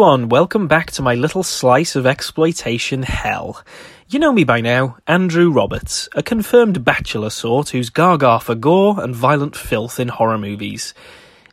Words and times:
Everyone, 0.00 0.30
welcome 0.30 0.66
back 0.66 0.90
to 0.92 1.02
my 1.02 1.14
little 1.14 1.42
slice 1.42 1.94
of 1.94 2.06
exploitation 2.06 3.02
hell. 3.02 3.62
You 4.08 4.18
know 4.18 4.32
me 4.32 4.44
by 4.44 4.62
now, 4.62 4.96
Andrew 5.06 5.50
Roberts, 5.50 6.08
a 6.14 6.22
confirmed 6.22 6.86
bachelor 6.86 7.28
sort 7.28 7.68
who's 7.68 7.90
gaga 7.90 8.40
for 8.40 8.54
gore 8.54 8.98
and 8.98 9.14
violent 9.14 9.54
filth 9.54 10.00
in 10.00 10.08
horror 10.08 10.38
movies. 10.38 10.94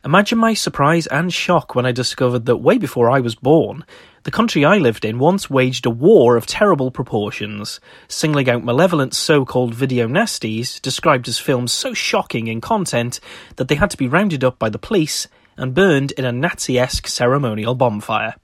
Imagine 0.02 0.38
my 0.38 0.54
surprise 0.54 1.06
and 1.08 1.30
shock 1.30 1.74
when 1.74 1.84
I 1.84 1.92
discovered 1.92 2.46
that 2.46 2.56
way 2.56 2.78
before 2.78 3.10
I 3.10 3.20
was 3.20 3.34
born, 3.34 3.84
the 4.22 4.30
country 4.30 4.64
I 4.64 4.78
lived 4.78 5.04
in 5.04 5.18
once 5.18 5.50
waged 5.50 5.84
a 5.84 5.90
war 5.90 6.38
of 6.38 6.46
terrible 6.46 6.90
proportions, 6.90 7.80
singling 8.08 8.48
out 8.48 8.64
malevolent 8.64 9.14
so 9.14 9.44
called 9.44 9.74
video 9.74 10.08
nasties, 10.08 10.80
described 10.80 11.28
as 11.28 11.38
films 11.38 11.70
so 11.70 11.92
shocking 11.92 12.46
in 12.46 12.62
content 12.62 13.20
that 13.56 13.68
they 13.68 13.74
had 13.74 13.90
to 13.90 13.98
be 13.98 14.08
rounded 14.08 14.42
up 14.42 14.58
by 14.58 14.70
the 14.70 14.78
police 14.78 15.28
and 15.58 15.74
burned 15.74 16.12
in 16.12 16.24
a 16.24 16.32
Nazi 16.32 16.78
esque 16.78 17.08
ceremonial 17.08 17.74
bonfire. 17.74 18.36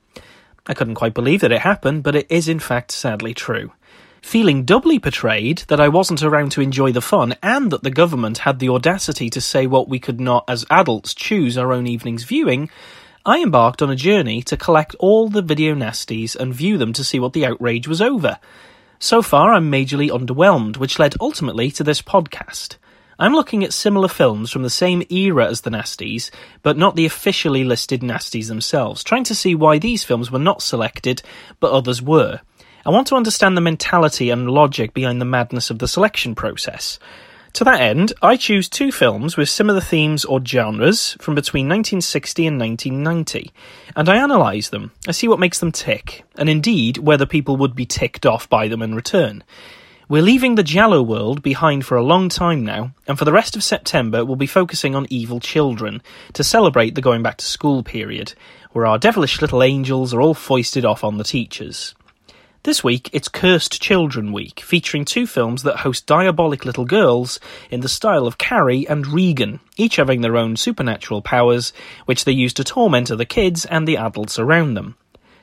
I 0.66 0.74
couldn't 0.74 0.94
quite 0.94 1.14
believe 1.14 1.40
that 1.40 1.52
it 1.52 1.60
happened, 1.60 2.02
but 2.02 2.16
it 2.16 2.26
is 2.30 2.48
in 2.48 2.58
fact 2.58 2.90
sadly 2.90 3.34
true. 3.34 3.72
Feeling 4.22 4.64
doubly 4.64 4.96
betrayed 4.96 5.58
that 5.68 5.80
I 5.80 5.88
wasn't 5.88 6.22
around 6.22 6.52
to 6.52 6.62
enjoy 6.62 6.92
the 6.92 7.02
fun 7.02 7.34
and 7.42 7.70
that 7.70 7.82
the 7.82 7.90
government 7.90 8.38
had 8.38 8.58
the 8.58 8.70
audacity 8.70 9.28
to 9.28 9.40
say 9.40 9.66
what 9.66 9.88
we 9.88 9.98
could 9.98 10.18
not, 10.18 10.44
as 10.48 10.64
adults, 10.70 11.12
choose 11.12 11.58
our 11.58 11.72
own 11.74 11.86
evening's 11.86 12.24
viewing, 12.24 12.70
I 13.26 13.42
embarked 13.42 13.82
on 13.82 13.90
a 13.90 13.96
journey 13.96 14.42
to 14.42 14.56
collect 14.56 14.94
all 14.98 15.28
the 15.28 15.42
video 15.42 15.74
nasties 15.74 16.36
and 16.36 16.54
view 16.54 16.78
them 16.78 16.94
to 16.94 17.04
see 17.04 17.18
what 17.18 17.34
the 17.34 17.44
outrage 17.44 17.86
was 17.86 18.00
over. 18.00 18.38
So 18.98 19.20
far, 19.20 19.52
I'm 19.52 19.70
majorly 19.70 20.08
underwhelmed, 20.08 20.78
which 20.78 20.98
led 20.98 21.14
ultimately 21.20 21.70
to 21.72 21.84
this 21.84 22.00
podcast. 22.00 22.76
I'm 23.18 23.32
looking 23.32 23.62
at 23.62 23.72
similar 23.72 24.08
films 24.08 24.50
from 24.50 24.62
the 24.62 24.70
same 24.70 25.02
era 25.08 25.46
as 25.46 25.60
the 25.60 25.70
Nasties, 25.70 26.30
but 26.62 26.76
not 26.76 26.96
the 26.96 27.06
officially 27.06 27.64
listed 27.64 28.00
Nasties 28.00 28.48
themselves, 28.48 29.04
trying 29.04 29.24
to 29.24 29.34
see 29.34 29.54
why 29.54 29.78
these 29.78 30.04
films 30.04 30.30
were 30.30 30.38
not 30.38 30.62
selected, 30.62 31.22
but 31.60 31.72
others 31.72 32.02
were. 32.02 32.40
I 32.86 32.90
want 32.90 33.06
to 33.08 33.16
understand 33.16 33.56
the 33.56 33.62
mentality 33.62 34.30
and 34.30 34.50
logic 34.50 34.92
behind 34.92 35.20
the 35.20 35.26
madness 35.26 35.70
of 35.70 35.78
the 35.78 35.88
selection 35.88 36.34
process. 36.34 36.98
To 37.54 37.64
that 37.64 37.80
end, 37.80 38.12
I 38.20 38.36
choose 38.36 38.68
two 38.68 38.90
films 38.90 39.36
with 39.36 39.48
similar 39.48 39.80
themes 39.80 40.24
or 40.24 40.44
genres 40.44 41.16
from 41.20 41.36
between 41.36 41.66
1960 41.66 42.48
and 42.48 42.58
1990, 42.58 43.52
and 43.94 44.08
I 44.08 44.16
analyse 44.16 44.70
them. 44.70 44.90
I 45.06 45.12
see 45.12 45.28
what 45.28 45.38
makes 45.38 45.60
them 45.60 45.70
tick, 45.70 46.24
and 46.36 46.48
indeed 46.48 46.98
whether 46.98 47.26
people 47.26 47.56
would 47.58 47.76
be 47.76 47.86
ticked 47.86 48.26
off 48.26 48.48
by 48.48 48.66
them 48.66 48.82
in 48.82 48.96
return. 48.96 49.44
We're 50.06 50.20
leaving 50.20 50.54
the 50.54 50.62
Giallo 50.62 51.02
world 51.02 51.42
behind 51.42 51.86
for 51.86 51.96
a 51.96 52.02
long 52.02 52.28
time 52.28 52.62
now, 52.62 52.92
and 53.08 53.18
for 53.18 53.24
the 53.24 53.32
rest 53.32 53.56
of 53.56 53.64
September 53.64 54.22
we'll 54.22 54.36
be 54.36 54.46
focusing 54.46 54.94
on 54.94 55.06
Evil 55.08 55.40
Children 55.40 56.02
to 56.34 56.44
celebrate 56.44 56.94
the 56.94 57.00
going 57.00 57.22
back 57.22 57.38
to 57.38 57.44
school 57.46 57.82
period, 57.82 58.34
where 58.72 58.84
our 58.84 58.98
devilish 58.98 59.40
little 59.40 59.62
angels 59.62 60.12
are 60.12 60.20
all 60.20 60.34
foisted 60.34 60.84
off 60.84 61.04
on 61.04 61.16
the 61.16 61.24
teachers. 61.24 61.94
This 62.64 62.84
week 62.84 63.08
it's 63.14 63.28
Cursed 63.28 63.80
Children 63.80 64.30
Week, 64.32 64.60
featuring 64.60 65.06
two 65.06 65.26
films 65.26 65.62
that 65.62 65.78
host 65.78 66.04
diabolic 66.04 66.66
little 66.66 66.84
girls 66.84 67.40
in 67.70 67.80
the 67.80 67.88
style 67.88 68.26
of 68.26 68.36
Carrie 68.36 68.86
and 68.86 69.06
Regan, 69.06 69.60
each 69.78 69.96
having 69.96 70.20
their 70.20 70.36
own 70.36 70.56
supernatural 70.56 71.22
powers, 71.22 71.72
which 72.04 72.26
they 72.26 72.32
use 72.32 72.52
to 72.54 72.64
torment 72.64 73.10
other 73.10 73.24
kids 73.24 73.64
and 73.64 73.88
the 73.88 73.96
adults 73.96 74.38
around 74.38 74.74
them. 74.74 74.96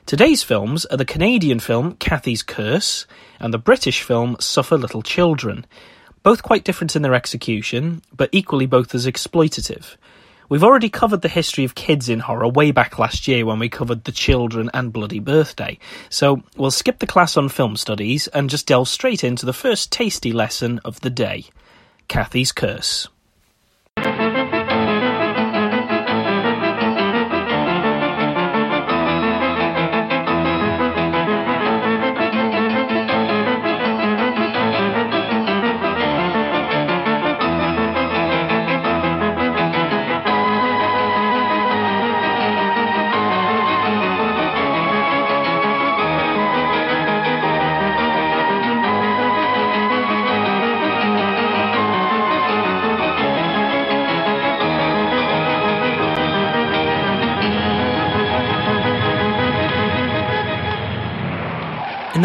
Today's 0.04 0.42
films 0.42 0.84
are 0.86 0.96
the 0.96 1.04
Canadian 1.04 1.60
film 1.60 1.94
Cathy's 1.94 2.42
Curse 2.42 3.06
and 3.38 3.54
the 3.54 3.58
British 3.58 4.02
film 4.02 4.36
Suffer 4.40 4.76
Little 4.76 5.00
Children, 5.00 5.64
both 6.22 6.42
quite 6.42 6.64
different 6.64 6.96
in 6.96 7.02
their 7.02 7.14
execution, 7.14 8.02
but 8.14 8.28
equally 8.32 8.66
both 8.66 8.94
as 8.94 9.06
exploitative. 9.06 9.96
We've 10.48 10.64
already 10.64 10.90
covered 10.90 11.22
the 11.22 11.28
history 11.28 11.64
of 11.64 11.76
kids 11.76 12.08
in 12.08 12.18
horror 12.18 12.48
way 12.48 12.72
back 12.72 12.98
last 12.98 13.26
year 13.26 13.46
when 13.46 13.60
we 13.60 13.68
covered 13.68 14.04
The 14.04 14.12
Children 14.12 14.70
and 14.74 14.92
Bloody 14.92 15.20
Birthday, 15.20 15.78
so 16.10 16.42
we'll 16.56 16.72
skip 16.72 16.98
the 16.98 17.06
class 17.06 17.36
on 17.36 17.48
film 17.48 17.76
studies 17.76 18.26
and 18.26 18.50
just 18.50 18.66
delve 18.66 18.88
straight 18.88 19.22
into 19.24 19.46
the 19.46 19.54
first 19.54 19.92
tasty 19.92 20.32
lesson 20.32 20.80
of 20.84 21.00
the 21.00 21.10
day 21.10 21.44
Cathy's 22.08 22.52
Curse. 22.52 23.08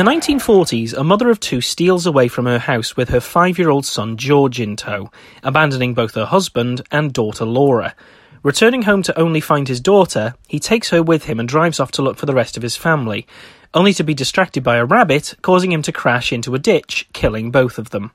1940s, 0.07 0.93
a 0.93 1.03
mother 1.03 1.29
of 1.29 1.37
two 1.37 1.59
steals 1.59 2.05
away 2.05 2.29
from 2.29 2.45
her 2.45 2.59
house 2.59 2.95
with 2.95 3.09
her 3.09 3.19
five 3.19 3.59
year 3.59 3.69
old 3.69 3.85
son 3.85 4.15
George 4.15 4.57
in 4.57 4.77
tow, 4.77 5.11
abandoning 5.43 5.93
both 5.93 6.15
her 6.15 6.23
husband 6.23 6.81
and 6.93 7.11
daughter 7.11 7.43
Laura. 7.43 7.93
Returning 8.41 8.83
home 8.83 9.03
to 9.03 9.19
only 9.19 9.41
find 9.41 9.67
his 9.67 9.81
daughter, 9.81 10.33
he 10.47 10.61
takes 10.61 10.91
her 10.91 11.03
with 11.03 11.25
him 11.25 11.41
and 11.41 11.49
drives 11.49 11.77
off 11.77 11.91
to 11.91 12.01
look 12.01 12.15
for 12.15 12.25
the 12.25 12.33
rest 12.33 12.55
of 12.55 12.63
his 12.63 12.77
family, 12.77 13.27
only 13.73 13.93
to 13.95 14.03
be 14.05 14.13
distracted 14.13 14.63
by 14.63 14.77
a 14.77 14.85
rabbit, 14.85 15.33
causing 15.41 15.73
him 15.73 15.81
to 15.81 15.91
crash 15.91 16.31
into 16.31 16.55
a 16.55 16.59
ditch, 16.59 17.09
killing 17.11 17.51
both 17.51 17.77
of 17.77 17.89
them. 17.89 18.11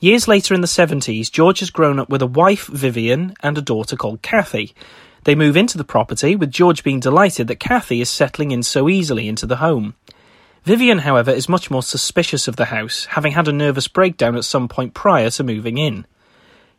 Years 0.00 0.26
later 0.26 0.52
in 0.52 0.62
the 0.62 0.66
70s, 0.66 1.30
George 1.30 1.60
has 1.60 1.70
grown 1.70 2.00
up 2.00 2.08
with 2.08 2.22
a 2.22 2.26
wife, 2.26 2.66
Vivian, 2.66 3.34
and 3.38 3.56
a 3.56 3.62
daughter 3.62 3.94
called 3.94 4.22
Cathy. 4.22 4.74
They 5.22 5.36
move 5.36 5.56
into 5.56 5.78
the 5.78 5.84
property, 5.84 6.34
with 6.34 6.50
George 6.50 6.82
being 6.82 6.98
delighted 6.98 7.46
that 7.46 7.60
Cathy 7.60 8.00
is 8.00 8.10
settling 8.10 8.50
in 8.50 8.64
so 8.64 8.88
easily 8.88 9.28
into 9.28 9.46
the 9.46 9.58
home. 9.58 9.94
Vivian, 10.64 11.00
however, 11.00 11.30
is 11.30 11.46
much 11.46 11.70
more 11.70 11.82
suspicious 11.82 12.48
of 12.48 12.56
the 12.56 12.66
house, 12.66 13.04
having 13.10 13.32
had 13.32 13.48
a 13.48 13.52
nervous 13.52 13.86
breakdown 13.86 14.34
at 14.34 14.44
some 14.44 14.66
point 14.66 14.94
prior 14.94 15.28
to 15.28 15.44
moving 15.44 15.76
in. 15.76 16.06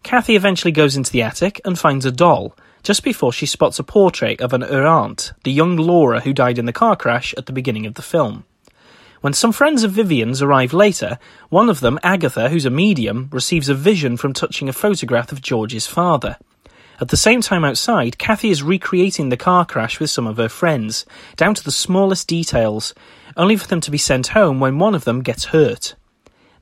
Cathy 0.01 0.35
eventually 0.35 0.71
goes 0.71 0.97
into 0.97 1.11
the 1.11 1.21
attic 1.21 1.61
and 1.63 1.77
finds 1.77 2.03
a 2.03 2.11
doll, 2.11 2.55
just 2.81 3.03
before 3.03 3.31
she 3.31 3.45
spots 3.45 3.77
a 3.77 3.83
portrait 3.83 4.41
of 4.41 4.53
an 4.53 4.61
her 4.61 4.85
aunt, 4.85 5.33
the 5.43 5.51
young 5.51 5.77
Laura 5.77 6.21
who 6.21 6.33
died 6.33 6.57
in 6.57 6.65
the 6.65 6.73
car 6.73 6.95
crash 6.95 7.35
at 7.37 7.45
the 7.45 7.53
beginning 7.53 7.85
of 7.85 7.93
the 7.93 8.01
film. 8.01 8.43
When 9.21 9.33
some 9.33 9.51
friends 9.51 9.83
of 9.83 9.91
Vivian's 9.91 10.41
arrive 10.41 10.73
later, 10.73 11.19
one 11.49 11.69
of 11.69 11.79
them, 11.79 11.99
Agatha, 12.01 12.49
who's 12.49 12.65
a 12.65 12.71
medium, 12.71 13.29
receives 13.31 13.69
a 13.69 13.75
vision 13.75 14.17
from 14.17 14.33
touching 14.33 14.67
a 14.67 14.73
photograph 14.73 15.31
of 15.31 15.43
George's 15.43 15.85
father. 15.85 16.37
At 17.01 17.09
the 17.09 17.17
same 17.17 17.41
time 17.41 17.65
outside, 17.65 18.17
Cathy 18.17 18.49
is 18.49 18.63
recreating 18.63 19.29
the 19.29 19.35
car 19.35 19.65
crash 19.65 19.99
with 19.99 20.09
some 20.09 20.27
of 20.27 20.37
her 20.37 20.47
friends, 20.47 21.05
down 21.35 21.53
to 21.53 21.63
the 21.63 21.71
smallest 21.71 22.27
details, 22.27 22.93
only 23.37 23.55
for 23.55 23.67
them 23.67 23.81
to 23.81 23.91
be 23.91 23.97
sent 23.97 24.27
home 24.27 24.59
when 24.59 24.79
one 24.79 24.95
of 24.95 25.03
them 25.03 25.21
gets 25.21 25.45
hurt. 25.45 25.95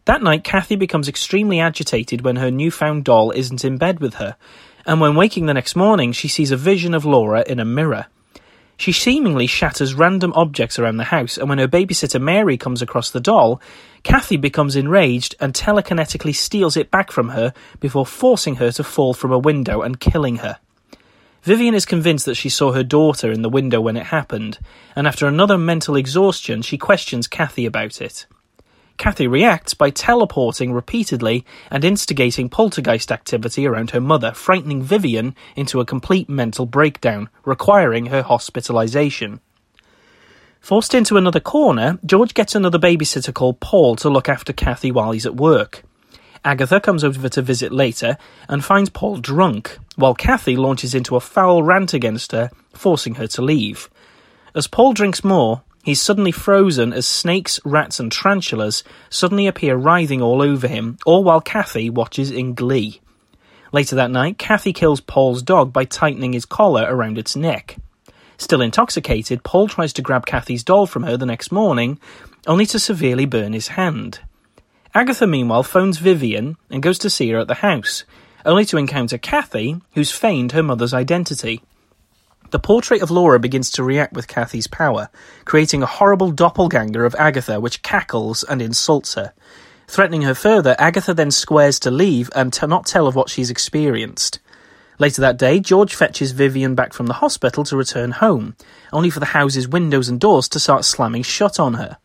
That 0.06 0.22
night, 0.22 0.44
Cathy 0.44 0.76
becomes 0.76 1.08
extremely 1.08 1.60
agitated 1.60 2.22
when 2.22 2.36
her 2.36 2.52
newfound 2.52 3.06
doll 3.06 3.32
isn't 3.32 3.64
in 3.64 3.78
bed 3.78 4.00
with 4.00 4.16
her, 4.16 4.36
and 4.86 5.00
when 5.00 5.16
waking 5.16 5.46
the 5.46 5.54
next 5.54 5.76
morning, 5.76 6.12
she 6.12 6.28
sees 6.28 6.52
a 6.52 6.58
vision 6.58 6.94
of 6.94 7.06
Laura 7.06 7.44
in 7.48 7.60
a 7.60 7.66
mirror. 7.66 8.08
She 8.76 8.92
seemingly 8.92 9.48
shatters 9.48 9.94
random 9.94 10.34
objects 10.36 10.78
around 10.78 10.98
the 10.98 11.06
house, 11.06 11.38
and 11.38 11.48
when 11.48 11.60
her 11.60 11.68
babysitter 11.68 12.20
Mary 12.20 12.58
comes 12.58 12.82
across 12.82 13.12
the 13.12 13.22
doll, 13.22 13.62
Cathy 14.04 14.36
becomes 14.36 14.76
enraged 14.76 15.36
and 15.40 15.54
telekinetically 15.54 16.36
steals 16.36 16.76
it 16.76 16.92
back 16.92 17.12
from 17.12 17.30
her 17.30 17.54
before 17.80 18.06
forcing 18.06 18.56
her 18.56 18.72
to 18.74 18.84
fall 18.84 19.14
from 19.14 19.32
a 19.32 19.40
window 19.40 19.82
and 19.82 20.00
killing 20.00 20.38
her. 20.38 20.60
Vivian 21.44 21.76
is 21.76 21.86
convinced 21.86 22.26
that 22.26 22.36
she 22.36 22.48
saw 22.48 22.72
her 22.72 22.84
daughter 22.84 23.30
in 23.30 23.42
the 23.42 23.50
window 23.50 23.82
when 23.82 23.98
it 23.98 24.06
happened, 24.06 24.60
and 24.96 25.06
after 25.06 25.28
another 25.28 25.58
mental 25.58 25.98
exhaustion, 25.98 26.62
she 26.62 26.78
questions 26.78 27.28
Cathy 27.28 27.66
about 27.66 28.02
it. 28.02 28.26
Cathy 28.98 29.28
reacts 29.28 29.74
by 29.74 29.90
teleporting 29.90 30.72
repeatedly 30.72 31.44
and 31.70 31.84
instigating 31.84 32.48
poltergeist 32.48 33.12
activity 33.12 33.68
around 33.68 33.90
her 33.90 34.00
mother, 34.00 34.32
frightening 34.32 34.82
Vivian 34.82 35.36
into 35.58 35.82
a 35.82 35.86
complete 35.86 36.30
mental 36.30 36.66
breakdown, 36.66 37.28
requiring 37.44 38.06
her 38.06 38.22
hospitalization. 38.22 39.42
Forced 40.62 40.94
into 40.94 41.18
another 41.18 41.42
corner, 41.42 42.00
George 42.06 42.34
gets 42.34 42.56
another 42.56 42.80
babysitter 42.80 43.34
called 43.34 43.60
Paul 43.60 43.98
to 43.98 44.10
look 44.10 44.30
after 44.30 44.54
Cathy 44.54 44.92
while 44.92 45.12
he's 45.12 45.26
at 45.26 45.36
work. 45.36 45.84
Agatha 46.46 46.82
comes 46.82 47.04
over 47.04 47.30
to 47.30 47.42
visit 47.42 47.72
later 47.72 48.18
and 48.50 48.64
finds 48.64 48.90
Paul 48.90 49.18
drunk, 49.18 49.78
while 49.96 50.14
Cathy 50.14 50.58
launches 50.58 50.94
into 50.94 51.16
a 51.16 51.22
foul 51.22 51.64
rant 51.64 51.94
against 51.94 52.34
her, 52.34 52.50
forcing 52.74 53.16
her 53.16 53.28
to 53.28 53.42
leave. 53.42 53.90
As 54.54 54.68
Paul 54.68 54.94
drinks 54.94 55.24
more, 55.24 55.62
he's 55.84 56.02
suddenly 56.02 56.32
frozen 56.32 56.92
as 56.92 57.08
snakes, 57.08 57.60
rats, 57.64 58.00
and 58.00 58.12
tarantulas 58.12 58.84
suddenly 59.10 59.48
appear 59.48 59.76
writhing 59.78 60.22
all 60.22 60.42
over 60.42 60.68
him, 60.68 60.98
all 61.06 61.24
while 61.24 61.42
Cathy 61.42 61.90
watches 61.90 62.30
in 62.30 62.54
glee. 62.54 63.00
Later 63.72 63.96
that 63.96 64.12
night, 64.12 64.38
Cathy 64.38 64.74
kills 64.74 65.00
Paul's 65.00 65.42
dog 65.42 65.72
by 65.72 65.86
tightening 65.86 66.34
his 66.34 66.46
collar 66.46 66.86
around 66.88 67.18
its 67.18 67.36
neck. 67.36 67.78
Still 68.38 68.62
intoxicated, 68.62 69.44
Paul 69.44 69.68
tries 69.70 69.94
to 69.94 70.02
grab 70.02 70.26
Cathy's 70.26 70.64
doll 70.64 70.86
from 70.86 71.04
her 71.04 71.16
the 71.16 71.26
next 71.26 71.52
morning, 71.52 72.00
only 72.46 72.66
to 72.68 72.80
severely 72.80 73.26
burn 73.26 73.54
his 73.54 73.70
hand. 73.70 74.20
Agatha, 74.96 75.26
meanwhile, 75.26 75.64
phones 75.64 75.98
Vivian 75.98 76.56
and 76.70 76.84
goes 76.84 77.00
to 77.00 77.10
see 77.10 77.30
her 77.32 77.40
at 77.40 77.48
the 77.48 77.56
house, 77.56 78.04
only 78.46 78.64
to 78.66 78.78
encounter 78.78 79.18
Cathy, 79.18 79.82
who's 79.94 80.12
feigned 80.12 80.52
her 80.52 80.62
mother's 80.62 80.94
identity. 80.94 81.62
The 82.52 82.60
portrait 82.60 83.02
of 83.02 83.10
Laura 83.10 83.40
begins 83.40 83.72
to 83.72 83.84
react 83.84 84.14
with 84.14 84.28
Cathy's 84.28 84.68
power, 84.68 85.10
creating 85.46 85.82
a 85.82 85.88
horrible 85.88 86.30
doppelganger 86.30 87.06
of 87.06 87.16
Agatha 87.16 87.60
which 87.60 87.82
cackles 87.82 88.44
and 88.44 88.62
insults 88.62 89.16
her. 89.16 89.34
Threatening 89.88 90.22
her 90.22 90.36
further, 90.36 90.76
Agatha 90.78 91.16
then 91.16 91.32
squares 91.32 91.80
to 91.80 91.90
leave 91.90 92.30
and 92.36 92.54
to 92.54 92.68
not 92.68 92.86
tell 92.86 93.08
of 93.08 93.16
what 93.16 93.30
she's 93.30 93.50
experienced. 93.50 94.40
Later 95.00 95.22
that 95.22 95.38
day, 95.38 95.60
George 95.60 95.96
fetches 95.96 96.34
Vivian 96.34 96.76
back 96.76 96.94
from 96.94 97.08
the 97.08 97.14
hospital 97.14 97.64
to 97.64 97.76
return 97.76 98.12
home, 98.12 98.56
only 98.92 99.10
for 99.10 99.20
the 99.20 99.26
house's 99.26 99.68
windows 99.68 100.08
and 100.08 100.20
doors 100.20 100.48
to 100.50 100.60
start 100.60 100.86
slamming 100.86 101.24
shut 101.24 101.60
on 101.60 101.74
her. 101.74 101.98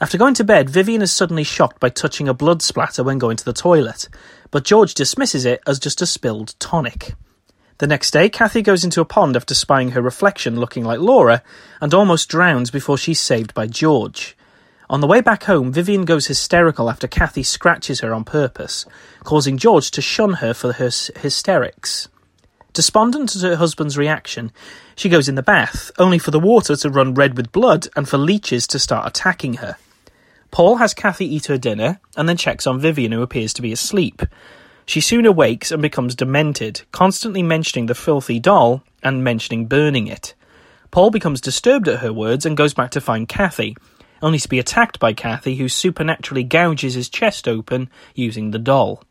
After 0.00 0.16
going 0.16 0.34
to 0.34 0.44
bed, 0.44 0.70
Vivian 0.70 1.02
is 1.02 1.10
suddenly 1.10 1.42
shocked 1.42 1.80
by 1.80 1.88
touching 1.88 2.28
a 2.28 2.34
blood 2.34 2.62
splatter 2.62 3.02
when 3.02 3.18
going 3.18 3.36
to 3.36 3.44
the 3.44 3.52
toilet, 3.52 4.08
but 4.52 4.64
George 4.64 4.94
dismisses 4.94 5.44
it 5.44 5.60
as 5.66 5.80
just 5.80 6.00
a 6.00 6.06
spilled 6.06 6.54
tonic. 6.60 7.14
The 7.78 7.88
next 7.88 8.12
day, 8.12 8.28
Cathy 8.28 8.62
goes 8.62 8.84
into 8.84 9.00
a 9.00 9.04
pond 9.04 9.34
after 9.34 9.54
spying 9.54 9.90
her 9.90 10.02
reflection 10.02 10.60
looking 10.60 10.84
like 10.84 11.00
Laura 11.00 11.42
and 11.80 11.92
almost 11.92 12.28
drowns 12.28 12.70
before 12.70 12.96
she's 12.96 13.20
saved 13.20 13.54
by 13.54 13.66
George. 13.66 14.36
On 14.88 15.00
the 15.00 15.06
way 15.08 15.20
back 15.20 15.44
home, 15.44 15.72
Vivian 15.72 16.04
goes 16.04 16.28
hysterical 16.28 16.88
after 16.88 17.08
Cathy 17.08 17.42
scratches 17.42 17.98
her 17.98 18.14
on 18.14 18.22
purpose, 18.22 18.86
causing 19.24 19.58
George 19.58 19.90
to 19.90 20.00
shun 20.00 20.34
her 20.34 20.54
for 20.54 20.74
her 20.74 20.90
hysterics. 21.16 22.08
Despondent 22.72 23.34
at 23.34 23.42
her 23.42 23.56
husband's 23.56 23.98
reaction, 23.98 24.52
she 24.94 25.08
goes 25.08 25.28
in 25.28 25.34
the 25.34 25.42
bath, 25.42 25.90
only 25.98 26.20
for 26.20 26.30
the 26.30 26.38
water 26.38 26.76
to 26.76 26.88
run 26.88 27.14
red 27.14 27.36
with 27.36 27.50
blood 27.50 27.88
and 27.96 28.08
for 28.08 28.16
leeches 28.16 28.68
to 28.68 28.78
start 28.78 29.04
attacking 29.04 29.54
her. 29.54 29.76
Paul 30.50 30.76
has 30.76 30.94
Cathy 30.94 31.26
eat 31.34 31.46
her 31.46 31.58
dinner 31.58 32.00
and 32.16 32.28
then 32.28 32.36
checks 32.36 32.66
on 32.66 32.80
Vivian, 32.80 33.12
who 33.12 33.22
appears 33.22 33.52
to 33.54 33.62
be 33.62 33.72
asleep. 33.72 34.22
She 34.86 35.00
soon 35.00 35.26
awakes 35.26 35.70
and 35.70 35.82
becomes 35.82 36.14
demented, 36.14 36.82
constantly 36.92 37.42
mentioning 37.42 37.86
the 37.86 37.94
filthy 37.94 38.40
doll 38.40 38.82
and 39.02 39.22
mentioning 39.22 39.66
burning 39.66 40.06
it. 40.06 40.34
Paul 40.90 41.10
becomes 41.10 41.40
disturbed 41.40 41.88
at 41.88 42.00
her 42.00 42.12
words 42.12 42.46
and 42.46 42.56
goes 42.56 42.72
back 42.72 42.90
to 42.92 43.00
find 43.00 43.28
Cathy, 43.28 43.76
only 44.22 44.38
to 44.38 44.48
be 44.48 44.58
attacked 44.58 44.98
by 44.98 45.12
Cathy, 45.12 45.56
who 45.56 45.68
supernaturally 45.68 46.42
gouges 46.42 46.94
his 46.94 47.08
chest 47.08 47.46
open 47.46 47.90
using 48.14 48.50
the 48.50 48.58
doll. 48.58 49.02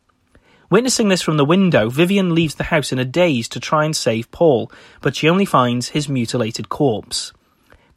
Witnessing 0.70 1.08
this 1.08 1.22
from 1.22 1.38
the 1.38 1.46
window, 1.46 1.88
Vivian 1.88 2.34
leaves 2.34 2.56
the 2.56 2.64
house 2.64 2.92
in 2.92 2.98
a 2.98 3.04
daze 3.04 3.48
to 3.48 3.60
try 3.60 3.84
and 3.84 3.96
save 3.96 4.30
Paul, 4.30 4.70
but 5.00 5.16
she 5.16 5.28
only 5.28 5.46
finds 5.46 5.90
his 5.90 6.08
mutilated 6.08 6.68
corpse. 6.68 7.32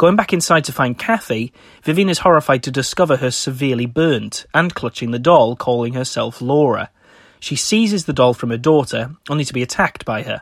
Going 0.01 0.15
back 0.15 0.33
inside 0.33 0.63
to 0.63 0.71
find 0.71 0.97
Cathy, 0.97 1.53
Vivian 1.83 2.09
is 2.09 2.17
horrified 2.17 2.63
to 2.63 2.71
discover 2.71 3.17
her 3.17 3.29
severely 3.29 3.85
burnt 3.85 4.47
and 4.51 4.73
clutching 4.73 5.11
the 5.11 5.19
doll, 5.19 5.55
calling 5.55 5.93
herself 5.93 6.41
Laura. 6.41 6.89
She 7.39 7.55
seizes 7.55 8.05
the 8.05 8.11
doll 8.11 8.33
from 8.33 8.49
her 8.49 8.57
daughter, 8.57 9.11
only 9.29 9.45
to 9.45 9.53
be 9.53 9.61
attacked 9.61 10.03
by 10.03 10.23
her. 10.23 10.41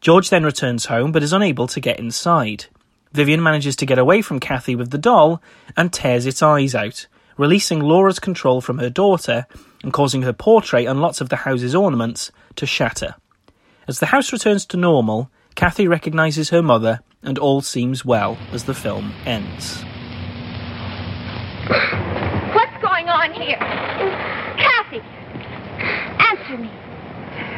George 0.00 0.30
then 0.30 0.42
returns 0.42 0.86
home 0.86 1.12
but 1.12 1.22
is 1.22 1.34
unable 1.34 1.66
to 1.66 1.80
get 1.80 1.98
inside. 1.98 2.64
Vivian 3.12 3.42
manages 3.42 3.76
to 3.76 3.84
get 3.84 3.98
away 3.98 4.22
from 4.22 4.40
Cathy 4.40 4.74
with 4.74 4.90
the 4.90 4.96
doll 4.96 5.42
and 5.76 5.92
tears 5.92 6.24
its 6.24 6.42
eyes 6.42 6.74
out, 6.74 7.06
releasing 7.36 7.80
Laura's 7.80 8.18
control 8.18 8.62
from 8.62 8.78
her 8.78 8.88
daughter 8.88 9.46
and 9.82 9.92
causing 9.92 10.22
her 10.22 10.32
portrait 10.32 10.86
and 10.86 11.02
lots 11.02 11.20
of 11.20 11.28
the 11.28 11.36
house's 11.44 11.74
ornaments 11.74 12.32
to 12.56 12.64
shatter. 12.64 13.16
As 13.86 13.98
the 13.98 14.06
house 14.06 14.32
returns 14.32 14.64
to 14.64 14.78
normal, 14.78 15.30
Cathy 15.56 15.86
recognizes 15.86 16.48
her 16.48 16.62
mother 16.62 17.00
and 17.24 17.38
all 17.38 17.60
seems 17.62 18.04
well 18.04 18.38
as 18.52 18.64
the 18.64 18.74
film 18.74 19.12
ends. 19.26 19.82
What's 22.54 22.76
going 22.82 23.08
on 23.08 23.32
here? 23.32 23.56
Cathy! 23.56 25.00
Answer 26.20 26.58
me. 26.58 26.70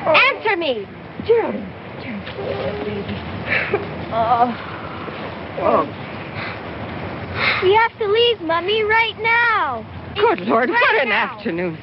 Oh. 0.06 0.12
Answer 0.12 0.56
me. 0.56 0.86
Geraldine. 1.26 1.72
Geraldine. 2.02 3.04
Oh. 4.12 4.72
Oh. 5.58 6.02
We 7.62 7.74
have 7.74 7.98
to 7.98 8.06
leave, 8.06 8.40
Mummy, 8.42 8.82
right 8.84 9.18
now. 9.20 9.84
Good 10.14 10.40
Lord, 10.40 10.70
right 10.70 10.80
what 10.80 11.02
an 11.02 11.08
now. 11.10 11.34
afternoon. 11.36 11.76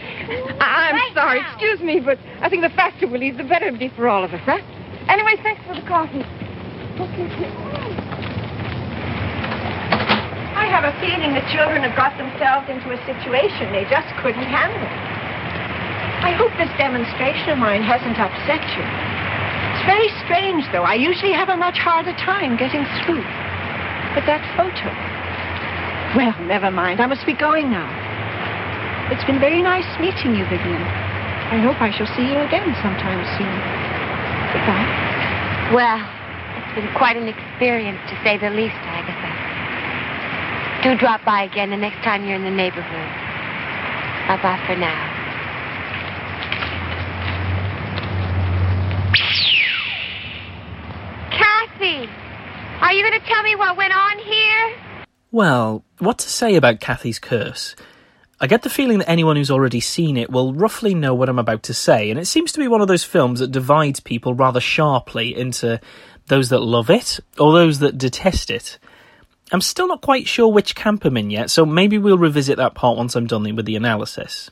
I'm 0.60 0.96
right 0.96 1.12
sorry, 1.14 1.42
now. 1.42 1.52
excuse 1.52 1.80
me, 1.82 2.00
but 2.00 2.18
I 2.42 2.50
think 2.50 2.64
the 2.64 2.70
faster 2.70 3.08
we 3.08 3.18
leave, 3.20 3.38
the 3.38 3.44
better 3.44 3.68
it'll 3.68 3.78
be 3.80 3.90
for 3.90 4.08
all 4.08 4.24
of 4.24 4.34
us, 4.34 4.42
huh? 4.46 4.60
Anyway, 5.08 5.36
thanks 5.44 5.62
for 5.68 5.76
the 5.76 5.86
coffee. 5.88 6.26
I 6.94 7.02
have 10.70 10.86
a 10.86 10.94
feeling 11.02 11.34
the 11.34 11.42
children 11.50 11.82
have 11.82 11.98
got 11.98 12.14
themselves 12.22 12.70
into 12.70 12.94
a 12.94 13.00
situation 13.10 13.74
they 13.74 13.90
just 13.90 14.06
couldn't 14.22 14.46
handle. 14.46 14.86
I 16.22 16.38
hope 16.38 16.54
this 16.62 16.70
demonstration 16.78 17.50
of 17.50 17.58
mine 17.58 17.82
hasn't 17.82 18.22
upset 18.22 18.62
you. 18.78 18.86
It's 18.86 19.86
very 19.90 20.06
strange, 20.22 20.70
though. 20.70 20.86
I 20.86 20.94
usually 20.94 21.34
have 21.34 21.50
a 21.50 21.58
much 21.58 21.82
harder 21.82 22.14
time 22.14 22.62
getting 22.62 22.86
through. 23.02 23.26
But 24.14 24.30
that 24.30 24.46
photo... 24.54 24.94
Well, 26.14 26.38
never 26.46 26.70
mind. 26.70 27.02
I 27.02 27.08
must 27.10 27.26
be 27.26 27.34
going 27.34 27.74
now. 27.74 27.90
It's 29.10 29.26
been 29.26 29.40
very 29.42 29.66
nice 29.66 29.90
meeting 29.98 30.38
you, 30.38 30.46
Vivian. 30.46 30.86
I 31.50 31.58
hope 31.58 31.82
I 31.82 31.90
shall 31.90 32.06
see 32.14 32.30
you 32.30 32.38
again 32.46 32.70
sometime 32.86 33.26
soon. 33.34 33.58
Goodbye. 34.54 35.74
Well, 35.74 36.23
been 36.76 36.92
quite 36.96 37.18
an 37.18 37.28
experience, 37.28 38.00
to 38.10 38.16
say 38.24 38.38
the 38.38 38.50
least, 38.50 38.76
Agatha. 38.82 39.32
Do 40.84 40.98
drop 40.98 41.24
by 41.24 41.44
again 41.44 41.70
the 41.70 41.78
next 41.78 42.04
time 42.04 42.26
you're 42.26 42.36
in 42.36 42.44
the 42.44 42.52
neighborhood. 42.52 43.10
Bye-bye 44.28 44.64
for 44.68 44.76
now. 44.76 45.12
Cathy, 51.32 52.10
are 52.82 52.94
you 52.94 53.04
going 53.04 53.20
to 53.20 53.28
tell 53.28 53.44
me 53.44 53.56
what 53.56 53.78
went 53.78 53.94
on 53.94 54.20
here? 54.20 54.76
Well, 55.32 55.84
what 56.00 56.20
to 56.20 56.30
say 56.30 56.56
about 56.56 56.80
Cathy's 56.80 57.20
curse? 57.20 57.76
I 58.40 58.48
get 58.48 58.64
the 58.64 58.70
feeling 58.70 58.98
that 58.98 59.10
anyone 59.10 59.38
who's 59.38 59.52
already 59.52 59.80
seen 59.80 60.18
it 60.18 60.30
will 60.30 60.54
roughly 60.54 60.94
know 60.94 61.16
what 61.16 61.30
I'm 61.30 61.40
about 61.40 61.64
to 61.64 61.74
say, 61.74 62.10
and 62.10 62.20
it 62.20 62.26
seems 62.26 62.52
to 62.52 62.60
be 62.60 62.68
one 62.68 62.82
of 62.82 62.90
those 62.90 63.06
films 63.06 63.40
that 63.40 63.52
divides 63.52 64.02
people 64.02 64.34
rather 64.34 64.60
sharply 64.60 65.34
into 65.34 65.80
those 66.28 66.50
that 66.50 66.60
love 66.60 66.90
it 66.90 67.20
or 67.40 67.54
those 67.54 67.80
that 67.80 67.98
detest 67.98 68.50
it. 68.50 68.80
I'm 69.52 69.62
still 69.62 69.88
not 69.88 70.02
quite 70.02 70.28
sure 70.28 70.48
which 70.48 70.76
camp 70.76 71.06
I'm 71.06 71.18
in 71.18 71.30
yet, 71.30 71.50
so 71.50 71.66
maybe 71.66 71.98
we'll 71.98 72.18
revisit 72.18 72.58
that 72.58 72.74
part 72.74 72.98
once 72.98 73.16
I'm 73.16 73.28
done 73.28 73.56
with 73.56 73.66
the 73.66 73.76
analysis. 73.76 74.50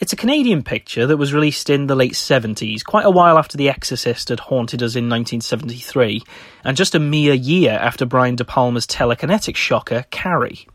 It's 0.00 0.12
a 0.12 0.16
Canadian 0.16 0.62
picture 0.62 1.06
that 1.06 1.16
was 1.16 1.34
released 1.34 1.68
in 1.68 1.88
the 1.88 1.96
late 1.96 2.12
70s, 2.12 2.84
quite 2.84 3.04
a 3.04 3.10
while 3.10 3.36
after 3.36 3.56
The 3.56 3.68
Exorcist 3.68 4.28
had 4.28 4.38
haunted 4.38 4.80
us 4.80 4.94
in 4.94 5.08
1973, 5.08 6.22
and 6.64 6.76
just 6.76 6.94
a 6.94 7.00
mere 7.00 7.34
year 7.34 7.72
after 7.72 8.06
Brian 8.06 8.36
De 8.36 8.44
Palma's 8.44 8.86
telekinetic 8.86 9.56
shocker, 9.56 10.04
Carrie. 10.10 10.68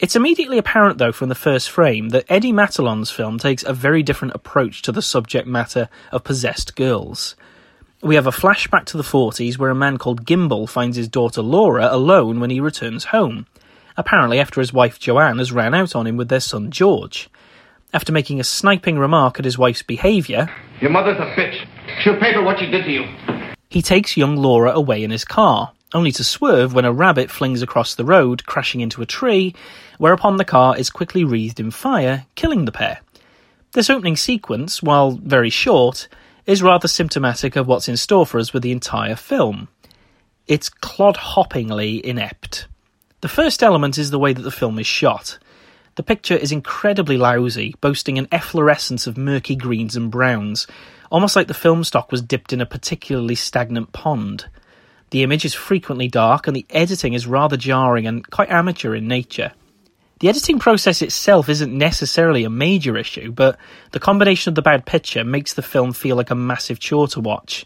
It's 0.00 0.16
immediately 0.16 0.58
apparent, 0.58 0.98
though, 0.98 1.12
from 1.12 1.28
the 1.28 1.34
first 1.36 1.70
frame, 1.70 2.08
that 2.08 2.24
Eddy 2.28 2.52
Matalon's 2.52 3.10
film 3.10 3.38
takes 3.38 3.62
a 3.62 3.72
very 3.72 4.02
different 4.02 4.34
approach 4.34 4.82
to 4.82 4.92
the 4.92 5.02
subject 5.02 5.46
matter 5.46 5.88
of 6.10 6.24
possessed 6.24 6.74
girls. 6.74 7.36
We 8.02 8.14
have 8.14 8.26
a 8.26 8.30
flashback 8.30 8.86
to 8.86 8.96
the 8.96 9.02
40s 9.02 9.58
where 9.58 9.68
a 9.68 9.74
man 9.74 9.98
called 9.98 10.24
Gimbal 10.24 10.66
finds 10.66 10.96
his 10.96 11.06
daughter 11.06 11.42
Laura 11.42 11.86
alone 11.90 12.40
when 12.40 12.48
he 12.48 12.58
returns 12.58 13.04
home, 13.04 13.44
apparently 13.94 14.40
after 14.40 14.58
his 14.62 14.72
wife 14.72 14.98
Joanne 14.98 15.36
has 15.36 15.52
ran 15.52 15.74
out 15.74 15.94
on 15.94 16.06
him 16.06 16.16
with 16.16 16.30
their 16.30 16.40
son 16.40 16.70
George. 16.70 17.28
After 17.92 18.10
making 18.10 18.40
a 18.40 18.44
sniping 18.44 18.98
remark 18.98 19.38
at 19.38 19.44
his 19.44 19.58
wife's 19.58 19.82
behaviour, 19.82 20.50
Your 20.80 20.90
mother's 20.90 21.18
a 21.18 21.26
bitch. 21.36 21.66
She'll 22.02 22.18
pay 22.18 22.32
for 22.32 22.42
what 22.42 22.58
she 22.58 22.70
did 22.70 22.84
to 22.84 22.90
you. 22.90 23.06
He 23.68 23.82
takes 23.82 24.16
young 24.16 24.36
Laura 24.36 24.72
away 24.72 25.04
in 25.04 25.10
his 25.10 25.26
car, 25.26 25.72
only 25.92 26.12
to 26.12 26.24
swerve 26.24 26.72
when 26.72 26.86
a 26.86 26.92
rabbit 26.94 27.30
flings 27.30 27.60
across 27.60 27.94
the 27.94 28.04
road, 28.06 28.46
crashing 28.46 28.80
into 28.80 29.02
a 29.02 29.06
tree, 29.06 29.54
whereupon 29.98 30.38
the 30.38 30.44
car 30.46 30.74
is 30.74 30.88
quickly 30.88 31.22
wreathed 31.22 31.60
in 31.60 31.70
fire, 31.70 32.24
killing 32.34 32.64
the 32.64 32.72
pair. 32.72 33.00
This 33.72 33.90
opening 33.90 34.16
sequence, 34.16 34.82
while 34.82 35.10
very 35.10 35.50
short, 35.50 36.08
is 36.46 36.62
rather 36.62 36.88
symptomatic 36.88 37.56
of 37.56 37.66
what's 37.66 37.88
in 37.88 37.96
store 37.96 38.26
for 38.26 38.38
us 38.38 38.52
with 38.52 38.62
the 38.62 38.72
entire 38.72 39.16
film. 39.16 39.68
It's 40.46 40.68
clod-hoppingly 40.68 42.00
inept. 42.00 42.66
The 43.20 43.28
first 43.28 43.62
element 43.62 43.98
is 43.98 44.10
the 44.10 44.18
way 44.18 44.32
that 44.32 44.42
the 44.42 44.50
film 44.50 44.78
is 44.78 44.86
shot. 44.86 45.38
The 45.96 46.02
picture 46.02 46.36
is 46.36 46.52
incredibly 46.52 47.18
lousy, 47.18 47.74
boasting 47.80 48.18
an 48.18 48.28
efflorescence 48.32 49.06
of 49.06 49.18
murky 49.18 49.54
greens 49.54 49.96
and 49.96 50.10
browns, 50.10 50.66
almost 51.10 51.36
like 51.36 51.46
the 51.46 51.54
film 51.54 51.84
stock 51.84 52.10
was 52.10 52.22
dipped 52.22 52.52
in 52.52 52.60
a 52.60 52.66
particularly 52.66 53.34
stagnant 53.34 53.92
pond. 53.92 54.46
The 55.10 55.22
image 55.22 55.44
is 55.44 55.54
frequently 55.54 56.08
dark, 56.08 56.46
and 56.46 56.56
the 56.56 56.66
editing 56.70 57.12
is 57.12 57.26
rather 57.26 57.56
jarring 57.56 58.06
and 58.06 58.28
quite 58.30 58.48
amateur 58.48 58.94
in 58.94 59.08
nature. 59.08 59.52
The 60.20 60.28
editing 60.28 60.58
process 60.58 61.00
itself 61.00 61.48
isn't 61.48 61.76
necessarily 61.76 62.44
a 62.44 62.50
major 62.50 62.98
issue, 62.98 63.32
but 63.32 63.58
the 63.92 64.00
combination 64.00 64.50
of 64.50 64.54
the 64.54 64.60
bad 64.60 64.84
picture 64.84 65.24
makes 65.24 65.54
the 65.54 65.62
film 65.62 65.94
feel 65.94 66.14
like 66.14 66.30
a 66.30 66.34
massive 66.34 66.78
chore 66.78 67.08
to 67.08 67.20
watch. 67.20 67.64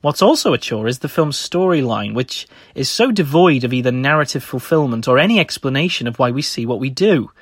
What's 0.00 0.22
also 0.22 0.52
a 0.52 0.58
chore 0.58 0.86
is 0.86 1.00
the 1.00 1.08
film's 1.08 1.36
storyline, 1.36 2.14
which 2.14 2.46
is 2.76 2.88
so 2.88 3.10
devoid 3.10 3.64
of 3.64 3.72
either 3.72 3.90
narrative 3.90 4.44
fulfillment 4.44 5.08
or 5.08 5.18
any 5.18 5.40
explanation 5.40 6.06
of 6.06 6.20
why 6.20 6.30
we 6.30 6.40
see 6.40 6.66
what 6.66 6.78
we 6.78 6.88
do. 6.88 7.32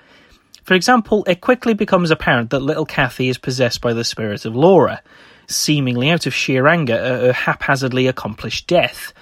For 0.62 0.72
example, 0.72 1.22
it 1.26 1.42
quickly 1.42 1.74
becomes 1.74 2.10
apparent 2.10 2.48
that 2.50 2.60
little 2.60 2.86
Cathy 2.86 3.28
is 3.28 3.36
possessed 3.36 3.82
by 3.82 3.92
the 3.92 4.04
spirit 4.04 4.46
of 4.46 4.56
Laura, 4.56 5.02
seemingly 5.48 6.08
out 6.10 6.24
of 6.24 6.32
sheer 6.34 6.66
anger 6.66 6.94
at 6.94 7.20
her 7.20 7.32
haphazardly 7.34 8.06
accomplished 8.06 8.66
death. 8.66 9.12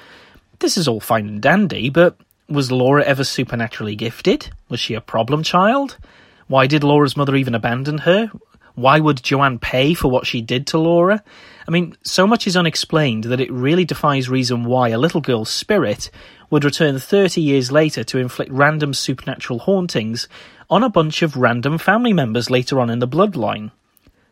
This 0.60 0.76
is 0.76 0.86
all 0.86 1.00
fine 1.00 1.26
and 1.26 1.42
dandy, 1.42 1.90
but 1.90 2.16
was 2.48 2.72
Laura 2.72 3.04
ever 3.04 3.24
supernaturally 3.24 3.94
gifted? 3.94 4.50
Was 4.68 4.80
she 4.80 4.94
a 4.94 5.00
problem 5.00 5.42
child? 5.42 5.98
Why 6.46 6.66
did 6.66 6.82
Laura's 6.82 7.16
mother 7.16 7.36
even 7.36 7.54
abandon 7.54 7.98
her? 7.98 8.30
Why 8.74 9.00
would 9.00 9.22
Joanne 9.22 9.58
pay 9.58 9.92
for 9.92 10.08
what 10.08 10.26
she 10.26 10.40
did 10.40 10.68
to 10.68 10.78
Laura? 10.78 11.22
I 11.66 11.70
mean, 11.70 11.96
so 12.02 12.26
much 12.26 12.46
is 12.46 12.56
unexplained 12.56 13.24
that 13.24 13.40
it 13.40 13.52
really 13.52 13.84
defies 13.84 14.28
reason 14.28 14.64
why 14.64 14.88
a 14.90 14.98
little 14.98 15.20
girl's 15.20 15.50
spirit 15.50 16.10
would 16.48 16.64
return 16.64 16.98
30 16.98 17.40
years 17.40 17.70
later 17.70 18.02
to 18.04 18.18
inflict 18.18 18.50
random 18.50 18.94
supernatural 18.94 19.58
hauntings 19.58 20.28
on 20.70 20.82
a 20.82 20.88
bunch 20.88 21.22
of 21.22 21.36
random 21.36 21.76
family 21.76 22.12
members 22.12 22.50
later 22.50 22.80
on 22.80 22.88
in 22.88 23.00
the 23.00 23.08
bloodline. 23.08 23.70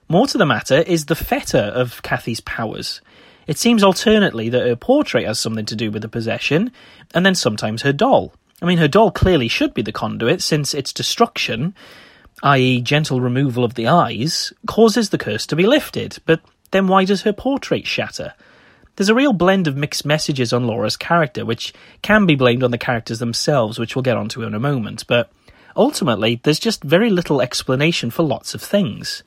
More 0.08 0.26
to 0.28 0.38
the 0.38 0.46
matter 0.46 0.76
is 0.76 1.06
the 1.06 1.16
fetter 1.16 1.58
of 1.58 2.02
Cathy's 2.02 2.40
powers. 2.40 3.00
It 3.46 3.58
seems 3.58 3.82
alternately 3.82 4.48
that 4.48 4.66
her 4.66 4.76
portrait 4.76 5.26
has 5.26 5.38
something 5.38 5.66
to 5.66 5.76
do 5.76 5.90
with 5.90 6.02
the 6.02 6.08
possession, 6.08 6.72
and 7.14 7.24
then 7.24 7.34
sometimes 7.34 7.82
her 7.82 7.92
doll. 7.92 8.32
I 8.60 8.66
mean, 8.66 8.78
her 8.78 8.88
doll 8.88 9.10
clearly 9.10 9.48
should 9.48 9.74
be 9.74 9.82
the 9.82 9.92
conduit, 9.92 10.42
since 10.42 10.74
its 10.74 10.92
destruction, 10.92 11.74
i.e., 12.42 12.80
gentle 12.80 13.20
removal 13.20 13.64
of 13.64 13.74
the 13.74 13.86
eyes, 13.86 14.52
causes 14.66 15.10
the 15.10 15.18
curse 15.18 15.46
to 15.46 15.56
be 15.56 15.66
lifted, 15.66 16.18
but 16.26 16.40
then 16.70 16.88
why 16.88 17.04
does 17.04 17.22
her 17.22 17.32
portrait 17.32 17.86
shatter? 17.86 18.34
There's 18.96 19.10
a 19.10 19.14
real 19.14 19.34
blend 19.34 19.66
of 19.66 19.76
mixed 19.76 20.06
messages 20.06 20.52
on 20.52 20.66
Laura's 20.66 20.96
character, 20.96 21.44
which 21.44 21.74
can 22.02 22.24
be 22.26 22.34
blamed 22.34 22.62
on 22.62 22.70
the 22.70 22.78
characters 22.78 23.18
themselves, 23.18 23.78
which 23.78 23.94
we'll 23.94 24.02
get 24.02 24.16
onto 24.16 24.42
in 24.42 24.54
a 24.54 24.58
moment, 24.58 25.06
but 25.06 25.30
ultimately, 25.76 26.40
there's 26.42 26.58
just 26.58 26.82
very 26.82 27.10
little 27.10 27.42
explanation 27.42 28.10
for 28.10 28.22
lots 28.22 28.54
of 28.54 28.62
things. 28.62 29.22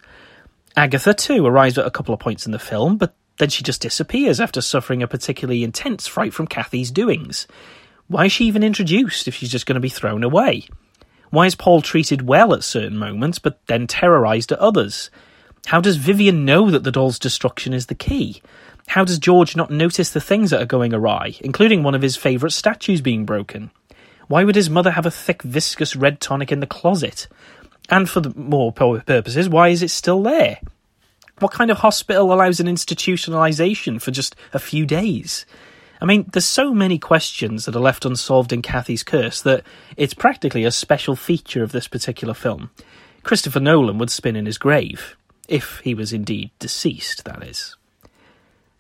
Agatha, 0.75 1.13
too, 1.13 1.45
arrives 1.45 1.77
at 1.77 1.85
a 1.85 1.91
couple 1.91 2.13
of 2.13 2.19
points 2.19 2.47
in 2.47 2.51
the 2.51 2.59
film, 2.59 2.97
but 2.97 3.13
then 3.39 3.50
she 3.50 3.63
just 3.63 3.81
disappears 3.81 4.39
after 4.39 4.62
suffering 4.62 5.01
a 5.01 5.08
particularly 5.08 5.63
intense 5.63 6.08
fright 6.08 6.34
from 6.34 6.48
Cathy's 6.48 6.91
doings. 6.91 7.48
Why 8.08 8.25
is 8.25 8.31
she 8.31 8.46
even 8.46 8.63
introduced 8.63 9.27
if 9.27 9.36
she's 9.36 9.51
just 9.51 9.65
going 9.65 9.75
to 9.75 9.81
be 9.81 9.89
thrown 9.89 10.24
away? 10.24 10.67
Why 11.31 11.46
is 11.46 11.55
Paul 11.55 11.81
treated 11.81 12.27
well 12.27 12.53
at 12.53 12.63
certain 12.63 12.98
moments, 12.98 13.39
but 13.39 13.65
then 13.67 13.88
terrorised 13.88 14.51
at 14.51 14.60
others? 14.60 15.10
How 15.67 15.79
does 15.79 15.98
Vivian 15.98 16.46
know 16.46 16.69
that 16.69 16.84
the 16.84 16.91
doll's 16.91 17.19
destruction 17.19 17.74
is 17.74 17.86
the 17.86 17.96
key? 17.96 18.41
How 18.88 19.03
does 19.03 19.19
George 19.19 19.55
not 19.55 19.69
notice 19.69 20.10
the 20.10 20.19
things 20.19 20.50
that 20.50 20.62
are 20.62 20.65
going 20.65 20.93
awry, 20.93 21.36
including 21.41 21.84
one 21.84 21.96
of 21.96 22.01
his 22.01 22.17
favourite 22.17 22.53
statues 22.53 23.01
being 23.01 23.25
broken? 23.25 23.72
Why 24.27 24.43
would 24.43 24.55
his 24.55 24.69
mother 24.69 24.91
have 24.91 25.05
a 25.05 25.12
thick, 25.12 25.43
viscous 25.43 25.96
red 25.96 26.19
tonic 26.19 26.51
in 26.51 26.60
the 26.60 26.67
closet? 26.67 27.27
And 27.89 28.10
for 28.10 28.19
the 28.22 28.34
more 28.36 28.72
purposes, 28.72 29.48
why 29.48 29.69
is 29.69 29.84
it 29.84 29.91
still 29.91 30.24
there? 30.24 30.60
What 31.39 31.53
kind 31.53 31.72
of 31.72 31.77
hospital 31.77 32.34
allows 32.34 32.60
an 32.60 32.67
institutionalisation 32.67 34.01
for 34.01 34.12
just 34.12 34.36
a 34.53 34.60
few 34.60 34.86
days? 34.86 35.46
I 36.01 36.05
mean, 36.05 36.29
there's 36.31 36.46
so 36.46 36.74
many 36.74 36.98
questions 36.98 37.65
that 37.65 37.75
are 37.75 37.81
left 37.81 38.05
unsolved 38.05 38.51
in 38.51 38.62
Cathy's 38.62 39.03
Curse 39.03 39.41
that 39.41 39.63
it's 39.96 40.13
practically 40.13 40.65
a 40.65 40.72
special 40.72 41.15
feature 41.15 41.63
of 41.63 41.72
this 41.72 41.88
particular 41.88 42.34
film. 42.34 42.69
Christopher 43.24 43.60
Nolan 43.60 43.98
would 43.98 44.10
spin 44.10 44.36
in 44.36 44.46
his 44.46 44.58
grave, 44.58 45.17
if 45.48 45.79
he 45.79 45.93
was 45.93 46.13
indeed 46.13 46.51
deceased, 46.60 47.25
that 47.25 47.43
is. 47.43 47.75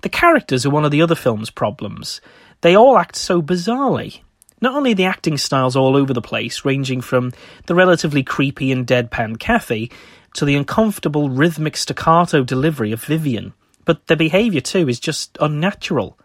The 0.01 0.09
characters 0.09 0.65
are 0.65 0.69
one 0.69 0.85
of 0.85 0.91
the 0.91 1.01
other 1.01 1.15
film's 1.15 1.49
problems. 1.49 2.21
They 2.61 2.75
all 2.75 2.97
act 2.97 3.15
so 3.15 3.41
bizarrely. 3.41 4.21
Not 4.61 4.75
only 4.75 4.93
the 4.93 5.05
acting 5.05 5.37
styles 5.37 5.75
all 5.75 5.95
over 5.95 6.13
the 6.13 6.21
place, 6.21 6.65
ranging 6.65 7.01
from 7.01 7.31
the 7.65 7.75
relatively 7.75 8.23
creepy 8.23 8.71
and 8.71 8.85
deadpan 8.85 9.39
Cathy 9.39 9.91
to 10.33 10.45
the 10.45 10.55
uncomfortable 10.55 11.29
rhythmic 11.29 11.77
staccato 11.77 12.43
delivery 12.43 12.91
of 12.91 13.03
Vivian, 13.03 13.53
but 13.85 14.07
their 14.07 14.17
behaviour 14.17 14.61
too 14.61 14.87
is 14.89 14.99
just 14.99 15.37
unnatural. 15.39 16.17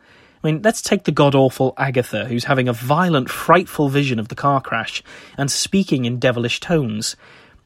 I 0.43 0.49
mean, 0.49 0.63
let's 0.63 0.83
take 0.83 1.05
the 1.05 1.13
god 1.13 1.35
awful 1.35 1.73
Agatha, 1.79 2.27
who's 2.27 2.45
having 2.45 2.69
a 2.69 2.73
violent, 2.75 3.31
frightful 3.31 3.89
vision 3.89 4.19
of 4.19 4.29
the 4.29 4.35
car 4.35 4.61
crash 4.61 5.03
and 5.39 5.51
speaking 5.51 6.05
in 6.05 6.19
devilish 6.19 6.61
tones, 6.61 7.17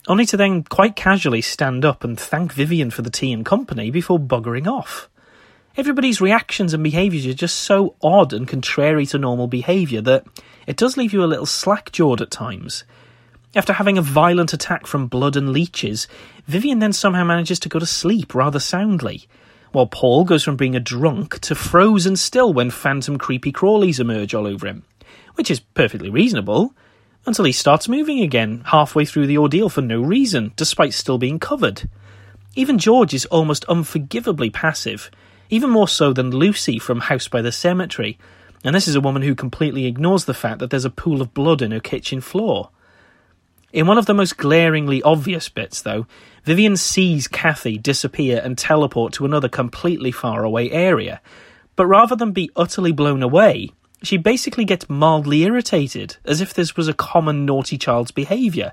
only 0.06 0.24
to 0.26 0.36
then 0.36 0.62
quite 0.62 0.94
casually 0.94 1.40
stand 1.40 1.84
up 1.84 2.04
and 2.04 2.18
thank 2.18 2.52
Vivian 2.52 2.90
for 2.90 3.02
the 3.02 3.10
tea 3.10 3.32
and 3.32 3.44
company 3.44 3.90
before 3.90 4.20
buggering 4.20 4.66
off. 4.66 5.08
Everybody's 5.76 6.20
reactions 6.20 6.74
and 6.74 6.82
behaviours 6.82 7.26
are 7.26 7.34
just 7.34 7.56
so 7.56 7.94
odd 8.02 8.32
and 8.32 8.48
contrary 8.48 9.06
to 9.06 9.18
normal 9.18 9.46
behaviour 9.46 10.00
that 10.02 10.24
it 10.66 10.76
does 10.76 10.96
leave 10.96 11.12
you 11.12 11.22
a 11.22 11.26
little 11.26 11.46
slack 11.46 11.92
jawed 11.92 12.20
at 12.20 12.30
times. 12.30 12.84
After 13.58 13.72
having 13.72 13.98
a 13.98 14.02
violent 14.02 14.52
attack 14.52 14.86
from 14.86 15.08
blood 15.08 15.34
and 15.34 15.50
leeches, 15.50 16.06
Vivian 16.46 16.78
then 16.78 16.92
somehow 16.92 17.24
manages 17.24 17.58
to 17.58 17.68
go 17.68 17.80
to 17.80 17.86
sleep 17.86 18.32
rather 18.32 18.60
soundly 18.60 19.26
while 19.72 19.88
Paul 19.88 20.22
goes 20.22 20.44
from 20.44 20.54
being 20.54 20.76
a 20.76 20.80
drunk 20.80 21.40
to 21.40 21.56
frozen 21.56 22.14
still 22.14 22.52
when 22.52 22.70
phantom 22.70 23.18
creepy 23.18 23.50
crawlies 23.50 23.98
emerge 23.98 24.32
all 24.32 24.46
over 24.46 24.68
him, 24.68 24.84
which 25.34 25.50
is 25.50 25.58
perfectly 25.58 26.08
reasonable, 26.08 26.72
until 27.26 27.44
he 27.44 27.50
starts 27.50 27.88
moving 27.88 28.20
again 28.20 28.62
halfway 28.66 29.04
through 29.04 29.26
the 29.26 29.38
ordeal 29.38 29.68
for 29.68 29.82
no 29.82 30.00
reason, 30.00 30.52
despite 30.54 30.94
still 30.94 31.18
being 31.18 31.40
covered. 31.40 31.90
Even 32.54 32.78
George 32.78 33.12
is 33.12 33.26
almost 33.26 33.64
unforgivably 33.68 34.50
passive, 34.50 35.10
even 35.50 35.68
more 35.68 35.88
so 35.88 36.12
than 36.12 36.30
Lucy 36.30 36.78
from 36.78 37.00
House 37.00 37.26
by 37.26 37.42
the 37.42 37.50
Cemetery, 37.50 38.20
and 38.62 38.76
this 38.76 38.86
is 38.86 38.94
a 38.94 39.00
woman 39.00 39.22
who 39.22 39.34
completely 39.34 39.86
ignores 39.86 40.26
the 40.26 40.32
fact 40.32 40.60
that 40.60 40.70
there's 40.70 40.84
a 40.84 40.90
pool 40.90 41.20
of 41.20 41.34
blood 41.34 41.60
in 41.60 41.72
her 41.72 41.80
kitchen 41.80 42.20
floor. 42.20 42.70
In 43.72 43.86
one 43.86 43.98
of 43.98 44.06
the 44.06 44.14
most 44.14 44.38
glaringly 44.38 45.02
obvious 45.02 45.48
bits, 45.48 45.82
though, 45.82 46.06
Vivian 46.44 46.76
sees 46.76 47.28
Cathy 47.28 47.76
disappear 47.76 48.40
and 48.42 48.56
teleport 48.56 49.12
to 49.14 49.26
another 49.26 49.48
completely 49.48 50.10
far 50.10 50.42
away 50.42 50.70
area. 50.70 51.20
But 51.76 51.86
rather 51.86 52.16
than 52.16 52.32
be 52.32 52.50
utterly 52.56 52.92
blown 52.92 53.22
away, 53.22 53.70
she 54.02 54.16
basically 54.16 54.64
gets 54.64 54.88
mildly 54.88 55.42
irritated, 55.42 56.16
as 56.24 56.40
if 56.40 56.54
this 56.54 56.76
was 56.76 56.88
a 56.88 56.94
common 56.94 57.44
naughty 57.44 57.76
child's 57.76 58.10
behaviour. 58.10 58.72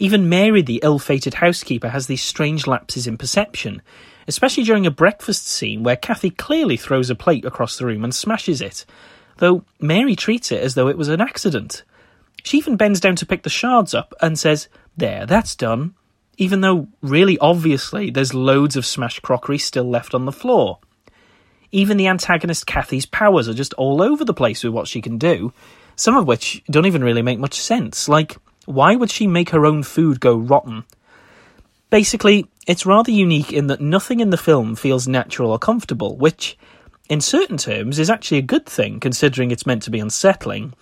Even 0.00 0.28
Mary, 0.28 0.62
the 0.62 0.80
ill 0.82 0.98
fated 0.98 1.34
housekeeper, 1.34 1.90
has 1.90 2.06
these 2.06 2.22
strange 2.22 2.66
lapses 2.66 3.06
in 3.06 3.18
perception, 3.18 3.82
especially 4.26 4.64
during 4.64 4.86
a 4.86 4.90
breakfast 4.90 5.46
scene 5.46 5.82
where 5.84 5.96
Cathy 5.96 6.30
clearly 6.30 6.76
throws 6.76 7.10
a 7.10 7.14
plate 7.14 7.44
across 7.44 7.78
the 7.78 7.86
room 7.86 8.02
and 8.04 8.14
smashes 8.14 8.60
it, 8.60 8.84
though 9.36 9.64
Mary 9.80 10.16
treats 10.16 10.50
it 10.50 10.62
as 10.62 10.74
though 10.74 10.88
it 10.88 10.98
was 10.98 11.08
an 11.08 11.20
accident. 11.20 11.84
She 12.48 12.56
even 12.56 12.76
bends 12.76 12.98
down 12.98 13.14
to 13.16 13.26
pick 13.26 13.42
the 13.42 13.50
shards 13.50 13.92
up 13.92 14.14
and 14.22 14.38
says, 14.38 14.68
There, 14.96 15.26
that's 15.26 15.54
done, 15.54 15.94
even 16.38 16.62
though 16.62 16.88
really 17.02 17.36
obviously 17.40 18.08
there's 18.08 18.32
loads 18.32 18.74
of 18.74 18.86
smashed 18.86 19.20
crockery 19.20 19.58
still 19.58 19.84
left 19.84 20.14
on 20.14 20.24
the 20.24 20.32
floor. 20.32 20.78
Even 21.72 21.98
the 21.98 22.06
antagonist 22.06 22.66
Cathy's 22.66 23.04
powers 23.04 23.50
are 23.50 23.52
just 23.54 23.74
all 23.74 24.00
over 24.00 24.24
the 24.24 24.32
place 24.32 24.64
with 24.64 24.72
what 24.72 24.88
she 24.88 25.02
can 25.02 25.18
do, 25.18 25.52
some 25.94 26.16
of 26.16 26.26
which 26.26 26.64
don't 26.70 26.86
even 26.86 27.04
really 27.04 27.20
make 27.20 27.38
much 27.38 27.60
sense. 27.60 28.08
Like, 28.08 28.38
why 28.64 28.96
would 28.96 29.10
she 29.10 29.26
make 29.26 29.50
her 29.50 29.66
own 29.66 29.82
food 29.82 30.18
go 30.18 30.34
rotten? 30.34 30.84
Basically, 31.90 32.46
it's 32.66 32.86
rather 32.86 33.10
unique 33.12 33.52
in 33.52 33.66
that 33.66 33.82
nothing 33.82 34.20
in 34.20 34.30
the 34.30 34.38
film 34.38 34.74
feels 34.74 35.06
natural 35.06 35.50
or 35.50 35.58
comfortable, 35.58 36.16
which, 36.16 36.56
in 37.10 37.20
certain 37.20 37.58
terms, 37.58 37.98
is 37.98 38.08
actually 38.08 38.38
a 38.38 38.52
good 38.56 38.64
thing 38.64 39.00
considering 39.00 39.50
it's 39.50 39.66
meant 39.66 39.82
to 39.82 39.90
be 39.90 40.00
unsettling, 40.00 40.72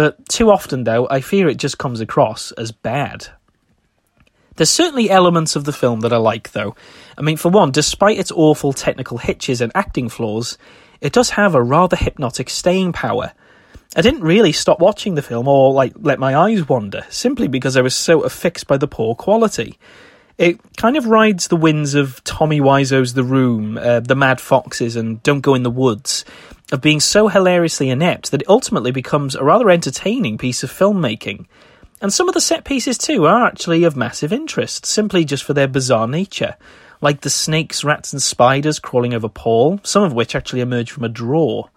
but 0.00 0.26
too 0.30 0.50
often, 0.50 0.84
though, 0.84 1.06
I 1.10 1.20
fear 1.20 1.46
it 1.46 1.58
just 1.58 1.76
comes 1.76 2.00
across 2.00 2.52
as 2.52 2.72
bad. 2.72 3.26
There's 4.56 4.70
certainly 4.70 5.10
elements 5.10 5.56
of 5.56 5.64
the 5.64 5.74
film 5.74 6.00
that 6.00 6.12
I 6.14 6.16
like, 6.16 6.52
though. 6.52 6.74
I 7.18 7.20
mean, 7.20 7.36
for 7.36 7.50
one, 7.50 7.70
despite 7.70 8.18
its 8.18 8.32
awful 8.32 8.72
technical 8.72 9.18
hitches 9.18 9.60
and 9.60 9.70
acting 9.74 10.08
flaws, 10.08 10.56
it 11.02 11.12
does 11.12 11.28
have 11.28 11.54
a 11.54 11.62
rather 11.62 11.96
hypnotic 11.96 12.48
staying 12.48 12.94
power. 12.94 13.34
I 13.94 14.00
didn't 14.00 14.22
really 14.22 14.52
stop 14.52 14.80
watching 14.80 15.16
the 15.16 15.22
film 15.22 15.46
or 15.46 15.74
like 15.74 15.92
let 15.96 16.18
my 16.18 16.34
eyes 16.34 16.66
wander, 16.66 17.04
simply 17.10 17.46
because 17.46 17.76
I 17.76 17.82
was 17.82 17.94
so 17.94 18.22
affixed 18.22 18.66
by 18.66 18.78
the 18.78 18.88
poor 18.88 19.14
quality. 19.14 19.78
It 20.38 20.60
kind 20.78 20.96
of 20.96 21.04
rides 21.04 21.48
the 21.48 21.56
winds 21.56 21.92
of 21.92 22.24
Tommy 22.24 22.62
Wiseau's 22.62 23.12
The 23.12 23.22
Room, 23.22 23.76
uh, 23.76 24.00
The 24.00 24.16
Mad 24.16 24.40
Foxes, 24.40 24.96
and 24.96 25.22
Don't 25.22 25.42
Go 25.42 25.54
in 25.54 25.62
the 25.62 25.70
Woods, 25.70 26.24
of 26.72 26.80
being 26.80 27.00
so 27.00 27.28
hilariously 27.28 27.90
inept 27.90 28.30
that 28.30 28.42
it 28.42 28.48
ultimately 28.48 28.90
becomes 28.90 29.34
a 29.34 29.44
rather 29.44 29.70
entertaining 29.70 30.38
piece 30.38 30.62
of 30.62 30.72
filmmaking. 30.72 31.46
And 32.00 32.12
some 32.12 32.28
of 32.28 32.34
the 32.34 32.40
set 32.40 32.64
pieces 32.64 32.96
too 32.96 33.26
are 33.26 33.44
actually 33.44 33.84
of 33.84 33.96
massive 33.96 34.32
interest, 34.32 34.86
simply 34.86 35.24
just 35.24 35.44
for 35.44 35.52
their 35.52 35.68
bizarre 35.68 36.08
nature, 36.08 36.56
like 37.00 37.20
the 37.20 37.30
snakes, 37.30 37.84
rats, 37.84 38.12
and 38.12 38.22
spiders 38.22 38.78
crawling 38.78 39.14
over 39.14 39.28
Paul, 39.28 39.80
some 39.82 40.02
of 40.02 40.12
which 40.12 40.34
actually 40.34 40.60
emerge 40.60 40.90
from 40.90 41.04
a 41.04 41.08
drawer. 41.08 41.70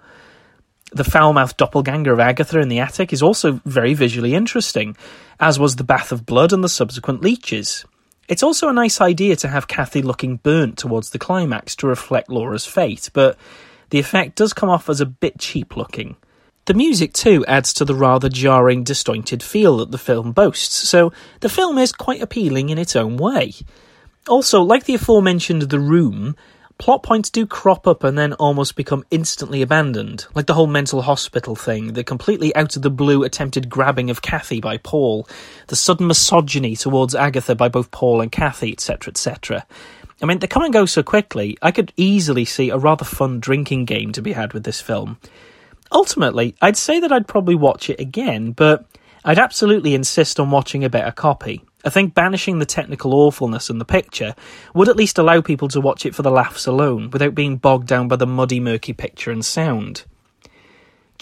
The 0.92 1.04
foul 1.04 1.34
mouthed 1.34 1.58
doppelganger 1.58 2.14
of 2.14 2.20
Agatha 2.20 2.60
in 2.60 2.70
the 2.70 2.80
attic 2.80 3.12
is 3.12 3.24
also 3.24 3.60
very 3.66 3.96
visually 3.96 4.36
interesting, 4.36 4.96
as 5.40 5.60
was 5.60 5.76
the 5.76 5.84
bath 5.84 6.12
of 6.12 6.26
blood 6.26 6.54
and 6.54 6.64
the 6.64 6.70
subsequent 6.70 7.22
leeches. 7.22 7.84
It's 8.30 8.44
also 8.44 8.70
a 8.70 8.74
nice 8.74 9.02
idea 9.02 9.36
to 9.38 9.48
have 9.48 9.68
Cathy 9.68 10.02
looking 10.02 10.38
burnt 10.38 10.78
towards 10.78 11.10
the 11.10 11.20
climax 11.20 11.76
to 11.78 11.88
reflect 11.88 12.30
Laura's 12.30 12.66
fate, 12.66 13.10
but 13.12 13.38
the 13.94 14.00
effect 14.00 14.36
does 14.36 14.54
come 14.54 14.70
off 14.70 14.90
as 14.90 15.00
a 15.00 15.06
bit 15.06 15.38
cheap 15.38 15.78
looking. 15.78 16.16
The 16.66 16.74
music, 16.74 17.14
too, 17.14 17.46
adds 17.46 17.72
to 17.76 17.86
the 17.86 17.94
rather 17.94 18.28
jarring, 18.28 18.84
disjointed 18.84 19.44
feel 19.44 19.78
that 19.78 19.92
the 19.92 20.00
film 20.00 20.32
boasts, 20.32 20.90
so 20.90 21.14
the 21.42 21.48
film 21.48 21.78
is 21.78 21.92
quite 21.92 22.20
appealing 22.20 22.70
in 22.70 22.80
its 22.80 22.96
own 22.96 23.18
way. 23.18 23.54
Also, 24.28 24.64
like 24.64 24.86
the 24.86 24.96
aforementioned 24.96 25.62
The 25.62 25.80
Room, 25.80 26.36
plot 26.80 27.04
points 27.04 27.30
do 27.30 27.46
crop 27.46 27.86
up 27.86 28.04
and 28.04 28.18
then 28.18 28.34
almost 28.34 28.76
become 28.76 29.06
instantly 29.12 29.62
abandoned, 29.62 30.26
like 30.34 30.48
the 30.48 30.56
whole 30.56 30.66
mental 30.66 31.04
hospital 31.04 31.56
thing, 31.56 31.94
the 31.94 32.04
completely 32.04 32.56
out 32.56 32.76
of 32.76 32.82
the 32.82 32.90
blue 32.90 33.22
attempted 33.22 33.70
grabbing 33.70 34.10
of 34.10 34.24
Cathy 34.24 34.60
by 34.60 34.78
Paul, 34.78 35.28
the 35.68 35.76
sudden 35.76 36.08
misogyny 36.08 36.76
towards 36.76 37.14
Agatha 37.14 37.54
by 37.54 37.70
both 37.70 37.92
Paul 37.92 38.22
and 38.22 38.32
Cathy, 38.32 38.72
etc., 38.72 39.12
etc. 39.12 39.68
I 40.24 40.26
mean, 40.26 40.40
they 40.40 40.48
come 40.48 40.64
and 40.64 40.72
go 40.72 40.86
so 40.86 41.04
quickly, 41.04 41.58
I 41.62 41.72
could 41.72 41.92
easily 41.98 42.46
see 42.46 42.70
a 42.70 42.78
rather 42.78 43.04
fun 43.04 43.42
drinking 43.42 43.84
game 43.84 44.14
to 44.14 44.22
be 44.22 44.32
had 44.32 44.54
with 44.54 44.64
this 44.64 44.80
film. 44.80 45.18
Ultimately, 45.92 46.56
I'd 46.62 46.78
say 46.78 47.02
that 47.02 47.12
I'd 47.12 47.28
probably 47.28 47.56
watch 47.56 47.90
it 47.90 48.00
again, 48.00 48.54
but 48.54 48.86
I'd 49.26 49.38
absolutely 49.38 49.94
insist 49.94 50.40
on 50.40 50.50
watching 50.50 50.86
a 50.86 50.90
better 50.90 51.12
copy. 51.12 51.62
I 51.84 51.90
think 51.90 52.14
banishing 52.14 52.60
the 52.60 52.66
technical 52.66 53.14
awfulness 53.14 53.70
in 53.70 53.80
the 53.80 53.86
picture 53.86 54.34
would 54.74 54.88
at 54.88 54.96
least 54.96 55.18
allow 55.18 55.42
people 55.42 55.68
to 55.68 55.82
watch 55.82 56.06
it 56.06 56.16
for 56.16 56.22
the 56.22 56.32
laughs 56.32 56.68
alone, 56.68 57.10
without 57.12 57.36
being 57.36 57.58
bogged 57.58 57.88
down 57.88 58.08
by 58.08 58.16
the 58.16 58.26
muddy, 58.26 58.62
murky 58.62 58.94
picture 58.94 59.30
and 59.30 59.44
sound. 59.44 60.06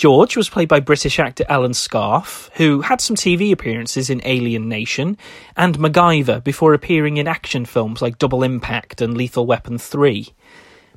George 0.01 0.35
was 0.35 0.49
played 0.49 0.67
by 0.67 0.79
British 0.79 1.19
actor 1.19 1.45
Alan 1.47 1.73
Scarfe, 1.73 2.49
who 2.55 2.81
had 2.81 2.99
some 2.99 3.15
TV 3.15 3.51
appearances 3.51 4.09
in 4.09 4.19
Alien 4.25 4.67
Nation 4.67 5.15
and 5.55 5.77
MacGyver 5.77 6.43
before 6.43 6.73
appearing 6.73 7.17
in 7.17 7.27
action 7.27 7.65
films 7.65 8.01
like 8.01 8.17
Double 8.17 8.41
Impact 8.41 8.99
and 8.99 9.15
Lethal 9.15 9.45
Weapon 9.45 9.77
3. 9.77 10.33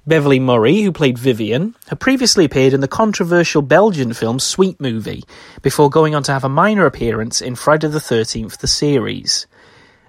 Beverly 0.07 0.41
Murray, 0.41 0.81
who 0.81 0.91
played 0.91 1.19
Vivian, 1.19 1.77
had 1.89 2.01
previously 2.01 2.47
appeared 2.47 2.73
in 2.73 2.81
the 2.81 2.89
controversial 2.89 3.61
Belgian 3.61 4.15
film 4.15 4.39
Sweet 4.39 4.81
Movie, 4.81 5.23
before 5.61 5.91
going 5.91 6.15
on 6.15 6.23
to 6.23 6.33
have 6.33 6.45
a 6.45 6.49
minor 6.49 6.87
appearance 6.87 7.43
in 7.43 7.57
Friday 7.57 7.89
the 7.89 7.99
13th, 7.99 8.57
the 8.57 8.67
series. 8.67 9.47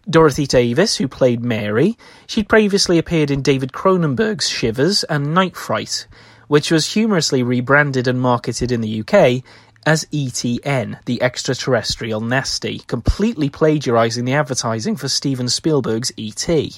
Dorothy 0.10 0.48
Davis, 0.48 0.96
who 0.96 1.10
played 1.10 1.44
Mary, 1.44 1.98
she'd 2.28 2.48
previously 2.48 2.98
appeared 2.98 3.30
in 3.30 3.42
David 3.42 3.74
Cronenberg's 3.74 4.48
Shivers 4.48 5.04
and 5.04 5.34
Night 5.34 5.58
Fright, 5.58 6.08
which 6.48 6.72
was 6.72 6.94
humorously 6.94 7.44
rebranded 7.44 8.08
and 8.08 8.22
marketed 8.22 8.72
in 8.72 8.82
the 8.82 9.02
UK 9.02 9.44
as 9.86 10.06
ETN, 10.06 11.04
the 11.06 11.22
extraterrestrial 11.22 12.20
nasty, 12.20 12.80
completely 12.80 13.50
plagiarising 13.50 14.26
the 14.26 14.34
advertising 14.34 14.96
for 14.96 15.08
Steven 15.08 15.48
Spielberg's 15.48 16.12
E.T. 16.18 16.74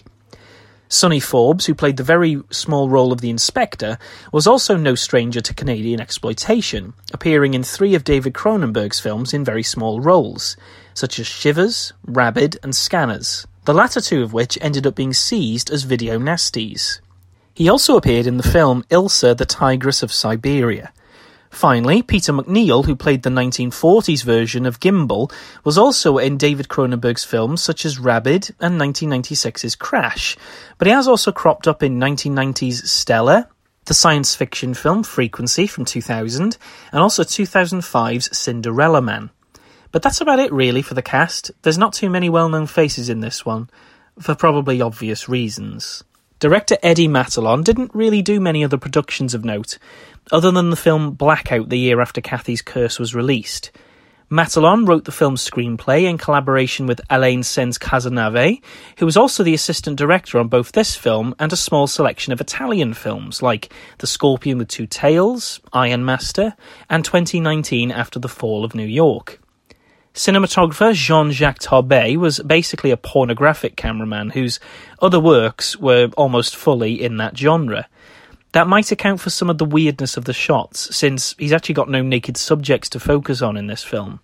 Sonny 0.90 1.20
Forbes, 1.20 1.66
who 1.66 1.76
played 1.76 1.98
the 1.98 2.04
very 2.04 2.42
small 2.50 2.90
role 2.90 3.12
of 3.12 3.20
the 3.20 3.30
inspector, 3.30 3.98
was 4.32 4.48
also 4.48 4.78
no 4.78 4.96
stranger 4.96 5.42
to 5.42 5.54
Canadian 5.54 6.00
exploitation, 6.00 6.94
appearing 7.14 7.54
in 7.54 7.64
three 7.64 7.94
of 7.94 8.06
David 8.06 8.34
Cronenberg's 8.34 9.00
films 9.00 9.34
in 9.34 9.44
very 9.44 9.64
small 9.64 10.00
roles, 10.00 10.56
such 10.94 11.20
as 11.20 11.28
Shivers, 11.28 11.92
Rabid, 12.06 12.58
and 12.64 12.74
Scanners, 12.74 13.46
the 13.66 13.74
latter 13.74 14.00
two 14.00 14.24
of 14.24 14.32
which 14.32 14.58
ended 14.62 14.88
up 14.88 14.96
being 14.96 15.14
seized 15.14 15.70
as 15.70 15.84
video 15.84 16.18
nasties. 16.20 17.02
He 17.58 17.68
also 17.68 17.98
appeared 17.98 18.28
in 18.28 18.38
the 18.38 18.44
film 18.44 18.84
Ilsa 18.92 19.36
the 19.36 19.46
Tigress 19.46 20.04
of 20.04 20.14
Siberia, 20.14 20.94
Finally, 21.50 22.04
Peter 22.04 22.32
MacNicol, 22.32 22.86
who 22.86 22.96
played 22.96 23.24
the 23.24 23.32
1940s 23.32 24.24
version 24.24 24.68
of 24.68 24.80
Gimbal, 24.80 25.32
was 25.64 25.76
also 25.76 26.20
in 26.20 26.38
David 26.38 26.68
Cronenberg's 26.68 27.24
films 27.24 27.64
such 27.64 27.84
as 27.84 27.98
Rabid 27.98 28.54
and 28.60 28.80
1996's 28.80 29.76
Crash, 29.76 30.38
but 30.78 30.86
he 30.88 30.94
has 30.94 31.08
also 31.08 31.32
cropped 31.32 31.68
up 31.68 31.82
in 31.82 32.00
1990's 32.00 32.92
Stella, 32.92 33.50
the 33.86 33.96
science 33.96 34.36
fiction 34.36 34.76
film 34.76 35.02
Frequency 35.02 35.66
from 35.66 35.84
2000, 35.84 36.58
and 36.92 37.02
also 37.02 37.24
2005's 37.24 38.38
Cinderella 38.38 39.02
Man. 39.02 39.32
But 39.92 40.04
that's 40.04 40.22
about 40.22 40.40
it 40.40 40.54
really 40.54 40.84
for 40.84 40.94
the 40.94 41.02
cast. 41.02 41.50
There's 41.64 41.78
not 41.78 41.94
too 41.94 42.12
many 42.12 42.30
well 42.30 42.50
known 42.50 42.68
faces 42.68 43.10
in 43.10 43.22
this 43.22 43.44
one, 43.44 43.70
for 44.20 44.36
probably 44.36 44.80
obvious 44.80 45.28
reasons. 45.28 46.04
Director 46.40 46.78
Eddy 46.84 47.08
Matalon 47.08 47.64
didn't 47.64 47.96
really 47.96 48.22
do 48.22 48.40
many 48.40 48.64
other 48.64 48.78
productions 48.78 49.34
of 49.34 49.44
note, 49.44 49.80
other 50.32 50.52
than 50.52 50.70
the 50.70 50.76
film 50.76 51.16
Blackout 51.16 51.70
the 51.70 51.80
year 51.80 52.00
after 52.00 52.22
Cathy's 52.22 52.62
Curse 52.62 53.00
was 53.00 53.16
released. 53.16 53.72
Matalon 54.30 54.88
wrote 54.88 55.06
the 55.06 55.12
film's 55.12 55.50
screenplay 55.50 56.04
in 56.04 56.20
collaboration 56.20 56.86
with 56.86 57.02
Alain 57.10 57.42
Sens 57.42 57.80
Cazenave, 57.80 58.62
who 59.00 59.06
was 59.06 59.18
also 59.18 59.42
the 59.42 59.56
assistant 59.56 59.98
director 59.98 60.38
on 60.38 60.48
both 60.48 60.74
this 60.74 60.96
film 60.96 61.34
and 61.40 61.52
a 61.52 61.56
small 61.56 61.88
selection 61.88 62.32
of 62.32 62.40
Italian 62.40 62.94
films 62.94 63.42
like 63.42 63.74
The 63.98 64.06
Scorpion 64.06 64.60
with 64.60 64.68
Two 64.68 64.86
Tails, 64.86 65.60
Iron 65.74 66.06
Master, 66.06 66.56
and 66.88 67.04
2019 67.04 67.90
After 67.90 68.20
the 68.20 68.30
Fall 68.30 68.64
of 68.64 68.76
New 68.76 68.86
York. 68.86 69.40
Cinematographer 70.18 70.96
Jean 70.96 71.30
Jacques 71.30 71.60
Tarbet 71.60 72.18
was 72.18 72.40
basically 72.40 72.90
a 72.90 72.98
pornographic 72.98 73.76
cameraman 73.76 74.32
whose 74.32 74.60
other 75.00 75.20
works 75.20 75.78
were 75.78 76.10
almost 76.18 76.56
fully 76.56 77.04
in 77.04 77.18
that 77.18 77.38
genre. 77.38 77.88
That 78.54 78.68
might 78.68 78.92
account 78.92 79.22
for 79.22 79.30
some 79.30 79.48
of 79.48 79.60
the 79.60 79.66
weirdness 79.66 80.18
of 80.18 80.26
the 80.26 80.34
shots, 80.34 80.96
since 80.96 81.36
he's 81.38 81.54
actually 81.54 81.76
got 81.76 81.88
no 81.88 82.02
naked 82.02 82.36
subjects 82.36 82.90
to 82.90 83.00
focus 83.00 83.44
on 83.44 83.58
in 83.58 83.68
this 83.68 83.84
film. 83.84 84.20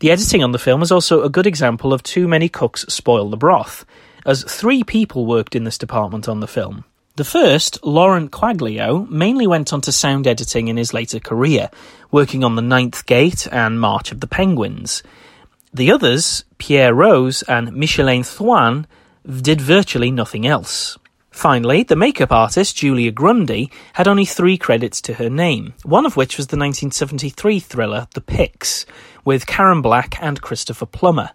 The 0.00 0.10
editing 0.10 0.44
on 0.44 0.52
the 0.52 0.58
film 0.58 0.82
is 0.82 0.92
also 0.92 1.22
a 1.22 1.30
good 1.30 1.46
example 1.46 1.94
of 1.94 2.02
too 2.02 2.28
many 2.28 2.50
cooks 2.50 2.84
spoil 2.90 3.30
the 3.30 3.38
broth, 3.38 3.86
as 4.26 4.44
three 4.44 4.84
people 4.84 5.24
worked 5.24 5.56
in 5.56 5.64
this 5.64 5.78
department 5.78 6.28
on 6.28 6.40
the 6.40 6.46
film. 6.46 6.84
The 7.16 7.24
first, 7.24 7.82
Laurent 7.82 8.30
Quaglio, 8.30 9.08
mainly 9.08 9.46
went 9.46 9.72
on 9.72 9.80
to 9.80 9.90
sound 9.90 10.26
editing 10.26 10.68
in 10.68 10.76
his 10.76 10.92
later 10.92 11.18
career, 11.18 11.70
working 12.10 12.44
on 12.44 12.56
The 12.56 12.62
Ninth 12.62 13.06
Gate 13.06 13.48
and 13.50 13.80
March 13.80 14.12
of 14.12 14.20
the 14.20 14.26
Penguins. 14.26 15.02
The 15.72 15.90
others, 15.90 16.44
Pierre 16.58 16.92
Rose 16.92 17.40
and 17.44 17.72
Micheline 17.72 18.22
Thuan, 18.22 18.84
did 19.26 19.62
virtually 19.62 20.10
nothing 20.10 20.46
else. 20.46 20.98
Finally, 21.30 21.84
the 21.84 21.96
makeup 21.96 22.32
artist 22.32 22.76
Julia 22.76 23.12
Grundy 23.12 23.70
had 23.94 24.06
only 24.06 24.26
three 24.26 24.58
credits 24.58 25.00
to 25.00 25.14
her 25.14 25.30
name, 25.30 25.72
one 25.84 26.04
of 26.04 26.18
which 26.18 26.36
was 26.36 26.48
the 26.48 26.58
1973 26.58 27.60
thriller 27.60 28.08
The 28.12 28.20
Pyx, 28.20 28.84
with 29.24 29.46
Karen 29.46 29.80
Black 29.80 30.22
and 30.22 30.42
Christopher 30.42 30.84
Plummer. 30.84 31.30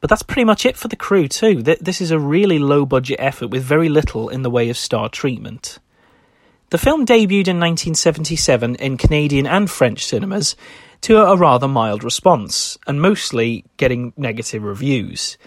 But 0.00 0.10
that's 0.10 0.22
pretty 0.22 0.44
much 0.44 0.66
it 0.66 0.76
for 0.76 0.88
the 0.88 0.96
crew, 0.96 1.26
too. 1.28 1.62
This 1.62 2.00
is 2.00 2.10
a 2.10 2.18
really 2.18 2.58
low 2.58 2.84
budget 2.86 3.18
effort 3.18 3.48
with 3.48 3.62
very 3.62 3.88
little 3.88 4.28
in 4.28 4.42
the 4.42 4.50
way 4.50 4.68
of 4.68 4.76
star 4.76 5.08
treatment. 5.08 5.78
The 6.70 6.78
film 6.78 7.06
debuted 7.06 7.48
in 7.48 7.60
1977 7.60 8.74
in 8.76 8.96
Canadian 8.96 9.46
and 9.46 9.70
French 9.70 10.04
cinemas 10.04 10.56
to 11.02 11.18
a 11.18 11.36
rather 11.36 11.68
mild 11.68 12.02
response, 12.02 12.76
and 12.86 13.00
mostly 13.00 13.64
getting 13.76 14.12
negative 14.16 14.62
reviews. 14.62 15.38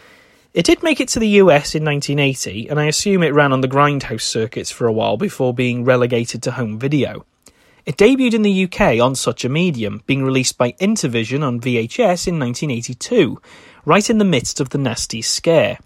It 0.54 0.66
did 0.66 0.82
make 0.82 1.00
it 1.00 1.10
to 1.10 1.20
the 1.20 1.28
US 1.28 1.76
in 1.76 1.84
1980, 1.84 2.70
and 2.70 2.80
I 2.80 2.86
assume 2.86 3.22
it 3.22 3.34
ran 3.34 3.54
on 3.54 3.62
the 3.62 3.68
grindhouse 3.68 4.22
circuits 4.22 4.72
for 4.72 4.88
a 4.88 4.94
while 4.94 5.18
before 5.18 5.54
being 5.54 5.84
relegated 5.84 6.42
to 6.44 6.52
home 6.52 6.80
video. 6.80 7.26
It 7.86 7.98
debuted 7.98 8.34
in 8.34 8.42
the 8.42 8.66
UK 8.66 9.00
on 9.00 9.16
such 9.16 9.44
a 9.44 9.50
medium, 9.50 10.04
being 10.06 10.24
released 10.24 10.58
by 10.58 10.74
Intervision 10.74 11.44
on 11.44 11.60
VHS 11.60 12.28
in 12.28 12.40
1982, 12.40 13.42
right 13.90 14.08
in 14.08 14.20
the 14.20 14.24
midst 14.24 14.60
of 14.60 14.70
the 14.70 14.78
nasty 14.78 15.20
scare. 15.20 15.80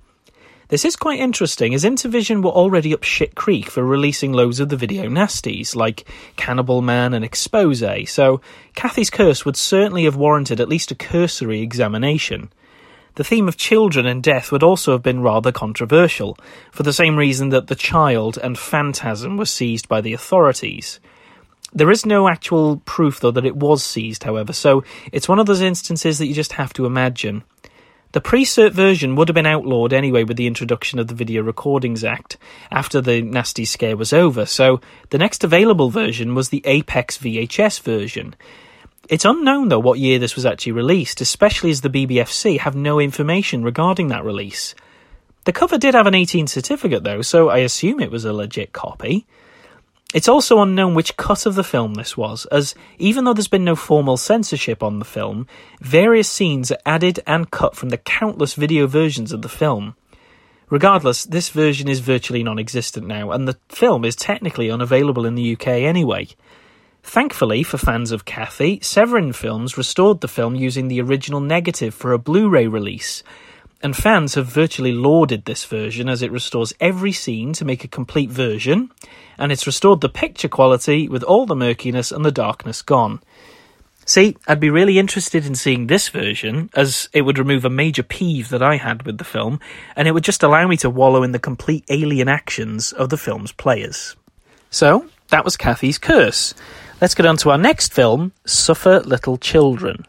This 0.67 0.83
is 0.83 0.97
quite 0.97 1.21
interesting, 1.21 1.73
as 1.73 1.85
Intervision 1.85 2.43
were 2.43 2.51
already 2.51 2.93
up 2.93 3.03
shit 3.03 3.33
creek 3.33 3.69
for 3.69 3.81
releasing 3.81 4.33
loads 4.33 4.59
of 4.59 4.67
the 4.67 4.75
video 4.75 5.05
nasties, 5.05 5.73
like 5.73 6.03
Cannibal 6.35 6.81
Man 6.81 7.13
and 7.13 7.23
Expose, 7.23 8.11
so 8.11 8.41
Cathy's 8.75 9.09
Curse 9.09 9.45
would 9.45 9.55
certainly 9.55 10.03
have 10.03 10.17
warranted 10.17 10.59
at 10.59 10.67
least 10.67 10.91
a 10.91 10.95
cursory 10.95 11.61
examination. 11.61 12.51
The 13.15 13.23
theme 13.23 13.47
of 13.47 13.55
children 13.55 14.05
and 14.05 14.21
death 14.21 14.51
would 14.51 14.63
also 14.63 14.91
have 14.91 15.03
been 15.03 15.21
rather 15.21 15.53
controversial, 15.53 16.37
for 16.73 16.83
the 16.83 16.91
same 16.91 17.15
reason 17.15 17.49
that 17.49 17.67
the 17.67 17.73
child 17.73 18.37
and 18.37 18.59
phantasm 18.59 19.37
were 19.37 19.45
seized 19.45 19.87
by 19.87 20.01
the 20.01 20.11
authorities. 20.11 20.99
There 21.71 21.89
is 21.89 22.05
no 22.05 22.27
actual 22.27 22.81
proof, 22.83 23.21
though, 23.21 23.31
that 23.31 23.45
it 23.45 23.55
was 23.55 23.81
seized, 23.81 24.23
however, 24.23 24.51
so 24.51 24.83
it's 25.13 25.29
one 25.29 25.39
of 25.39 25.45
those 25.45 25.61
instances 25.61 26.17
that 26.17 26.27
you 26.27 26.33
just 26.33 26.51
have 26.53 26.73
to 26.73 26.85
imagine. 26.85 27.45
The 28.13 28.21
pre-cert 28.21 28.71
version 28.71 29.15
would 29.15 29.27
have 29.27 29.35
been 29.35 29.45
outlawed 29.45 29.91
anyway 29.91 30.23
with 30.23 30.37
the 30.37 30.47
introduction 30.47 30.97
of 30.97 31.07
the 31.07 31.15
Video 31.15 31.41
Recordings 31.41 32.03
Act 32.03 32.37
after 32.71 33.01
the 33.01 33.21
nasty 33.21 33.65
scare 33.65 33.97
was 33.97 34.13
over, 34.13 34.45
so 34.45 34.81
the 35.09 35.17
next 35.17 35.43
available 35.43 35.89
version 35.89 36.33
was 36.33 36.49
the 36.49 36.61
Apex 36.65 37.17
VHS 37.17 37.81
version, 37.81 38.35
it's 39.09 39.25
unknown, 39.25 39.67
though, 39.67 39.79
what 39.79 39.99
year 39.99 40.17
this 40.17 40.35
was 40.35 40.45
actually 40.45 40.71
released, 40.71 41.19
especially 41.19 41.71
as 41.71 41.81
the 41.81 41.89
BBFC 41.89 42.59
have 42.59 42.75
no 42.75 42.99
information 42.99 43.63
regarding 43.63 44.07
that 44.07 44.23
release. 44.23 44.75
The 45.43 45.51
cover 45.51 45.77
did 45.77 45.93
have 45.93 46.07
an 46.07 46.15
18 46.15 46.47
certificate, 46.47 47.03
though, 47.03 47.21
so 47.21 47.49
I 47.49 47.57
assume 47.57 47.99
it 47.99 48.11
was 48.11 48.23
a 48.23 48.31
legit 48.31 48.71
copy. 48.71 49.25
It's 50.13 50.27
also 50.27 50.61
unknown 50.61 50.93
which 50.93 51.17
cut 51.17 51.47
of 51.47 51.55
the 51.55 51.63
film 51.63 51.95
this 51.95 52.15
was, 52.15 52.45
as 52.51 52.75
even 52.99 53.23
though 53.23 53.33
there's 53.33 53.47
been 53.47 53.63
no 53.63 53.75
formal 53.75 54.15
censorship 54.15 54.83
on 54.83 54.99
the 54.99 55.05
film, 55.05 55.47
various 55.81 56.29
scenes 56.29 56.71
are 56.71 56.77
added 56.85 57.19
and 57.25 57.49
cut 57.49 57.75
from 57.75 57.89
the 57.89 57.97
countless 57.97 58.53
video 58.53 58.85
versions 58.85 59.31
of 59.31 59.41
the 59.41 59.49
film. 59.49 59.95
Regardless, 60.69 61.25
this 61.25 61.49
version 61.49 61.87
is 61.89 61.99
virtually 61.99 62.43
non 62.43 62.59
existent 62.59 63.07
now, 63.07 63.31
and 63.31 63.47
the 63.47 63.57
film 63.69 64.05
is 64.05 64.15
technically 64.15 64.69
unavailable 64.69 65.25
in 65.25 65.33
the 65.33 65.53
UK 65.53 65.67
anyway. 65.67 66.27
Thankfully 67.01 67.63
for 67.63 67.79
fans 67.79 68.11
of 68.11 68.23
Cathy, 68.23 68.79
Severin 68.81 69.33
Films 69.33 69.77
restored 69.77 70.21
the 70.21 70.27
film 70.27 70.55
using 70.55 70.87
the 70.87 71.01
original 71.01 71.41
negative 71.41 71.93
for 71.93 72.13
a 72.13 72.19
Blu 72.19 72.49
ray 72.49 72.67
release, 72.67 73.23
and 73.83 73.95
fans 73.95 74.35
have 74.35 74.47
virtually 74.47 74.93
lauded 74.93 75.43
this 75.43 75.65
version 75.65 76.07
as 76.07 76.21
it 76.21 76.31
restores 76.31 76.73
every 76.79 77.11
scene 77.11 77.51
to 77.53 77.65
make 77.65 77.83
a 77.83 77.89
complete 77.89 78.29
version, 78.29 78.89
and 79.37 79.51
it's 79.51 79.67
restored 79.67 79.99
the 79.99 80.09
picture 80.09 80.47
quality 80.47 81.09
with 81.09 81.21
all 81.21 81.45
the 81.45 81.55
murkiness 81.55 82.09
and 82.11 82.23
the 82.23 82.31
darkness 82.31 82.81
gone. 82.81 83.21
See, 84.05 84.37
I'd 84.47 84.59
be 84.59 84.69
really 84.69 84.97
interested 84.97 85.45
in 85.45 85.55
seeing 85.55 85.87
this 85.87 86.09
version, 86.09 86.69
as 86.73 87.09
it 87.13 87.21
would 87.21 87.37
remove 87.37 87.65
a 87.65 87.69
major 87.69 88.03
peeve 88.03 88.49
that 88.49 88.63
I 88.63 88.77
had 88.77 89.03
with 89.03 89.17
the 89.17 89.23
film, 89.23 89.59
and 89.95 90.07
it 90.07 90.11
would 90.13 90.23
just 90.23 90.43
allow 90.43 90.65
me 90.67 90.77
to 90.77 90.89
wallow 90.89 91.21
in 91.21 91.33
the 91.33 91.39
complete 91.39 91.85
alien 91.89 92.29
actions 92.29 92.93
of 92.93 93.09
the 93.09 93.17
film's 93.17 93.51
players. 93.51 94.15
So, 94.69 95.09
that 95.29 95.45
was 95.45 95.57
Cathy's 95.57 95.97
Curse. 95.97 96.53
Let's 97.01 97.15
get 97.15 97.25
on 97.25 97.37
to 97.37 97.51
our 97.51 97.57
next 97.57 97.93
film, 97.93 98.31
Suffer 98.45 99.01
Little 99.01 99.37
Children. 99.37 100.05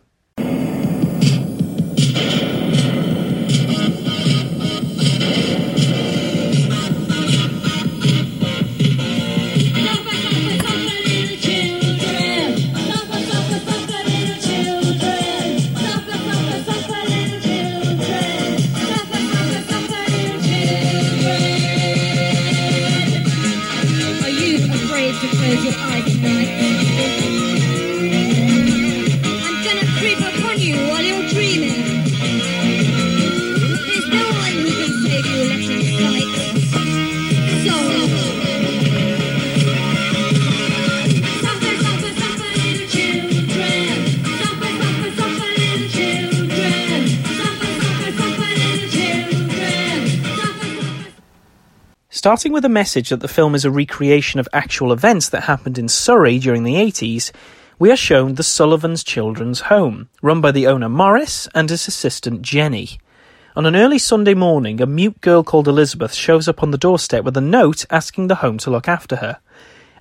Close 25.54 25.64
your 25.64 25.74
eyes 25.74 26.04
tonight? 26.04 26.48
I'm 26.48 26.73
Starting 52.24 52.54
with 52.54 52.64
a 52.64 52.70
message 52.70 53.10
that 53.10 53.20
the 53.20 53.28
film 53.28 53.54
is 53.54 53.66
a 53.66 53.70
recreation 53.70 54.40
of 54.40 54.48
actual 54.50 54.94
events 54.94 55.28
that 55.28 55.42
happened 55.42 55.76
in 55.76 55.90
Surrey 55.90 56.38
during 56.38 56.64
the 56.64 56.76
80s, 56.76 57.30
we 57.78 57.92
are 57.92 57.98
shown 57.98 58.36
the 58.36 58.42
Sullivan's 58.42 59.04
Children's 59.04 59.60
Home, 59.68 60.08
run 60.22 60.40
by 60.40 60.50
the 60.50 60.66
owner 60.66 60.88
Morris 60.88 61.48
and 61.54 61.68
his 61.68 61.86
assistant 61.86 62.40
Jenny. 62.40 62.98
On 63.54 63.66
an 63.66 63.76
early 63.76 63.98
Sunday 63.98 64.32
morning, 64.32 64.80
a 64.80 64.86
mute 64.86 65.20
girl 65.20 65.42
called 65.42 65.68
Elizabeth 65.68 66.14
shows 66.14 66.48
up 66.48 66.62
on 66.62 66.70
the 66.70 66.78
doorstep 66.78 67.24
with 67.24 67.36
a 67.36 67.42
note 67.42 67.84
asking 67.90 68.28
the 68.28 68.36
home 68.36 68.56
to 68.56 68.70
look 68.70 68.88
after 68.88 69.16
her. 69.16 69.38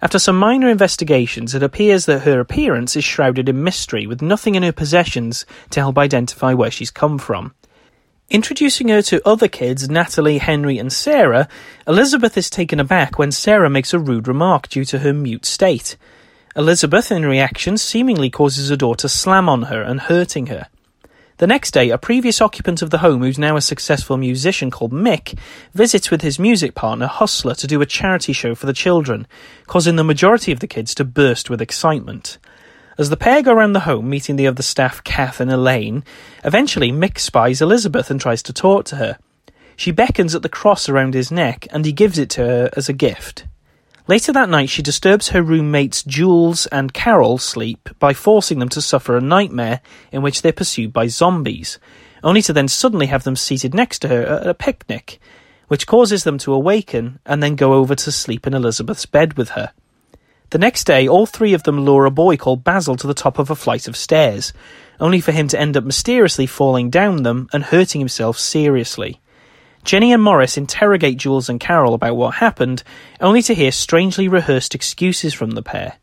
After 0.01 0.17
some 0.17 0.39
minor 0.39 0.69
investigations, 0.69 1.53
it 1.53 1.61
appears 1.61 2.05
that 2.05 2.21
her 2.21 2.39
appearance 2.39 2.95
is 2.95 3.03
shrouded 3.03 3.49
in 3.49 3.65
mystery, 3.65 4.07
with 4.07 4.21
nothing 4.21 4.55
in 4.55 4.63
her 4.63 4.71
possessions 4.71 5.45
to 5.71 5.81
help 5.81 5.97
identify 5.97 6.53
where 6.53 6.71
she's 6.71 6.89
come 6.89 7.17
from. 7.17 7.53
Introducing 8.29 8.87
her 8.87 9.01
to 9.03 9.27
other 9.27 9.47
kids, 9.47 9.89
Natalie, 9.89 10.37
Henry, 10.37 10.77
and 10.77 10.91
Sarah, 10.91 11.47
Elizabeth 11.87 12.37
is 12.37 12.49
taken 12.49 12.79
aback 12.79 13.19
when 13.19 13.31
Sarah 13.31 13.69
makes 13.69 13.93
a 13.93 13.99
rude 13.99 14.27
remark 14.27 14.69
due 14.69 14.85
to 14.85 14.99
her 14.99 15.13
mute 15.13 15.45
state. 15.45 15.97
Elizabeth, 16.55 17.11
in 17.11 17.25
reaction, 17.25 17.77
seemingly 17.77 18.29
causes 18.29 18.69
her 18.69 18.75
door 18.75 18.95
to 18.95 19.09
slam 19.09 19.49
on 19.49 19.63
her 19.63 19.81
and 19.81 20.01
hurting 20.01 20.47
her. 20.47 20.67
The 21.37 21.47
next 21.47 21.71
day, 21.71 21.89
a 21.89 21.97
previous 21.97 22.39
occupant 22.39 22.81
of 22.81 22.91
the 22.91 22.99
home, 22.99 23.21
who's 23.21 23.39
now 23.39 23.57
a 23.57 23.61
successful 23.61 24.17
musician 24.17 24.71
called 24.71 24.93
Mick, 24.93 25.37
visits 25.73 26.09
with 26.09 26.21
his 26.21 26.39
music 26.39 26.75
partner 26.75 27.07
Hustler 27.07 27.55
to 27.55 27.67
do 27.67 27.81
a 27.81 27.85
charity 27.85 28.33
show 28.33 28.55
for 28.55 28.67
the 28.67 28.73
children, 28.73 29.27
causing 29.67 29.95
the 29.95 30.03
majority 30.03 30.51
of 30.51 30.59
the 30.59 30.67
kids 30.67 30.95
to 30.95 31.03
burst 31.03 31.49
with 31.49 31.61
excitement. 31.61 32.37
As 32.97 33.09
the 33.09 33.17
pair 33.17 33.41
go 33.41 33.51
around 33.53 33.73
the 33.73 33.81
home, 33.81 34.09
meeting 34.09 34.35
the 34.35 34.45
other 34.45 34.61
staff, 34.61 35.03
Kath 35.03 35.39
and 35.39 35.51
Elaine, 35.51 36.03
eventually 36.43 36.91
Mick 36.91 37.17
spies 37.17 37.61
Elizabeth 37.61 38.11
and 38.11 38.21
tries 38.21 38.43
to 38.43 38.53
talk 38.53 38.85
to 38.85 38.97
her. 38.97 39.17
She 39.75 39.91
beckons 39.91 40.35
at 40.35 40.43
the 40.43 40.49
cross 40.49 40.87
around 40.87 41.15
his 41.15 41.31
neck, 41.31 41.67
and 41.71 41.85
he 41.85 41.91
gives 41.91 42.19
it 42.19 42.29
to 42.31 42.41
her 42.41 42.69
as 42.77 42.87
a 42.87 42.93
gift. 42.93 43.47
Later 44.07 44.31
that 44.33 44.49
night, 44.49 44.69
she 44.69 44.83
disturbs 44.83 45.29
her 45.29 45.41
roommates 45.41 46.03
Jules 46.03 46.67
and 46.67 46.93
Carol 46.93 47.39
sleep 47.39 47.89
by 47.97 48.13
forcing 48.13 48.59
them 48.59 48.69
to 48.69 48.81
suffer 48.81 49.17
a 49.17 49.21
nightmare 49.21 49.81
in 50.11 50.21
which 50.21 50.41
they're 50.41 50.51
pursued 50.51 50.93
by 50.93 51.07
zombies, 51.07 51.79
only 52.23 52.41
to 52.43 52.53
then 52.53 52.67
suddenly 52.67 53.07
have 53.07 53.23
them 53.23 53.35
seated 53.35 53.73
next 53.73 53.99
to 53.99 54.09
her 54.09 54.23
at 54.23 54.47
a 54.47 54.53
picnic, 54.53 55.19
which 55.67 55.87
causes 55.87 56.25
them 56.25 56.37
to 56.37 56.53
awaken 56.53 57.19
and 57.25 57.41
then 57.41 57.55
go 57.55 57.73
over 57.73 57.95
to 57.95 58.11
sleep 58.11 58.45
in 58.45 58.53
Elizabeth's 58.53 59.07
bed 59.07 59.35
with 59.35 59.49
her. 59.49 59.71
The 60.53 60.59
next 60.59 60.83
day, 60.83 61.07
all 61.07 61.25
three 61.25 61.55
of 61.55 61.63
them 61.63 61.83
lure 61.83 62.05
a 62.05 62.11
boy 62.11 62.37
called 62.37 62.63
Basil 62.63 62.95
to 62.97 63.07
the 63.07 63.15
top 63.15 63.39
of 63.39 63.49
a 63.49 63.55
flight 63.55 63.87
of 63.87 63.97
stairs, 63.97 64.53
only 64.99 65.19
for 65.19 65.31
him 65.31 65.47
to 65.47 65.59
end 65.59 65.75
up 65.75 65.83
mysteriously 65.83 66.45
falling 66.45 66.91
down 66.91 67.23
them 67.23 67.49
and 67.51 67.63
hurting 67.63 67.99
himself 67.99 68.37
seriously. 68.37 69.19
Jenny 69.83 70.13
and 70.13 70.21
Morris 70.21 70.55
interrogate 70.55 71.17
Jules 71.17 71.49
and 71.49 71.59
Carol 71.59 71.95
about 71.95 72.17
what 72.17 72.35
happened, 72.35 72.83
only 73.19 73.41
to 73.41 73.55
hear 73.55 73.71
strangely 73.71 74.27
rehearsed 74.27 74.75
excuses 74.75 75.33
from 75.33 75.49
the 75.49 75.63
pair. 75.63 75.93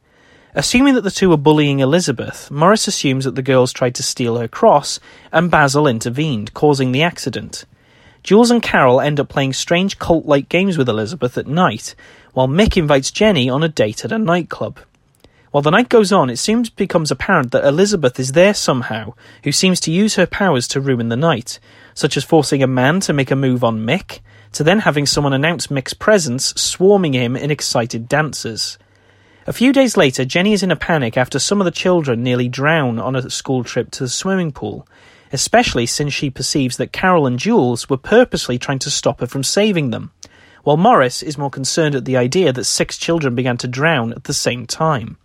Assuming 0.56 0.94
that 0.94 1.02
the 1.02 1.12
two 1.12 1.30
were 1.30 1.36
bullying 1.36 1.78
Elizabeth, 1.78 2.50
Morris 2.50 2.88
assumes 2.88 3.26
that 3.26 3.36
the 3.36 3.42
girls 3.42 3.72
tried 3.72 3.94
to 3.94 4.02
steal 4.02 4.36
her 4.38 4.48
cross, 4.48 4.98
and 5.30 5.48
Basil 5.48 5.86
intervened, 5.86 6.54
causing 6.54 6.90
the 6.90 7.04
accident. 7.04 7.66
Jules 8.24 8.50
and 8.50 8.60
Carol 8.60 9.00
end 9.00 9.20
up 9.20 9.28
playing 9.28 9.52
strange 9.52 9.98
cult 10.00 10.26
like 10.26 10.48
games 10.48 10.76
with 10.76 10.88
Elizabeth 10.88 11.38
at 11.38 11.46
night, 11.46 11.94
while 12.32 12.48
Mick 12.48 12.76
invites 12.76 13.10
Jenny 13.10 13.48
on 13.48 13.62
a 13.62 13.68
date 13.68 14.04
at 14.04 14.12
a 14.12 14.18
nightclub. 14.18 14.78
While 15.50 15.62
the 15.62 15.70
night 15.70 15.88
goes 15.88 16.12
on, 16.12 16.30
it 16.30 16.36
soon 16.36 16.64
becomes 16.76 17.10
apparent 17.10 17.50
that 17.50 17.64
Elizabeth 17.64 18.20
is 18.20 18.32
there 18.32 18.54
somehow, 18.54 19.14
who 19.42 19.50
seems 19.50 19.80
to 19.80 19.90
use 19.90 20.14
her 20.14 20.26
powers 20.26 20.68
to 20.68 20.80
ruin 20.80 21.08
the 21.08 21.16
night, 21.16 21.58
such 21.92 22.16
as 22.16 22.22
forcing 22.22 22.62
a 22.62 22.68
man 22.68 23.00
to 23.00 23.12
make 23.12 23.32
a 23.32 23.36
move 23.36 23.64
on 23.64 23.84
Mick, 23.84 24.20
to 24.52 24.62
then 24.62 24.80
having 24.80 25.06
someone 25.06 25.32
announce 25.32 25.66
Mick's 25.66 25.94
presence, 25.94 26.54
swarming 26.56 27.14
him 27.14 27.34
in 27.34 27.50
excited 27.50 28.08
dancers. 28.08 28.78
A 29.46 29.52
few 29.52 29.72
days 29.72 29.96
later, 29.96 30.24
Jenny 30.24 30.52
is 30.52 30.62
in 30.62 30.70
a 30.70 30.76
panic 30.76 31.16
after 31.16 31.40
some 31.40 31.60
of 31.60 31.64
the 31.64 31.72
children 31.72 32.22
nearly 32.22 32.48
drown 32.48 33.00
on 33.00 33.16
a 33.16 33.30
school 33.30 33.64
trip 33.64 33.90
to 33.92 34.04
the 34.04 34.08
swimming 34.08 34.52
pool, 34.52 34.86
especially 35.32 35.86
since 35.86 36.12
she 36.12 36.30
perceives 36.30 36.76
that 36.76 36.92
Carol 36.92 37.26
and 37.26 37.38
Jules 37.38 37.88
were 37.88 37.96
purposely 37.96 38.58
trying 38.58 38.78
to 38.80 38.90
stop 38.90 39.18
her 39.18 39.26
from 39.26 39.42
saving 39.42 39.90
them, 39.90 40.12
while 40.62 40.76
Morris 40.76 41.22
is 41.22 41.38
more 41.38 41.50
concerned 41.50 41.94
at 41.94 42.04
the 42.04 42.16
idea 42.16 42.52
that 42.52 42.64
six 42.64 42.96
children 42.98 43.34
began 43.34 43.56
to 43.58 43.68
drown 43.68 44.12
at 44.12 44.24
the 44.24 44.34
same 44.34 44.66
time. 44.66 45.16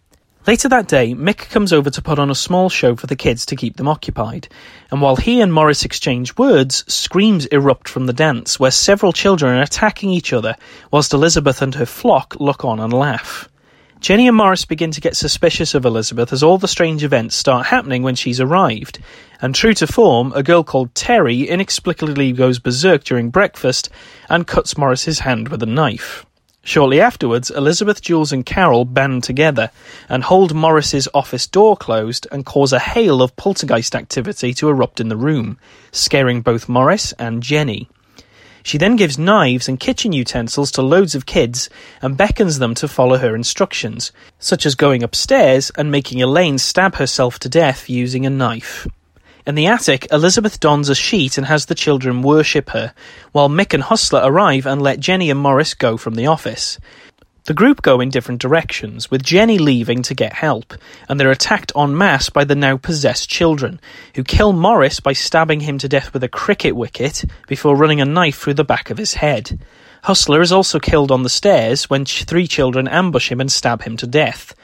Later 0.47 0.69
that 0.69 0.87
day, 0.87 1.15
Mick 1.15 1.49
comes 1.49 1.73
over 1.73 1.89
to 1.89 2.01
put 2.03 2.19
on 2.19 2.29
a 2.29 2.35
small 2.35 2.69
show 2.69 2.95
for 2.95 3.07
the 3.07 3.15
kids 3.15 3.47
to 3.47 3.55
keep 3.55 3.77
them 3.77 3.87
occupied, 3.87 4.47
and 4.91 5.01
while 5.01 5.15
he 5.15 5.41
and 5.41 5.51
Morris 5.51 5.85
exchange 5.85 6.37
words, 6.37 6.85
screams 6.87 7.47
erupt 7.47 7.89
from 7.89 8.05
the 8.05 8.13
dance, 8.13 8.59
where 8.59 8.69
several 8.69 9.11
children 9.11 9.57
are 9.57 9.63
attacking 9.63 10.11
each 10.11 10.33
other, 10.33 10.55
whilst 10.91 11.13
Elizabeth 11.13 11.63
and 11.63 11.73
her 11.73 11.87
flock 11.87 12.35
look 12.39 12.63
on 12.63 12.79
and 12.79 12.93
laugh. 12.93 13.49
Jenny 13.99 14.27
and 14.27 14.37
Morris 14.37 14.65
begin 14.65 14.91
to 14.91 15.01
get 15.01 15.15
suspicious 15.15 15.73
of 15.73 15.85
Elizabeth 15.85 16.31
as 16.31 16.43
all 16.43 16.57
the 16.57 16.67
strange 16.67 17.03
events 17.03 17.35
start 17.35 17.67
happening 17.67 18.03
when 18.03 18.15
she's 18.15 18.39
arrived, 18.39 18.99
and 19.41 19.55
true 19.55 19.73
to 19.73 19.87
form, 19.87 20.31
a 20.35 20.43
girl 20.43 20.63
called 20.63 20.93
Terry 20.93 21.47
inexplicably 21.47 22.31
goes 22.31 22.59
berserk 22.59 23.03
during 23.03 23.29
breakfast 23.29 23.89
and 24.29 24.45
cuts 24.45 24.77
Morris's 24.77 25.19
hand 25.19 25.47
with 25.47 25.63
a 25.63 25.65
knife. 25.67 26.25
Shortly 26.61 26.99
afterwards, 26.99 27.51
Elizabeth, 27.51 28.01
Jules, 28.01 28.31
and 28.31 28.45
Carol 28.45 28.85
band 28.85 29.23
together 29.23 29.71
and 30.09 30.23
hold 30.23 30.53
Morris's 30.53 31.07
office 31.13 31.47
door 31.47 31.77
closed 31.77 32.27
and 32.31 32.45
cause 32.45 32.73
a 32.73 32.79
hail 32.79 33.21
of 33.21 33.35
poltergeist 33.35 33.95
activity 33.95 34.53
to 34.55 34.69
erupt 34.69 34.99
in 34.99 35.09
the 35.09 35.15
room, 35.15 35.57
scaring 35.91 36.41
both 36.41 36.67
Morris 36.67 37.13
and 37.13 37.41
Jenny. 37.43 37.87
She 38.65 38.79
then 38.79 38.95
gives 38.95 39.19
knives 39.19 39.67
and 39.67 39.79
kitchen 39.79 40.11
utensils 40.11 40.71
to 40.71 40.81
loads 40.81 41.13
of 41.13 41.27
kids 41.27 41.69
and 42.01 42.17
beckons 42.17 42.57
them 42.57 42.73
to 42.75 42.87
follow 42.87 43.19
her 43.19 43.35
instructions, 43.35 44.11
such 44.39 44.65
as 44.65 44.73
going 44.73 45.03
upstairs 45.03 45.71
and 45.77 45.91
making 45.91 46.19
Elaine 46.19 46.57
stab 46.57 46.95
herself 46.95 47.37
to 47.39 47.47
death 47.47 47.87
using 47.91 48.25
a 48.25 48.29
knife. 48.31 48.87
In 49.45 49.53
the 49.53 49.67
attic, 49.67 50.07
Elizabeth 50.11 50.59
dons 50.59 50.89
a 50.89 50.95
sheet 50.95 51.37
and 51.37 51.45
has 51.45 51.67
the 51.67 51.75
children 51.75 52.23
worship 52.23 52.71
her, 52.71 52.95
while 53.33 53.49
Mick 53.49 53.75
and 53.75 53.83
Hustler 53.83 54.21
arrive 54.23 54.65
and 54.65 54.81
let 54.81 54.99
Jenny 54.99 55.29
and 55.29 55.39
Morris 55.39 55.75
go 55.75 55.95
from 55.95 56.15
the 56.15 56.25
office. 56.25 56.79
The 57.45 57.53
group 57.53 57.83
go 57.83 58.01
in 58.01 58.09
different 58.09 58.41
directions, 58.41 59.11
with 59.11 59.21
Jenny 59.21 59.59
leaving 59.59 60.01
to 60.01 60.15
get 60.15 60.33
help, 60.33 60.73
and 61.07 61.19
they're 61.19 61.29
attacked 61.29 61.71
en 61.77 61.95
masse 61.95 62.31
by 62.31 62.43
the 62.43 62.55
now 62.55 62.75
possessed 62.75 63.29
children, 63.29 63.79
who 64.15 64.23
kill 64.23 64.51
Morris 64.51 64.99
by 64.99 65.13
stabbing 65.13 65.59
him 65.59 65.77
to 65.77 65.87
death 65.87 66.11
with 66.11 66.23
a 66.23 66.27
cricket 66.27 66.75
wicket 66.75 67.23
before 67.47 67.75
running 67.75 68.01
a 68.01 68.05
knife 68.05 68.39
through 68.39 68.55
the 68.55 68.63
back 68.63 68.89
of 68.89 68.97
his 68.97 69.13
head. 69.13 69.59
Hustler 70.05 70.41
is 70.41 70.51
also 70.51 70.79
killed 70.79 71.11
on 71.11 71.21
the 71.21 71.29
stairs 71.29 71.87
when 71.87 72.03
three 72.03 72.47
children 72.47 72.87
ambush 72.87 73.31
him 73.31 73.39
and 73.39 73.51
stab 73.51 73.83
him 73.83 73.95
to 73.97 74.07
death. 74.07 74.55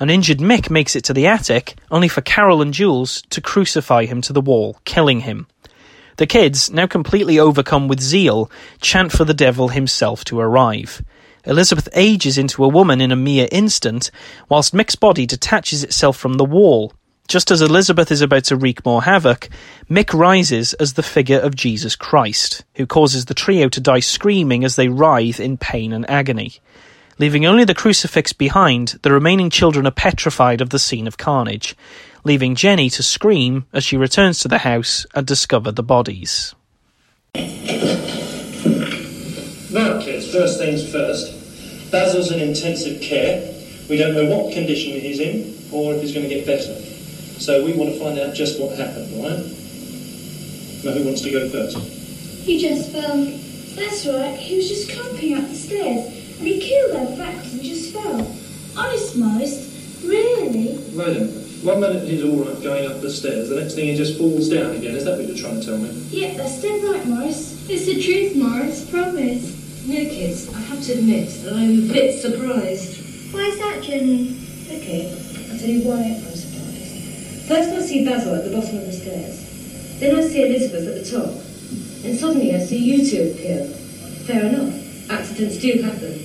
An 0.00 0.10
injured 0.10 0.38
Mick 0.38 0.70
makes 0.70 0.96
it 0.96 1.04
to 1.04 1.12
the 1.12 1.28
attic, 1.28 1.76
only 1.88 2.08
for 2.08 2.20
Carol 2.20 2.62
and 2.62 2.74
Jules 2.74 3.22
to 3.30 3.40
crucify 3.40 4.06
him 4.06 4.20
to 4.22 4.32
the 4.32 4.40
wall, 4.40 4.80
killing 4.84 5.20
him. 5.20 5.46
The 6.16 6.26
kids, 6.26 6.68
now 6.68 6.88
completely 6.88 7.38
overcome 7.38 7.86
with 7.86 8.00
zeal, 8.00 8.50
chant 8.80 9.12
for 9.12 9.24
the 9.24 9.34
devil 9.34 9.68
himself 9.68 10.24
to 10.24 10.40
arrive. 10.40 11.00
Elizabeth 11.46 11.88
ages 11.92 12.38
into 12.38 12.64
a 12.64 12.68
woman 12.68 13.00
in 13.00 13.12
a 13.12 13.16
mere 13.16 13.48
instant, 13.52 14.10
whilst 14.48 14.74
Mick's 14.74 14.96
body 14.96 15.26
detaches 15.26 15.84
itself 15.84 16.16
from 16.16 16.34
the 16.34 16.44
wall. 16.44 16.92
Just 17.26 17.50
as 17.50 17.62
Elizabeth 17.62 18.10
is 18.10 18.20
about 18.20 18.44
to 18.44 18.56
wreak 18.56 18.84
more 18.84 19.02
havoc, 19.02 19.48
Mick 19.90 20.12
rises 20.12 20.74
as 20.74 20.92
the 20.92 21.02
figure 21.02 21.38
of 21.38 21.56
Jesus 21.56 21.96
Christ, 21.96 22.64
who 22.76 22.86
causes 22.86 23.24
the 23.24 23.34
trio 23.34 23.68
to 23.70 23.80
die 23.80 24.00
screaming 24.00 24.64
as 24.64 24.76
they 24.76 24.88
writhe 24.88 25.40
in 25.40 25.56
pain 25.56 25.92
and 25.92 26.08
agony. 26.10 26.60
Leaving 27.18 27.46
only 27.46 27.64
the 27.64 27.74
crucifix 27.74 28.32
behind, 28.32 28.98
the 29.02 29.12
remaining 29.12 29.48
children 29.48 29.86
are 29.86 29.92
petrified 29.92 30.60
of 30.60 30.70
the 30.70 30.78
scene 30.78 31.06
of 31.06 31.16
carnage, 31.16 31.76
leaving 32.24 32.54
Jenny 32.54 32.90
to 32.90 33.02
scream 33.02 33.66
as 33.72 33.84
she 33.84 33.96
returns 33.96 34.40
to 34.40 34.48
the 34.48 34.58
house 34.58 35.06
and 35.14 35.26
discover 35.26 35.70
the 35.70 35.82
bodies. 35.82 36.54
Now, 39.74 40.00
kids, 40.00 40.30
first 40.30 40.58
things 40.58 40.88
first. 40.88 41.90
Basil's 41.90 42.30
in 42.30 42.38
intensive 42.38 43.02
care. 43.02 43.42
We 43.90 43.96
don't 43.96 44.14
know 44.14 44.24
what 44.26 44.54
condition 44.54 44.92
he's 44.92 45.18
in 45.18 45.52
or 45.72 45.94
if 45.94 46.00
he's 46.00 46.14
going 46.14 46.28
to 46.28 46.32
get 46.32 46.46
better. 46.46 46.76
So 47.40 47.64
we 47.64 47.72
want 47.72 47.92
to 47.92 47.98
find 47.98 48.16
out 48.20 48.36
just 48.36 48.60
what 48.60 48.78
happened, 48.78 49.10
right? 49.18 49.42
Now, 50.84 50.92
who 50.94 51.04
wants 51.04 51.22
to 51.22 51.30
go 51.32 51.48
first? 51.48 51.76
He 52.46 52.60
just 52.60 52.92
fell. 52.92 53.16
That's 53.74 54.06
right, 54.06 54.38
he 54.38 54.54
was 54.54 54.68
just 54.68 54.92
clumping 54.92 55.34
up 55.34 55.48
the 55.48 55.56
stairs 55.56 56.06
and 56.38 56.46
he 56.46 56.60
killed 56.60 56.94
our 56.94 57.16
facts 57.16 57.54
and 57.54 57.62
just 57.64 57.92
fell. 57.92 58.30
Honest, 58.78 59.16
Morris, 59.16 60.00
really? 60.04 60.78
Wait 60.94 61.16
a 61.16 61.20
minute. 61.20 61.64
One 61.64 61.80
minute 61.80 62.06
he's 62.06 62.22
all 62.22 62.44
right 62.44 62.62
going 62.62 62.88
up 62.88 63.00
the 63.00 63.10
stairs, 63.10 63.48
the 63.48 63.60
next 63.60 63.74
thing 63.74 63.86
he 63.86 63.96
just 63.96 64.18
falls 64.18 64.48
down 64.48 64.76
again. 64.76 64.94
Is 64.94 65.04
that 65.04 65.18
what 65.18 65.26
you're 65.26 65.36
trying 65.36 65.58
to 65.58 65.66
tell 65.66 65.78
me? 65.78 65.90
Yeah, 66.10 66.34
that's 66.34 66.62
dead 66.62 66.84
right, 66.84 67.04
Morris. 67.06 67.68
It's 67.68 67.86
the 67.86 68.00
truth, 68.00 68.36
Morris, 68.36 68.88
promise. 68.88 69.63
No, 69.86 69.96
kids, 69.96 70.48
I 70.48 70.60
have 70.60 70.82
to 70.84 70.92
admit 70.92 71.28
that 71.44 71.52
I'm 71.52 71.90
a 71.90 71.92
bit 71.92 72.18
surprised. 72.18 73.34
Why's 73.34 73.58
that, 73.58 73.82
Jenny? 73.82 74.34
Okay, 74.72 75.12
I'll 75.52 75.58
tell 75.58 75.68
you 75.68 75.82
why 75.84 76.00
I'm 76.00 76.24
surprised. 76.24 77.44
First 77.46 77.68
I 77.68 77.80
see 77.82 78.02
Basil 78.02 78.34
at 78.34 78.44
the 78.44 78.50
bottom 78.56 78.78
of 78.78 78.86
the 78.86 78.92
stairs. 78.94 80.00
Then 80.00 80.16
I 80.16 80.22
see 80.22 80.40
Elizabeth 80.40 80.88
at 80.88 81.04
the 81.04 81.10
top. 81.10 81.36
And 82.02 82.18
suddenly 82.18 82.54
I 82.56 82.60
see 82.60 82.78
you 82.78 83.04
two 83.04 83.32
appear. 83.32 83.66
Fair 84.24 84.46
enough. 84.46 85.10
Accidents 85.10 85.58
do 85.58 85.82
happen. 85.82 86.16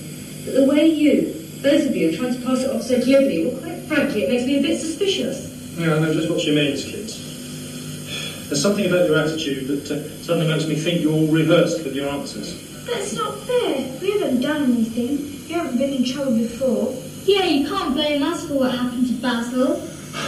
But 0.46 0.54
the 0.54 0.64
way 0.64 0.86
you, 0.86 1.36
both 1.60 1.84
of 1.84 1.94
you, 1.94 2.08
are 2.08 2.16
trying 2.16 2.40
to 2.40 2.46
pass 2.46 2.60
it 2.60 2.70
off 2.70 2.80
so 2.80 2.98
glibly, 3.04 3.44
well, 3.44 3.60
quite 3.60 3.82
frankly, 3.82 4.22
it 4.22 4.30
makes 4.30 4.46
me 4.46 4.58
a 4.58 4.62
bit 4.62 4.80
suspicious. 4.80 5.76
Yeah, 5.76 5.96
I 5.96 5.98
know 5.98 6.14
just 6.14 6.30
what 6.30 6.40
she 6.40 6.54
means, 6.54 6.82
kids. 6.82 8.48
There's 8.48 8.62
something 8.62 8.86
about 8.86 9.06
your 9.06 9.18
attitude 9.18 9.68
that 9.68 9.90
uh, 9.90 10.08
suddenly 10.24 10.48
makes 10.48 10.64
me 10.64 10.76
think 10.76 11.02
you're 11.02 11.12
all 11.12 11.26
rehearsed 11.26 11.84
with 11.84 11.94
your 11.94 12.08
answers. 12.08 12.69
That's 12.86 13.12
not 13.14 13.38
fair. 13.40 13.98
We 14.00 14.12
haven't 14.18 14.40
done 14.40 14.64
anything. 14.64 15.48
You 15.48 15.54
haven't 15.56 15.78
been 15.78 15.92
in 15.92 16.04
trouble 16.04 16.36
before. 16.36 16.94
Yeah, 17.24 17.44
you 17.44 17.68
can't 17.68 17.94
blame 17.94 18.22
us 18.22 18.46
for 18.46 18.54
what 18.54 18.72
happened 18.74 19.06
to 19.08 19.12
Basil. 19.14 19.82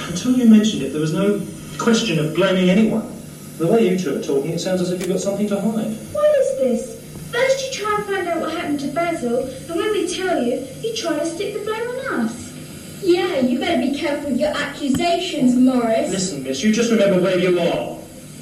Until 0.08 0.32
you 0.32 0.48
mentioned 0.48 0.82
it, 0.82 0.92
there 0.92 1.00
was 1.00 1.12
no 1.12 1.40
question 1.78 2.18
of 2.18 2.34
blaming 2.34 2.70
anyone. 2.70 3.08
The 3.58 3.66
way 3.66 3.88
you 3.88 3.98
two 3.98 4.16
are 4.16 4.22
talking, 4.22 4.52
it 4.52 4.60
sounds 4.60 4.80
as 4.80 4.90
if 4.90 5.00
you've 5.00 5.08
got 5.08 5.20
something 5.20 5.48
to 5.48 5.60
hide. 5.60 5.96
What 6.12 6.38
is 6.38 6.58
this? 6.58 7.30
First 7.32 7.66
you 7.66 7.84
try 7.84 7.94
and 7.96 8.04
find 8.04 8.28
out 8.28 8.40
what 8.40 8.52
happened 8.52 8.80
to 8.80 8.88
Basil, 8.88 9.46
and 9.46 9.76
when 9.76 9.90
we 9.92 10.14
tell 10.14 10.42
you, 10.42 10.66
you 10.82 10.94
try 10.94 11.18
to 11.18 11.26
stick 11.26 11.54
the 11.54 11.60
blame 11.60 11.88
on 11.88 12.26
us. 12.26 12.52
Yeah, 13.02 13.40
you 13.40 13.58
better 13.58 13.80
be 13.80 13.98
careful 13.98 14.30
with 14.30 14.38
your 14.40 14.54
accusations, 14.56 15.56
Morris. 15.56 16.10
Listen, 16.10 16.42
miss, 16.42 16.62
you 16.62 16.72
just 16.72 16.90
remember 16.90 17.20
where 17.20 17.38
you 17.38 17.58
are. 17.58 17.98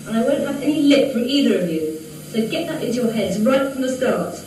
And 0.09 0.19
I 0.19 0.23
won't 0.23 0.47
have 0.47 0.61
any 0.63 0.83
lip 0.83 1.13
from 1.13 1.23
either 1.23 1.61
of 1.61 1.71
you. 1.71 2.00
So 2.31 2.49
get 2.49 2.69
that 2.69 2.81
into 2.81 3.03
your 3.03 3.11
heads 3.11 3.41
right 3.41 3.73
from 3.73 3.83
the 3.83 3.89
start. 3.89 4.39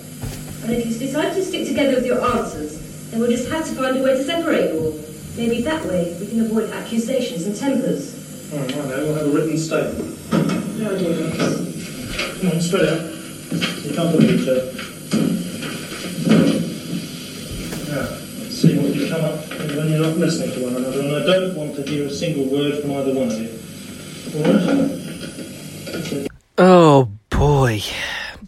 And 0.64 0.72
if 0.72 0.88
you 0.88 0.98
decide 0.98 1.34
to 1.34 1.44
stick 1.44 1.68
together 1.68 1.96
with 1.96 2.06
your 2.06 2.24
answers, 2.24 2.80
then 3.12 3.20
we'll 3.20 3.30
just 3.30 3.50
have 3.50 3.66
to 3.68 3.76
find 3.76 3.98
a 3.98 4.02
way 4.02 4.16
to 4.16 4.24
separate 4.24 4.74
you 4.74 4.80
all. 4.80 4.94
Maybe 5.36 5.62
that 5.64 5.84
way 5.84 6.16
we 6.18 6.28
can 6.28 6.40
avoid 6.46 6.70
accusations 6.70 7.46
and 7.46 7.54
tempers. 7.54 8.16
Oh, 8.54 8.64
I 8.64 8.68
know, 8.68 9.04
we'll 9.04 9.16
have 9.16 9.28
a 9.28 9.30
written 9.32 9.58
statement. 9.58 10.18
Yeah, 10.80 10.92
I 10.92 10.98
do. 10.98 11.12
Come 12.40 12.52
on, 12.52 12.62
straight 12.62 12.88
out. 12.88 13.04
You 13.84 13.92
can't 13.94 14.12
believe 14.16 14.40
each 14.40 14.48
other. 14.48 14.66
Now, 17.92 18.08
let's 18.40 18.56
see 18.56 18.80
what 18.80 18.96
you 18.96 19.10
come 19.10 19.26
up 19.26 19.36
with 19.50 19.76
when 19.76 19.90
you're 19.92 20.08
not 20.08 20.16
listening 20.18 20.52
to 20.54 20.64
one 20.64 20.76
another, 20.78 21.02
and 21.02 21.12
I 21.18 21.26
don't 21.26 21.56
want 21.58 21.76
to 21.76 21.82
hear 21.84 22.08
a 22.08 22.10
single 22.10 22.46
word 22.46 22.82
from 22.82 22.94
either 22.94 23.14
one 23.14 23.28
of 23.28 23.38
you. 23.42 23.50
All 24.38 24.44
right? 24.54 26.30
Oh 26.58 27.13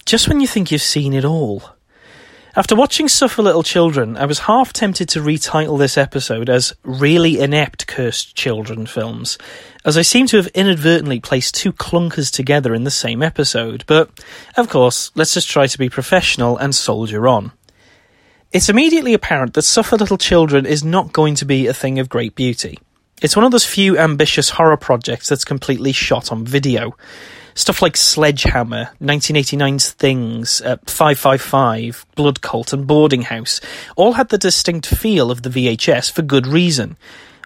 Just 0.06 0.28
when 0.28 0.40
you 0.40 0.48
think 0.48 0.72
you've 0.72 0.82
seen 0.82 1.14
it 1.14 1.26
all. 1.26 1.64
After 2.58 2.76
watching 2.76 3.10
Suffer 3.10 3.42
Little 3.42 3.64
Children, 3.64 4.16
I 4.16 4.26
was 4.26 4.40
half 4.40 4.72
tempted 4.72 5.10
to 5.10 5.20
retitle 5.20 5.78
this 5.78 5.98
episode 5.98 6.50
as 6.50 6.74
Really 6.84 7.40
Inept 7.40 7.86
Cursed 7.86 8.34
Children 8.36 8.86
Films, 8.86 9.38
as 9.84 9.98
I 9.98 10.04
seem 10.04 10.26
to 10.28 10.38
have 10.38 10.48
inadvertently 10.48 11.20
placed 11.20 11.56
two 11.56 11.74
clunkers 11.74 12.32
together 12.32 12.74
in 12.74 12.86
the 12.86 12.92
same 12.92 13.22
episode, 13.22 13.84
but 13.88 14.10
of 14.56 14.70
course, 14.70 15.12
let's 15.16 15.34
just 15.34 15.50
try 15.50 15.68
to 15.68 15.78
be 15.78 15.90
professional 15.90 16.58
and 16.58 16.74
soldier 16.74 17.28
on. 17.28 17.52
It's 18.54 18.70
immediately 18.70 19.14
apparent 19.14 19.54
that 19.56 19.64
Suffer 19.64 19.98
Little 19.98 20.18
Children 20.18 20.66
is 20.66 20.82
not 20.82 21.12
going 21.12 21.36
to 21.36 21.46
be 21.46 21.68
a 21.68 21.74
thing 21.74 22.00
of 22.00 22.08
great 22.08 22.36
beauty. 22.36 22.80
It's 23.22 23.36
one 23.36 23.44
of 23.44 23.52
those 23.52 23.66
few 23.66 23.98
ambitious 23.98 24.52
horror 24.52 24.78
projects 24.78 25.28
that's 25.28 25.44
completely 25.44 25.92
shot 25.92 26.32
on 26.32 26.46
video. 26.46 26.96
Stuff 27.58 27.82
like 27.82 27.96
Sledgehammer, 27.96 28.90
1989's 29.02 29.92
Things, 29.92 30.60
uh, 30.60 30.76
555, 30.88 32.06
Blood 32.16 32.42
Cult, 32.42 32.74
and 32.74 32.86
Boarding 32.86 33.22
House 33.22 33.62
all 33.96 34.14
had 34.14 34.28
the 34.28 34.38
distinct 34.38 34.86
feel 34.86 35.32
of 35.32 35.42
the 35.42 35.50
VHS 35.50 36.12
for 36.12 36.22
good 36.22 36.48
reason. 36.48 36.98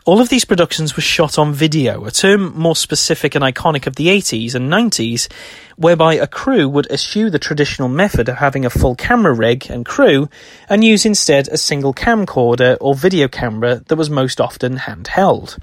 All 0.06 0.20
of 0.20 0.30
these 0.30 0.46
productions 0.46 0.96
were 0.96 1.04
shot 1.04 1.38
on 1.38 1.54
video, 1.54 2.06
a 2.06 2.12
term 2.12 2.58
more 2.58 2.76
specific 2.76 3.36
and 3.36 3.44
iconic 3.44 3.86
of 3.86 3.98
the 3.98 4.08
80s 4.08 4.56
and 4.56 4.68
90s, 4.68 5.32
whereby 5.76 6.16
a 6.16 6.26
crew 6.26 6.68
would 6.68 6.88
eschew 6.90 7.30
the 7.30 7.38
traditional 7.38 7.88
method 7.88 8.30
of 8.30 8.38
having 8.38 8.66
a 8.66 8.72
full 8.72 8.96
camera 8.96 9.36
rig 9.36 9.70
and 9.70 9.86
crew 9.86 10.28
and 10.68 10.84
use 10.84 11.06
instead 11.06 11.48
a 11.50 11.58
single 11.58 11.94
camcorder 11.94 12.78
or 12.82 12.96
video 12.96 13.28
camera 13.28 13.84
that 13.86 13.96
was 13.96 14.10
most 14.10 14.42
often 14.42 14.78
handheld. 14.78 15.60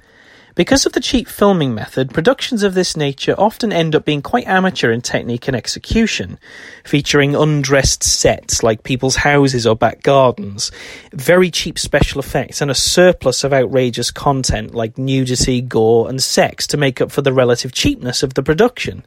Because 0.57 0.87
of 0.87 0.95
the 0.95 1.01
cheap 1.01 1.29
filming 1.29 1.75
method, 1.75 2.14
productions 2.14 2.62
of 2.62 2.73
this 2.73 2.97
nature 2.97 3.35
often 3.37 3.75
end 3.75 3.95
up 3.95 4.07
being 4.07 4.23
quite 4.23 4.47
amateur 4.47 4.90
in 4.90 5.03
technique 5.03 5.49
and 5.49 5.57
execution, 5.57 6.38
featuring 6.83 7.37
undressed 7.37 8.03
sets 8.03 8.62
like 8.62 8.83
people's 8.83 9.16
houses 9.16 9.66
or 9.66 9.77
back 9.77 10.03
gardens, 10.03 10.73
very 11.12 11.51
cheap 11.51 11.79
special 11.79 12.21
effects, 12.21 12.62
and 12.62 12.71
a 12.71 12.75
surplus 12.75 13.45
of 13.45 13.53
outrageous 13.53 14.11
content 14.11 14.75
like 14.75 14.97
nudity, 14.97 15.61
gore, 15.61 16.09
and 16.09 16.23
sex 16.23 16.66
to 16.69 16.79
make 16.79 17.03
up 17.03 17.12
for 17.12 17.21
the 17.21 17.35
relative 17.35 17.73
cheapness 17.73 18.23
of 18.23 18.33
the 18.33 18.42
production. 18.42 19.05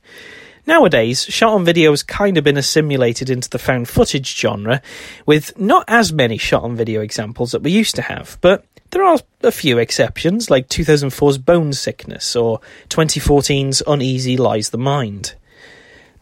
Nowadays, 0.67 1.23
shot 1.23 1.55
on 1.55 1.65
video 1.65 1.89
has 1.89 2.03
kind 2.03 2.37
of 2.37 2.43
been 2.43 2.57
assimilated 2.57 3.31
into 3.31 3.49
the 3.49 3.57
found 3.57 3.89
footage 3.89 4.37
genre, 4.37 4.83
with 5.25 5.59
not 5.59 5.83
as 5.87 6.13
many 6.13 6.37
shot 6.37 6.61
on 6.61 6.75
video 6.75 7.01
examples 7.01 7.53
that 7.53 7.63
we 7.63 7.71
used 7.71 7.95
to 7.95 8.03
have, 8.03 8.37
but 8.39 8.63
there 8.91 9.03
are 9.03 9.19
a 9.41 9.51
few 9.51 9.77
exceptions, 9.77 10.49
like 10.49 10.67
2004's 10.67 11.37
Bone 11.37 11.73
Sickness 11.73 12.35
or 12.35 12.59
2014's 12.89 13.83
Uneasy 13.85 14.35
Lies 14.37 14.69
the 14.69 14.77
Mind. 14.77 15.35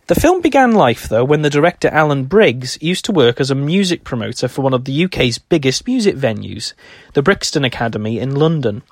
The 0.07 0.15
film 0.15 0.41
began 0.41 0.73
life, 0.73 1.09
though, 1.09 1.25
when 1.25 1.41
the 1.41 1.49
director 1.49 1.89
Alan 1.89 2.25
Briggs 2.25 2.77
used 2.81 3.05
to 3.05 3.11
work 3.11 3.41
as 3.41 3.51
a 3.51 3.55
music 3.55 4.03
promoter 4.03 4.47
for 4.47 4.61
one 4.61 4.73
of 4.73 4.85
the 4.85 5.05
UK's 5.05 5.37
biggest 5.37 5.85
music 5.85 6.15
venues, 6.15 6.73
the 7.13 7.21
Brixton 7.21 7.65
Academy 7.65 8.19
in 8.19 8.35
London. 8.35 8.83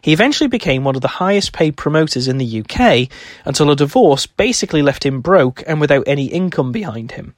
He 0.00 0.12
eventually 0.12 0.48
became 0.48 0.84
one 0.84 0.96
of 0.96 1.02
the 1.02 1.08
highest 1.08 1.52
paid 1.52 1.76
promoters 1.76 2.28
in 2.28 2.38
the 2.38 2.60
UK 2.60 3.08
until 3.44 3.70
a 3.70 3.76
divorce 3.76 4.26
basically 4.26 4.82
left 4.82 5.06
him 5.06 5.20
broke 5.20 5.62
and 5.66 5.80
without 5.80 6.06
any 6.06 6.26
income 6.26 6.72
behind 6.72 7.12
him. 7.12 7.34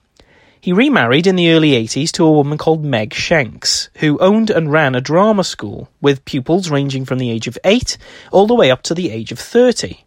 He 0.60 0.72
remarried 0.72 1.28
in 1.28 1.36
the 1.36 1.52
early 1.52 1.70
80s 1.70 2.10
to 2.12 2.24
a 2.24 2.32
woman 2.32 2.58
called 2.58 2.84
Meg 2.84 3.14
Shanks, 3.14 3.90
who 3.98 4.18
owned 4.18 4.50
and 4.50 4.72
ran 4.72 4.96
a 4.96 5.00
drama 5.00 5.44
school 5.44 5.88
with 6.00 6.24
pupils 6.24 6.68
ranging 6.68 7.04
from 7.04 7.18
the 7.18 7.30
age 7.30 7.46
of 7.46 7.58
8 7.62 7.96
all 8.32 8.46
the 8.48 8.54
way 8.54 8.70
up 8.70 8.82
to 8.82 8.94
the 8.94 9.10
age 9.10 9.30
of 9.30 9.38
30. 9.38 10.04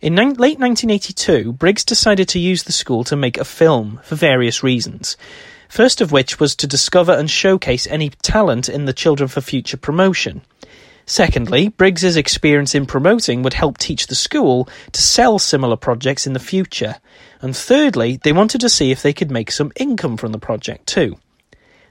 In 0.00 0.14
nin- 0.14 0.34
late 0.34 0.58
1982, 0.58 1.52
Briggs 1.52 1.84
decided 1.84 2.28
to 2.28 2.40
use 2.40 2.64
the 2.64 2.72
school 2.72 3.04
to 3.04 3.16
make 3.16 3.38
a 3.38 3.44
film 3.44 4.00
for 4.02 4.16
various 4.16 4.62
reasons. 4.62 5.16
First 5.68 6.00
of 6.00 6.10
which 6.10 6.40
was 6.40 6.56
to 6.56 6.66
discover 6.66 7.12
and 7.12 7.30
showcase 7.30 7.86
any 7.86 8.10
talent 8.22 8.68
in 8.68 8.86
the 8.86 8.92
children 8.92 9.28
for 9.28 9.40
future 9.40 9.76
promotion. 9.76 10.42
Secondly, 11.06 11.68
Briggs's 11.68 12.16
experience 12.16 12.74
in 12.74 12.84
promoting 12.84 13.42
would 13.42 13.54
help 13.54 13.78
teach 13.78 14.08
the 14.08 14.16
school 14.16 14.68
to 14.90 15.00
sell 15.00 15.38
similar 15.38 15.76
projects 15.76 16.26
in 16.26 16.32
the 16.32 16.40
future. 16.40 16.96
And 17.40 17.56
thirdly, 17.56 18.18
they 18.24 18.32
wanted 18.32 18.60
to 18.62 18.68
see 18.68 18.90
if 18.90 19.02
they 19.02 19.12
could 19.12 19.30
make 19.30 19.52
some 19.52 19.70
income 19.76 20.16
from 20.16 20.32
the 20.32 20.38
project 20.38 20.88
too. 20.88 21.16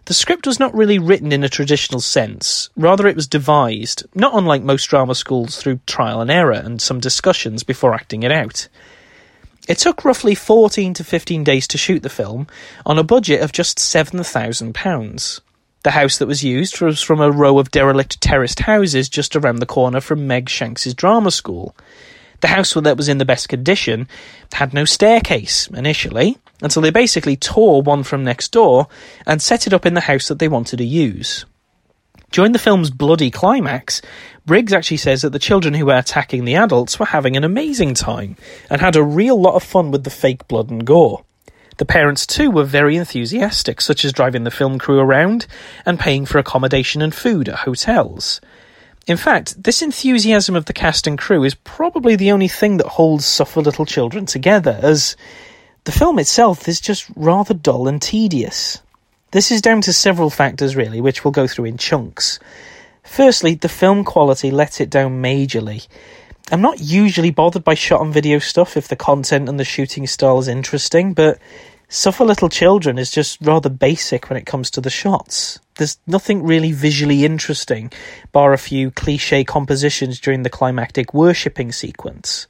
The 0.06 0.14
script 0.14 0.46
was 0.46 0.60
not 0.60 0.76
really 0.76 1.00
written 1.00 1.32
in 1.32 1.44
a 1.44 1.50
traditional 1.50 2.02
sense, 2.02 2.70
rather, 2.76 3.08
it 3.08 3.16
was 3.16 3.26
devised, 3.26 4.04
not 4.14 4.36
unlike 4.36 4.62
most 4.62 4.86
drama 4.86 5.16
schools, 5.16 5.58
through 5.58 5.80
trial 5.88 6.22
and 6.22 6.30
error 6.30 6.52
and 6.52 6.80
some 6.80 7.00
discussions 7.00 7.64
before 7.64 7.96
acting 7.96 8.22
it 8.22 8.32
out. 8.32 8.68
It 9.68 9.80
took 9.80 10.06
roughly 10.06 10.36
14 10.36 10.94
to 10.94 11.04
15 11.04 11.44
days 11.44 11.68
to 11.70 11.80
shoot 11.80 12.04
the 12.04 12.10
film 12.10 12.46
on 12.86 13.00
a 13.00 13.04
budget 13.04 13.42
of 13.42 13.52
just 13.52 13.80
£7,000. 13.80 15.42
The 15.86 15.92
house 15.92 16.18
that 16.18 16.26
was 16.26 16.44
used 16.44 16.82
was 16.82 17.00
from 17.00 17.22
a 17.22 17.30
row 17.30 17.60
of 17.60 17.70
derelict 17.70 18.20
terraced 18.20 18.62
houses 18.62 19.08
just 19.08 19.36
around 19.36 19.58
the 19.58 19.68
corner 19.68 20.02
from 20.02 20.26
Meg 20.26 20.50
Shanks's 20.50 20.96
drama 20.96 21.30
school. 21.30 21.76
The 22.42 22.48
house 22.48 22.74
that 22.74 22.98
was 22.98 23.08
in 23.08 23.20
the 23.20 23.24
best 23.24 23.50
condition 23.50 24.08
had 24.54 24.74
no 24.74 24.86
staircase 24.86 25.68
initially, 25.68 26.40
until 26.60 26.82
they 26.82 26.90
basically 26.90 27.36
tore 27.36 27.84
one 27.84 28.02
from 28.02 28.24
next 28.24 28.52
door 28.52 28.88
and 29.28 29.40
set 29.40 29.68
it 29.68 29.74
up 29.74 29.86
in 29.86 29.94
the 29.94 30.02
house 30.02 30.28
that 30.28 30.40
they 30.40 30.48
wanted 30.48 30.78
to 30.78 30.84
use. 30.84 31.46
During 32.32 32.54
the 32.54 32.58
film's 32.58 32.90
bloody 32.90 33.30
climax, 33.30 34.02
Briggs 34.44 34.74
actually 34.74 34.98
says 34.98 35.22
that 35.22 35.34
the 35.34 35.38
children 35.38 35.76
who 35.76 35.86
were 35.86 35.98
attacking 35.98 36.46
the 36.46 36.56
adults 36.56 36.98
were 36.98 37.06
having 37.06 37.38
an 37.38 37.44
amazing 37.44 37.94
time 37.94 38.38
and 38.72 38.82
had 38.82 38.96
a 38.96 39.04
real 39.04 39.40
lot 39.40 39.54
of 39.54 39.62
fun 39.62 39.92
with 39.92 40.04
the 40.04 40.10
fake 40.10 40.48
blood 40.48 40.72
and 40.72 40.84
gore. 40.84 41.24
The 41.78 41.86
parents 41.86 42.26
too 42.26 42.52
were 42.52 42.64
very 42.64 42.96
enthusiastic, 42.96 43.82
such 43.82 44.06
as 44.06 44.14
driving 44.14 44.44
the 44.44 44.52
film 44.52 44.80
crew 44.80 45.00
around 45.00 45.46
and 45.86 46.00
paying 46.00 46.26
for 46.26 46.38
accommodation 46.38 47.02
and 47.02 47.14
food 47.14 47.50
at 47.50 47.60
hotels. 47.60 48.40
In 49.08 49.18
fact, 49.18 49.62
this 49.62 49.82
enthusiasm 49.82 50.56
of 50.56 50.66
the 50.66 50.74
cast 50.74 51.06
and 51.06 51.18
crew 51.18 51.44
is 51.44 51.54
probably 51.54 52.16
the 52.16 52.32
only 52.32 52.48
thing 52.48 52.78
that 52.78 52.88
holds 52.88 53.26
Suffer 53.26 53.62
Little 53.62 53.86
Children 53.86 54.26
together, 54.26 54.80
as 54.82 55.16
the 55.84 55.92
film 55.92 56.18
itself 56.18 56.68
is 56.68 56.82
just 56.82 57.06
rather 57.16 57.54
dull 57.54 57.88
and 57.88 58.02
tedious. 58.02 58.82
This 59.32 59.52
is 59.52 59.62
down 59.62 59.82
to 59.82 59.94
several 59.94 60.30
factors, 60.30 60.76
really, 60.76 61.02
which 61.02 61.24
we'll 61.24 61.32
go 61.32 61.46
through 61.46 61.66
in 61.66 61.78
chunks. 61.78 62.40
Firstly, 63.04 63.54
the 63.54 63.70
film 63.70 64.04
quality 64.04 64.50
lets 64.50 64.80
it 64.80 64.90
down 64.90 65.22
majorly. 65.22 65.88
I'm 66.52 66.62
not 66.62 66.80
usually 66.80 67.32
bothered 67.32 67.64
by 67.64 67.74
shot 67.74 68.02
on 68.02 68.12
video 68.12 68.38
stuff 68.38 68.78
if 68.78 68.88
the 68.88 68.96
content 68.96 69.50
and 69.50 69.60
the 69.60 69.64
shooting 69.64 70.06
style 70.06 70.38
is 70.38 70.48
interesting, 70.48 71.14
but 71.14 71.40
Suffer 71.90 72.24
Little 72.24 72.50
Children 72.50 73.00
is 73.00 73.10
just 73.10 73.40
rather 73.42 73.70
basic 73.70 74.30
when 74.30 74.38
it 74.38 74.46
comes 74.46 74.70
to 74.72 74.82
the 74.82 74.92
shots. 74.92 75.60
There's 75.78 75.98
nothing 76.06 76.44
really 76.44 76.72
visually 76.72 77.26
interesting, 77.26 77.92
bar 78.32 78.54
a 78.54 78.60
few 78.60 78.92
cliche 78.92 79.44
compositions 79.44 80.20
during 80.20 80.44
the 80.44 80.50
climactic 80.52 81.16
worshipping 81.16 81.72
sequence. 81.72 82.46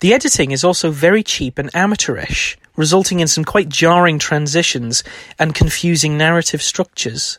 The 0.00 0.12
editing 0.12 0.50
is 0.50 0.64
also 0.64 0.90
very 0.90 1.22
cheap 1.22 1.56
and 1.56 1.70
amateurish, 1.74 2.58
resulting 2.74 3.20
in 3.20 3.28
some 3.28 3.44
quite 3.44 3.68
jarring 3.68 4.18
transitions 4.18 5.04
and 5.38 5.54
confusing 5.54 6.18
narrative 6.18 6.62
structures. 6.62 7.38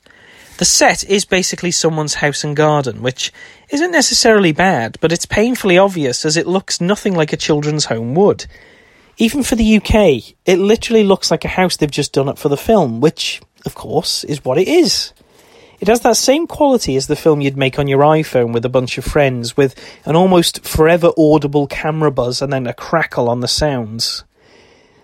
The 0.57 0.65
set 0.65 1.03
is 1.03 1.23
basically 1.23 1.69
someone's 1.69 2.15
house 2.15 2.43
and 2.43 2.55
garden, 2.55 3.03
which 3.03 3.31
isn't 3.69 3.91
necessarily 3.91 4.51
bad, 4.51 4.97
but 5.01 5.11
it's 5.11 5.25
painfully 5.25 5.77
obvious 5.77 6.25
as 6.25 6.37
it 6.37 6.47
looks 6.47 6.79
nothing 6.79 7.15
like 7.15 7.33
a 7.33 7.37
children's 7.37 7.85
home 7.85 8.15
would. 8.15 8.45
Even 9.17 9.43
for 9.43 9.55
the 9.55 9.77
UK, 9.77 10.35
it 10.45 10.59
literally 10.59 11.03
looks 11.03 11.31
like 11.31 11.43
a 11.43 11.49
house 11.49 11.77
they've 11.77 11.89
just 11.89 12.13
done 12.13 12.29
up 12.29 12.37
for 12.37 12.49
the 12.49 12.57
film, 12.57 13.01
which, 13.01 13.41
of 13.65 13.75
course, 13.75 14.23
is 14.23 14.45
what 14.45 14.57
it 14.57 14.67
is. 14.67 15.11
It 15.79 15.87
has 15.87 16.01
that 16.01 16.17
same 16.17 16.47
quality 16.47 16.95
as 16.95 17.07
the 17.07 17.15
film 17.15 17.41
you'd 17.41 17.57
make 17.57 17.77
on 17.77 17.87
your 17.87 17.99
iPhone 17.99 18.53
with 18.53 18.65
a 18.65 18.69
bunch 18.69 18.97
of 18.97 19.05
friends, 19.05 19.55
with 19.55 19.75
an 20.05 20.15
almost 20.15 20.65
forever 20.65 21.11
audible 21.17 21.67
camera 21.67 22.11
buzz 22.11 22.41
and 22.41 22.51
then 22.51 22.67
a 22.67 22.73
crackle 22.73 23.29
on 23.29 23.41
the 23.41 23.47
sounds. 23.47 24.23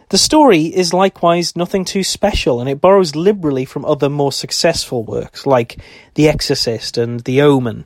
The 0.09 0.17
story 0.17 0.65
is 0.65 0.93
likewise 0.93 1.55
nothing 1.55 1.85
too 1.85 2.03
special, 2.03 2.59
and 2.59 2.69
it 2.69 2.81
borrows 2.81 3.15
liberally 3.15 3.65
from 3.65 3.85
other 3.85 4.09
more 4.09 4.31
successful 4.31 5.03
works 5.03 5.45
like 5.45 5.77
The 6.13 6.27
Exorcist 6.27 6.97
and 6.97 7.21
The 7.21 7.41
Omen. 7.41 7.85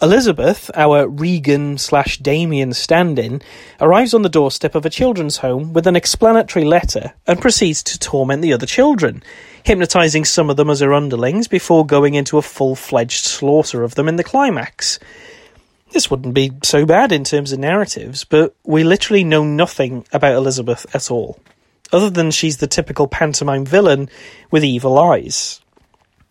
Elizabeth, 0.00 0.70
our 0.74 1.08
Regan 1.08 1.76
slash 1.76 2.18
Damien 2.18 2.72
stand 2.72 3.18
in, 3.18 3.42
arrives 3.80 4.14
on 4.14 4.22
the 4.22 4.28
doorstep 4.28 4.76
of 4.76 4.86
a 4.86 4.90
children's 4.90 5.38
home 5.38 5.72
with 5.72 5.88
an 5.88 5.96
explanatory 5.96 6.64
letter 6.64 7.14
and 7.26 7.40
proceeds 7.40 7.82
to 7.82 7.98
torment 7.98 8.40
the 8.40 8.52
other 8.52 8.66
children, 8.66 9.24
hypnotising 9.64 10.24
some 10.24 10.50
of 10.50 10.56
them 10.56 10.70
as 10.70 10.78
her 10.78 10.94
underlings 10.94 11.48
before 11.48 11.84
going 11.84 12.14
into 12.14 12.38
a 12.38 12.42
full 12.42 12.76
fledged 12.76 13.24
slaughter 13.24 13.82
of 13.82 13.96
them 13.96 14.06
in 14.06 14.14
the 14.14 14.22
climax. 14.22 15.00
This 15.90 16.08
wouldn't 16.08 16.34
be 16.34 16.52
so 16.62 16.86
bad 16.86 17.10
in 17.10 17.24
terms 17.24 17.50
of 17.50 17.58
narratives, 17.58 18.22
but 18.22 18.54
we 18.62 18.84
literally 18.84 19.24
know 19.24 19.42
nothing 19.42 20.06
about 20.12 20.36
Elizabeth 20.36 20.86
at 20.94 21.10
all, 21.10 21.40
other 21.90 22.10
than 22.10 22.30
she's 22.30 22.58
the 22.58 22.68
typical 22.68 23.08
pantomime 23.08 23.64
villain 23.64 24.08
with 24.52 24.62
evil 24.62 24.96
eyes. 24.96 25.60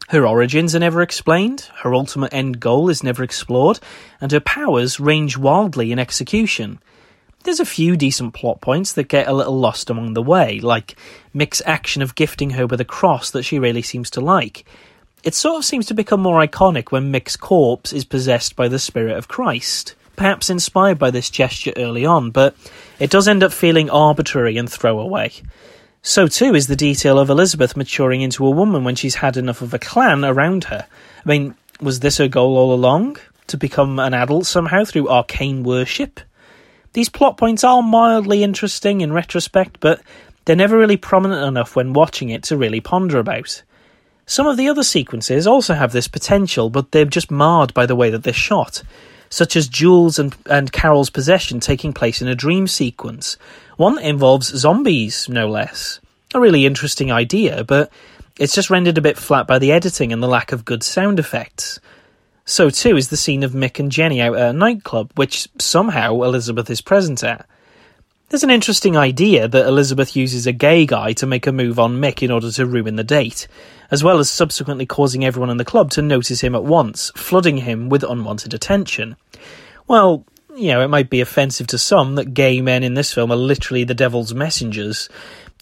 Her 0.07 0.25
origins 0.25 0.73
are 0.73 0.79
never 0.79 1.01
explained, 1.01 1.69
her 1.83 1.93
ultimate 1.93 2.33
end 2.33 2.61
goal 2.61 2.89
is 2.89 3.03
never 3.03 3.23
explored, 3.23 3.81
and 4.21 4.31
her 4.31 4.39
powers 4.39 5.01
range 5.01 5.37
wildly 5.37 5.91
in 5.91 5.99
execution. 5.99 6.79
There's 7.43 7.59
a 7.59 7.65
few 7.65 7.97
decent 7.97 8.33
plot 8.33 8.61
points 8.61 8.93
that 8.93 9.09
get 9.09 9.27
a 9.27 9.33
little 9.33 9.59
lost 9.59 9.89
along 9.89 10.13
the 10.13 10.21
way, 10.21 10.61
like 10.61 10.95
Mick's 11.33 11.61
action 11.65 12.01
of 12.01 12.15
gifting 12.15 12.51
her 12.51 12.65
with 12.65 12.79
a 12.79 12.85
cross 12.85 13.31
that 13.31 13.43
she 13.43 13.59
really 13.59 13.81
seems 13.81 14.09
to 14.11 14.21
like. 14.21 14.65
It 15.23 15.33
sort 15.33 15.57
of 15.57 15.65
seems 15.65 15.85
to 15.87 15.93
become 15.93 16.21
more 16.21 16.41
iconic 16.41 16.89
when 16.89 17.11
Mick's 17.11 17.35
corpse 17.35 17.91
is 17.91 18.05
possessed 18.05 18.55
by 18.55 18.69
the 18.69 18.79
Spirit 18.79 19.17
of 19.17 19.27
Christ, 19.27 19.93
perhaps 20.15 20.49
inspired 20.49 20.97
by 20.97 21.11
this 21.11 21.29
gesture 21.29 21.73
early 21.75 22.05
on, 22.05 22.31
but 22.31 22.55
it 22.97 23.09
does 23.09 23.27
end 23.27 23.43
up 23.43 23.51
feeling 23.51 23.89
arbitrary 23.89 24.55
and 24.55 24.71
throwaway. 24.71 25.33
So 26.01 26.27
too 26.27 26.55
is 26.55 26.67
the 26.67 26.75
detail 26.75 27.19
of 27.19 27.29
Elizabeth 27.29 27.75
maturing 27.75 28.21
into 28.21 28.45
a 28.45 28.51
woman 28.51 28.83
when 28.83 28.95
she's 28.95 29.15
had 29.15 29.37
enough 29.37 29.61
of 29.61 29.73
a 29.73 29.79
clan 29.79 30.23
around 30.23 30.65
her. 30.65 30.87
I 31.25 31.29
mean, 31.29 31.55
was 31.81 31.99
this 31.99 32.17
her 32.17 32.27
goal 32.27 32.57
all 32.57 32.73
along? 32.73 33.17
To 33.47 33.57
become 33.57 33.99
an 33.99 34.13
adult 34.13 34.45
somehow 34.45 34.83
through 34.83 35.09
arcane 35.09 35.63
worship? 35.63 36.19
These 36.93 37.09
plot 37.09 37.37
points 37.37 37.63
are 37.63 37.81
mildly 37.81 38.43
interesting 38.43 39.01
in 39.01 39.13
retrospect, 39.13 39.79
but 39.79 40.01
they're 40.45 40.55
never 40.55 40.77
really 40.77 40.97
prominent 40.97 41.45
enough 41.45 41.75
when 41.75 41.93
watching 41.93 42.29
it 42.29 42.43
to 42.43 42.57
really 42.57 42.81
ponder 42.81 43.19
about. 43.19 43.61
Some 44.25 44.47
of 44.47 44.57
the 44.57 44.67
other 44.69 44.83
sequences 44.83 45.47
also 45.47 45.73
have 45.73 45.91
this 45.91 46.07
potential, 46.07 46.69
but 46.69 46.91
they're 46.91 47.05
just 47.05 47.31
marred 47.31 47.73
by 47.73 47.85
the 47.85 47.95
way 47.95 48.09
that 48.09 48.23
they're 48.23 48.33
shot, 48.33 48.83
such 49.29 49.55
as 49.55 49.67
Jules 49.67 50.19
and, 50.19 50.35
and 50.49 50.71
Carol's 50.71 51.09
possession 51.09 51.59
taking 51.59 51.93
place 51.93 52.21
in 52.21 52.27
a 52.27 52.35
dream 52.35 52.67
sequence, 52.67 53.37
one 53.77 53.95
that 53.95 54.07
involves 54.07 54.47
zombies, 54.47 55.27
no 55.29 55.47
less. 55.47 55.99
A 56.33 56.39
really 56.39 56.65
interesting 56.65 57.11
idea, 57.11 57.63
but 57.63 57.91
it's 58.39 58.55
just 58.55 58.69
rendered 58.69 58.97
a 58.97 59.01
bit 59.01 59.17
flat 59.17 59.47
by 59.47 59.59
the 59.59 59.71
editing 59.71 60.13
and 60.13 60.21
the 60.21 60.27
lack 60.27 60.51
of 60.51 60.65
good 60.65 60.83
sound 60.83 61.19
effects. 61.19 61.79
So 62.45 62.69
too 62.69 62.95
is 62.95 63.09
the 63.09 63.17
scene 63.17 63.43
of 63.43 63.51
Mick 63.51 63.79
and 63.79 63.91
Jenny 63.91 64.21
out 64.21 64.37
at 64.37 64.49
a 64.49 64.53
nightclub, 64.53 65.11
which 65.15 65.49
somehow 65.59 66.21
Elizabeth 66.21 66.69
is 66.69 66.81
present 66.81 67.23
at. 67.23 67.45
There's 68.29 68.43
an 68.43 68.49
interesting 68.49 68.97
idea 68.97 69.47
that 69.47 69.65
Elizabeth 69.65 70.13
uses 70.13 70.45
a 70.45 70.51
gay 70.51 70.85
guy 70.85 71.13
to 71.13 71.25
make 71.25 71.47
a 71.47 71.53
move 71.53 71.79
on 71.79 72.01
Mick 72.01 72.21
in 72.21 72.29
order 72.29 72.51
to 72.51 72.65
ruin 72.65 72.97
the 72.97 73.03
date, 73.03 73.47
as 73.89 74.03
well 74.03 74.19
as 74.19 74.29
subsequently 74.29 74.85
causing 74.85 75.23
everyone 75.23 75.49
in 75.49 75.55
the 75.55 75.63
club 75.63 75.91
to 75.91 76.01
notice 76.01 76.41
him 76.41 76.53
at 76.53 76.65
once, 76.65 77.09
flooding 77.15 77.55
him 77.55 77.87
with 77.87 78.03
unwanted 78.03 78.53
attention. 78.53 79.15
Well, 79.87 80.25
you 80.53 80.73
know, 80.73 80.81
it 80.81 80.89
might 80.89 81.09
be 81.09 81.21
offensive 81.21 81.67
to 81.67 81.77
some 81.77 82.15
that 82.15 82.33
gay 82.33 82.59
men 82.59 82.83
in 82.83 82.95
this 82.95 83.13
film 83.13 83.31
are 83.31 83.37
literally 83.37 83.85
the 83.85 83.93
devil's 83.93 84.33
messengers. 84.33 85.07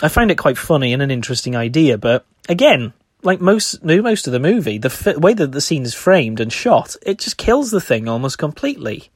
I 0.02 0.08
find 0.08 0.32
it 0.32 0.40
quite 0.40 0.58
funny 0.58 0.92
and 0.92 1.04
an 1.04 1.12
interesting 1.12 1.56
idea, 1.56 2.00
but 2.00 2.26
again, 2.50 2.94
like 3.22 3.42
most 3.42 3.84
most 3.84 4.26
of 4.26 4.34
the 4.34 4.40
movie, 4.40 4.80
the 4.80 4.90
f- 4.90 5.18
way 5.18 5.36
that 5.36 5.52
the 5.52 5.62
scene 5.62 5.84
is 5.84 5.94
framed 5.94 6.40
and 6.40 6.52
shot, 6.52 6.96
it 7.04 7.20
just 7.20 7.38
kills 7.38 7.70
the 7.70 7.82
thing 7.82 8.08
almost 8.08 8.40
completely. 8.40 9.12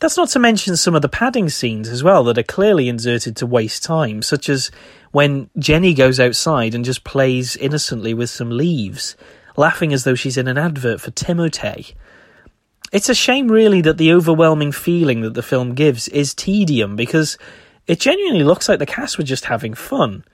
That's 0.00 0.16
not 0.16 0.28
to 0.30 0.38
mention 0.38 0.76
some 0.76 0.94
of 0.94 1.02
the 1.02 1.08
padding 1.08 1.48
scenes 1.48 1.88
as 1.88 2.04
well 2.04 2.22
that 2.24 2.38
are 2.38 2.44
clearly 2.44 2.88
inserted 2.88 3.36
to 3.36 3.46
waste 3.46 3.82
time, 3.82 4.22
such 4.22 4.48
as 4.48 4.70
when 5.10 5.50
Jenny 5.58 5.92
goes 5.92 6.20
outside 6.20 6.74
and 6.74 6.84
just 6.84 7.02
plays 7.02 7.56
innocently 7.56 8.14
with 8.14 8.30
some 8.30 8.50
leaves, 8.50 9.16
laughing 9.56 9.92
as 9.92 10.04
though 10.04 10.14
she's 10.14 10.36
in 10.36 10.46
an 10.46 10.56
advert 10.56 11.00
for 11.00 11.10
Timotei. 11.10 11.94
It's 12.92 13.08
a 13.08 13.14
shame, 13.14 13.50
really, 13.50 13.80
that 13.82 13.98
the 13.98 14.12
overwhelming 14.12 14.70
feeling 14.70 15.22
that 15.22 15.34
the 15.34 15.42
film 15.42 15.74
gives 15.74 16.06
is 16.08 16.32
tedium 16.32 16.94
because 16.94 17.36
it 17.88 17.98
genuinely 17.98 18.44
looks 18.44 18.68
like 18.68 18.78
the 18.78 18.86
cast 18.86 19.18
were 19.18 19.24
just 19.24 19.46
having 19.46 19.74
fun. 19.74 20.24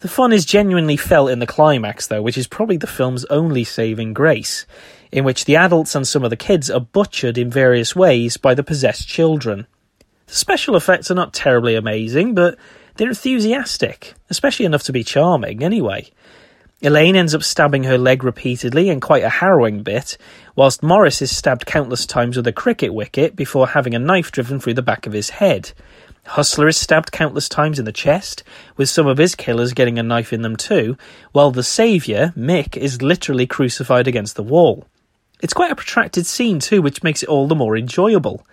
The 0.00 0.08
fun 0.08 0.32
is 0.32 0.44
genuinely 0.44 0.96
felt 0.96 1.30
in 1.30 1.40
the 1.40 1.46
climax, 1.46 2.06
though, 2.06 2.22
which 2.22 2.38
is 2.38 2.46
probably 2.46 2.76
the 2.76 2.86
film's 2.86 3.24
only 3.26 3.64
saving 3.64 4.14
grace, 4.14 4.64
in 5.10 5.24
which 5.24 5.44
the 5.44 5.56
adults 5.56 5.94
and 5.94 6.06
some 6.06 6.24
of 6.24 6.30
the 6.30 6.36
kids 6.36 6.70
are 6.70 6.80
butchered 6.80 7.38
in 7.38 7.50
various 7.50 7.96
ways 7.96 8.36
by 8.36 8.54
the 8.54 8.62
possessed 8.62 9.08
children. 9.08 9.66
The 10.26 10.34
special 10.34 10.76
effects 10.76 11.10
are 11.10 11.14
not 11.14 11.32
terribly 11.32 11.74
amazing, 11.74 12.34
but 12.34 12.58
they're 12.96 13.08
enthusiastic, 13.08 14.14
especially 14.28 14.66
enough 14.66 14.82
to 14.84 14.92
be 14.92 15.04
charming, 15.04 15.62
anyway. 15.62 16.10
Elaine 16.80 17.16
ends 17.16 17.34
up 17.34 17.42
stabbing 17.42 17.84
her 17.84 17.98
leg 17.98 18.22
repeatedly 18.22 18.88
in 18.88 19.00
quite 19.00 19.24
a 19.24 19.28
harrowing 19.28 19.82
bit, 19.82 20.16
whilst 20.54 20.82
Morris 20.82 21.20
is 21.20 21.36
stabbed 21.36 21.66
countless 21.66 22.06
times 22.06 22.36
with 22.36 22.46
a 22.46 22.52
cricket 22.52 22.94
wicket 22.94 23.34
before 23.34 23.68
having 23.68 23.94
a 23.94 23.98
knife 23.98 24.30
driven 24.30 24.60
through 24.60 24.74
the 24.74 24.82
back 24.82 25.06
of 25.06 25.12
his 25.12 25.30
head. 25.30 25.72
Hustler 26.26 26.68
is 26.68 26.76
stabbed 26.76 27.10
countless 27.10 27.48
times 27.48 27.78
in 27.78 27.84
the 27.84 27.92
chest, 27.92 28.44
with 28.76 28.88
some 28.88 29.06
of 29.06 29.18
his 29.18 29.34
killers 29.34 29.72
getting 29.72 29.98
a 29.98 30.02
knife 30.02 30.32
in 30.32 30.42
them 30.42 30.56
too, 30.56 30.96
while 31.32 31.50
the 31.50 31.62
saviour, 31.62 32.32
Mick, 32.36 32.76
is 32.76 33.02
literally 33.02 33.46
crucified 33.46 34.06
against 34.06 34.36
the 34.36 34.42
wall. 34.42 34.86
It's 35.40 35.54
quite 35.54 35.70
a 35.70 35.76
protracted 35.76 36.26
scene 36.26 36.58
too, 36.58 36.82
which 36.82 37.02
makes 37.02 37.22
it 37.22 37.28
all 37.28 37.46
the 37.46 37.54
more 37.54 37.76
enjoyable. 37.76 38.44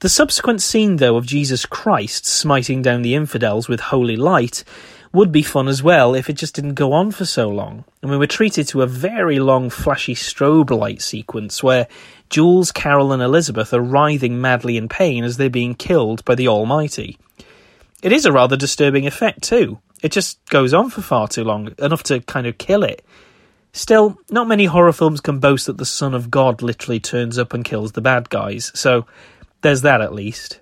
The 0.00 0.08
subsequent 0.08 0.62
scene, 0.62 0.96
though, 0.96 1.16
of 1.16 1.26
Jesus 1.26 1.66
Christ 1.66 2.24
smiting 2.24 2.82
down 2.82 3.02
the 3.02 3.16
infidels 3.16 3.68
with 3.68 3.80
holy 3.80 4.16
light 4.16 4.62
would 5.12 5.32
be 5.32 5.42
fun 5.42 5.68
as 5.68 5.82
well 5.82 6.14
if 6.14 6.28
it 6.28 6.34
just 6.34 6.54
didn't 6.54 6.74
go 6.74 6.92
on 6.92 7.10
for 7.10 7.24
so 7.24 7.48
long. 7.48 7.84
And 8.02 8.10
we 8.10 8.16
were 8.16 8.26
treated 8.26 8.68
to 8.68 8.82
a 8.82 8.86
very 8.86 9.40
long, 9.40 9.70
flashy 9.70 10.14
strobe 10.14 10.70
light 10.70 11.02
sequence 11.02 11.62
where 11.62 11.88
Jules, 12.30 12.70
Carol, 12.70 13.12
and 13.12 13.22
Elizabeth 13.22 13.72
are 13.72 13.80
writhing 13.80 14.40
madly 14.40 14.76
in 14.76 14.88
pain 14.88 15.24
as 15.24 15.36
they're 15.36 15.50
being 15.50 15.74
killed 15.74 16.24
by 16.24 16.34
the 16.34 16.48
Almighty. 16.48 17.18
It 18.02 18.12
is 18.12 18.26
a 18.26 18.32
rather 18.32 18.56
disturbing 18.56 19.06
effect, 19.06 19.42
too. 19.42 19.78
It 20.02 20.12
just 20.12 20.44
goes 20.46 20.72
on 20.72 20.90
for 20.90 21.00
far 21.00 21.26
too 21.26 21.42
long, 21.42 21.74
enough 21.78 22.04
to 22.04 22.20
kind 22.20 22.46
of 22.46 22.58
kill 22.58 22.84
it. 22.84 23.04
Still, 23.78 24.18
not 24.28 24.48
many 24.48 24.64
horror 24.64 24.92
films 24.92 25.20
can 25.20 25.38
boast 25.38 25.66
that 25.66 25.78
the 25.78 25.84
Son 25.84 26.12
of 26.12 26.32
God 26.32 26.62
literally 26.62 26.98
turns 26.98 27.38
up 27.38 27.54
and 27.54 27.64
kills 27.64 27.92
the 27.92 28.00
bad 28.00 28.28
guys, 28.28 28.72
so 28.74 29.06
there's 29.60 29.82
that 29.82 30.00
at 30.00 30.12
least. 30.12 30.58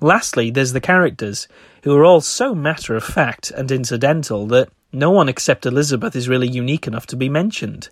Lastly, 0.00 0.50
there's 0.50 0.72
the 0.72 0.80
characters, 0.80 1.48
who 1.82 1.94
are 1.94 2.02
all 2.06 2.22
so 2.22 2.54
matter 2.54 2.96
of 2.96 3.04
fact 3.04 3.50
and 3.50 3.70
incidental 3.70 4.46
that 4.46 4.70
no 4.90 5.10
one 5.10 5.28
except 5.28 5.66
Elizabeth 5.66 6.16
is 6.16 6.30
really 6.30 6.48
unique 6.48 6.86
enough 6.86 7.06
to 7.08 7.16
be 7.16 7.28
mentioned. 7.28 7.90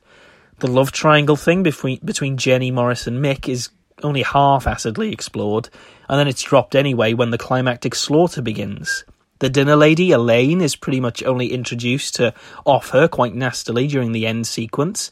The 0.60 0.66
love 0.66 0.92
triangle 0.92 1.36
thing 1.36 1.62
between, 1.62 2.00
between 2.02 2.38
Jenny, 2.38 2.70
Morris, 2.70 3.06
and 3.06 3.22
Mick 3.22 3.50
is 3.50 3.68
only 4.02 4.22
half 4.22 4.66
acidly 4.66 5.12
explored, 5.12 5.68
and 6.08 6.18
then 6.18 6.26
it's 6.26 6.42
dropped 6.42 6.74
anyway 6.74 7.12
when 7.12 7.32
the 7.32 7.36
climactic 7.36 7.94
slaughter 7.94 8.40
begins. 8.40 9.04
The 9.44 9.50
dinner 9.50 9.76
lady, 9.76 10.10
Elaine, 10.10 10.62
is 10.62 10.74
pretty 10.74 11.00
much 11.00 11.22
only 11.22 11.52
introduced 11.52 12.14
to 12.14 12.32
off 12.64 12.88
her 12.92 13.06
quite 13.08 13.34
nastily 13.34 13.86
during 13.86 14.12
the 14.12 14.26
end 14.26 14.46
sequence, 14.46 15.10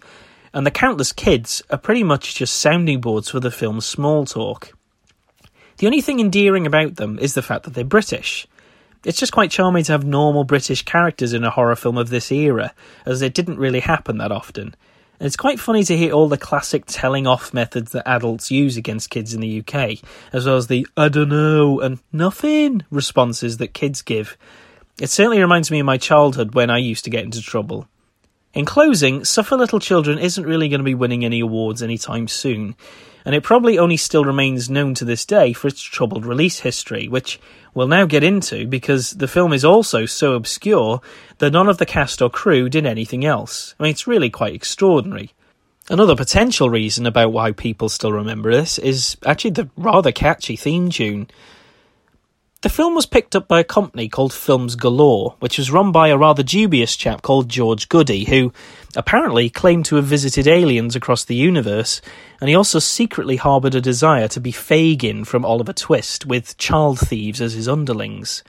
and 0.54 0.64
the 0.64 0.70
countless 0.70 1.12
kids 1.12 1.62
are 1.68 1.76
pretty 1.76 2.02
much 2.02 2.36
just 2.36 2.56
sounding 2.56 3.02
boards 3.02 3.28
for 3.28 3.40
the 3.40 3.50
film's 3.50 3.84
small 3.84 4.24
talk. 4.24 4.72
The 5.76 5.86
only 5.86 6.00
thing 6.00 6.18
endearing 6.18 6.66
about 6.66 6.96
them 6.96 7.18
is 7.18 7.34
the 7.34 7.42
fact 7.42 7.64
that 7.64 7.74
they're 7.74 7.84
British. 7.84 8.46
It's 9.04 9.18
just 9.18 9.34
quite 9.34 9.50
charming 9.50 9.84
to 9.84 9.92
have 9.92 10.02
normal 10.06 10.44
British 10.44 10.82
characters 10.82 11.34
in 11.34 11.44
a 11.44 11.50
horror 11.50 11.76
film 11.76 11.98
of 11.98 12.08
this 12.08 12.32
era, 12.32 12.72
as 13.04 13.20
it 13.20 13.34
didn't 13.34 13.58
really 13.58 13.80
happen 13.80 14.16
that 14.16 14.32
often. 14.32 14.74
And 15.22 15.28
it's 15.28 15.36
quite 15.36 15.60
funny 15.60 15.84
to 15.84 15.96
hear 15.96 16.12
all 16.12 16.28
the 16.28 16.36
classic 16.36 16.82
telling 16.84 17.28
off 17.28 17.54
methods 17.54 17.92
that 17.92 18.08
adults 18.08 18.50
use 18.50 18.76
against 18.76 19.08
kids 19.08 19.32
in 19.32 19.40
the 19.40 19.60
UK, 19.60 20.00
as 20.32 20.46
well 20.46 20.56
as 20.56 20.66
the 20.66 20.84
I 20.96 21.08
don't 21.10 21.28
know 21.28 21.78
and 21.78 22.00
nothing 22.12 22.82
responses 22.90 23.58
that 23.58 23.72
kids 23.72 24.02
give. 24.02 24.36
It 25.00 25.10
certainly 25.10 25.38
reminds 25.38 25.70
me 25.70 25.78
of 25.78 25.86
my 25.86 25.96
childhood 25.96 26.56
when 26.56 26.70
I 26.70 26.78
used 26.78 27.04
to 27.04 27.10
get 27.10 27.22
into 27.22 27.40
trouble. 27.40 27.86
In 28.52 28.64
closing, 28.64 29.24
Suffer 29.24 29.56
Little 29.56 29.78
Children 29.78 30.18
isn't 30.18 30.44
really 30.44 30.68
going 30.68 30.80
to 30.80 30.84
be 30.84 30.92
winning 30.92 31.24
any 31.24 31.38
awards 31.38 31.84
anytime 31.84 32.26
soon, 32.26 32.74
and 33.24 33.32
it 33.32 33.44
probably 33.44 33.78
only 33.78 33.98
still 33.98 34.24
remains 34.24 34.68
known 34.68 34.92
to 34.94 35.04
this 35.04 35.24
day 35.24 35.52
for 35.52 35.68
its 35.68 35.80
troubled 35.80 36.26
release 36.26 36.58
history, 36.58 37.06
which 37.06 37.38
we'll 37.74 37.88
now 37.88 38.06
get 38.06 38.22
into 38.22 38.66
because 38.66 39.12
the 39.12 39.28
film 39.28 39.52
is 39.52 39.64
also 39.64 40.06
so 40.06 40.34
obscure 40.34 41.00
that 41.38 41.52
none 41.52 41.68
of 41.68 41.78
the 41.78 41.86
cast 41.86 42.22
or 42.22 42.30
crew 42.30 42.68
did 42.68 42.86
anything 42.86 43.24
else. 43.24 43.74
I 43.78 43.84
mean, 43.84 43.90
it's 43.90 44.06
really 44.06 44.30
quite 44.30 44.54
extraordinary. 44.54 45.32
Another 45.90 46.14
potential 46.14 46.70
reason 46.70 47.06
about 47.06 47.32
why 47.32 47.52
people 47.52 47.88
still 47.88 48.12
remember 48.12 48.52
this 48.52 48.78
is 48.78 49.16
actually 49.26 49.50
the 49.50 49.68
rather 49.76 50.12
catchy 50.12 50.56
theme 50.56 50.90
tune. 50.90 51.28
The 52.62 52.68
film 52.68 52.94
was 52.94 53.06
picked 53.06 53.34
up 53.34 53.48
by 53.48 53.58
a 53.58 53.64
company 53.64 54.08
called 54.08 54.32
Films 54.32 54.76
Galore, 54.76 55.34
which 55.40 55.58
was 55.58 55.72
run 55.72 55.90
by 55.90 56.08
a 56.08 56.16
rather 56.16 56.44
dubious 56.44 56.94
chap 56.94 57.20
called 57.20 57.48
George 57.48 57.88
Goody, 57.88 58.26
who 58.26 58.52
apparently 58.94 59.50
claimed 59.50 59.84
to 59.86 59.96
have 59.96 60.04
visited 60.04 60.46
aliens 60.46 60.94
across 60.94 61.24
the 61.24 61.34
universe, 61.34 62.00
and 62.40 62.48
he 62.48 62.54
also 62.54 62.78
secretly 62.78 63.34
harboured 63.34 63.74
a 63.74 63.80
desire 63.80 64.28
to 64.28 64.38
be 64.38 64.52
Fagin 64.52 65.24
from 65.24 65.44
Oliver 65.44 65.72
Twist, 65.72 66.24
with 66.24 66.56
child 66.56 67.00
thieves 67.00 67.40
as 67.40 67.54
his 67.54 67.66
underlings. 67.66 68.44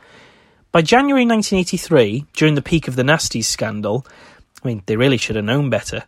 By 0.71 0.83
January 0.83 1.25
1983, 1.25 2.27
during 2.33 2.53
the 2.53 2.61
peak 2.61 2.87
of 2.87 2.95
the 2.95 3.01
Nasties 3.01 3.45
scandal, 3.45 4.05
I 4.63 4.67
mean, 4.67 4.83
they 4.85 4.95
really 4.95 5.17
should 5.17 5.37
have 5.37 5.45
known 5.45 5.71
better. 5.71 6.03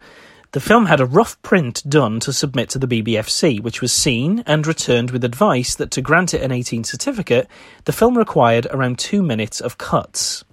The 0.56 0.62
film 0.62 0.86
had 0.86 1.01
a 1.01 1.06
rough 1.06 1.41
print 1.41 1.84
done 1.86 2.22
to 2.22 2.32
submit 2.32 2.70
to 2.70 2.80
the 2.80 2.88
BBFC, 2.88 3.60
which 3.60 3.82
was 3.82 3.91
seen 3.91 4.41
and 4.47 4.66
returned 4.66 5.12
with 5.12 5.26
advice 5.26 5.76
that 5.76 5.91
to 5.91 6.01
grant 6.01 6.34
it 6.34 6.41
an 6.41 6.53
18 6.53 6.86
certificate, 6.86 7.49
the 7.84 7.91
film 7.91 8.18
required 8.18 8.66
around 8.72 8.97
two 8.97 9.22
minutes 9.22 9.60
of 9.60 9.78
cuts. 9.78 10.45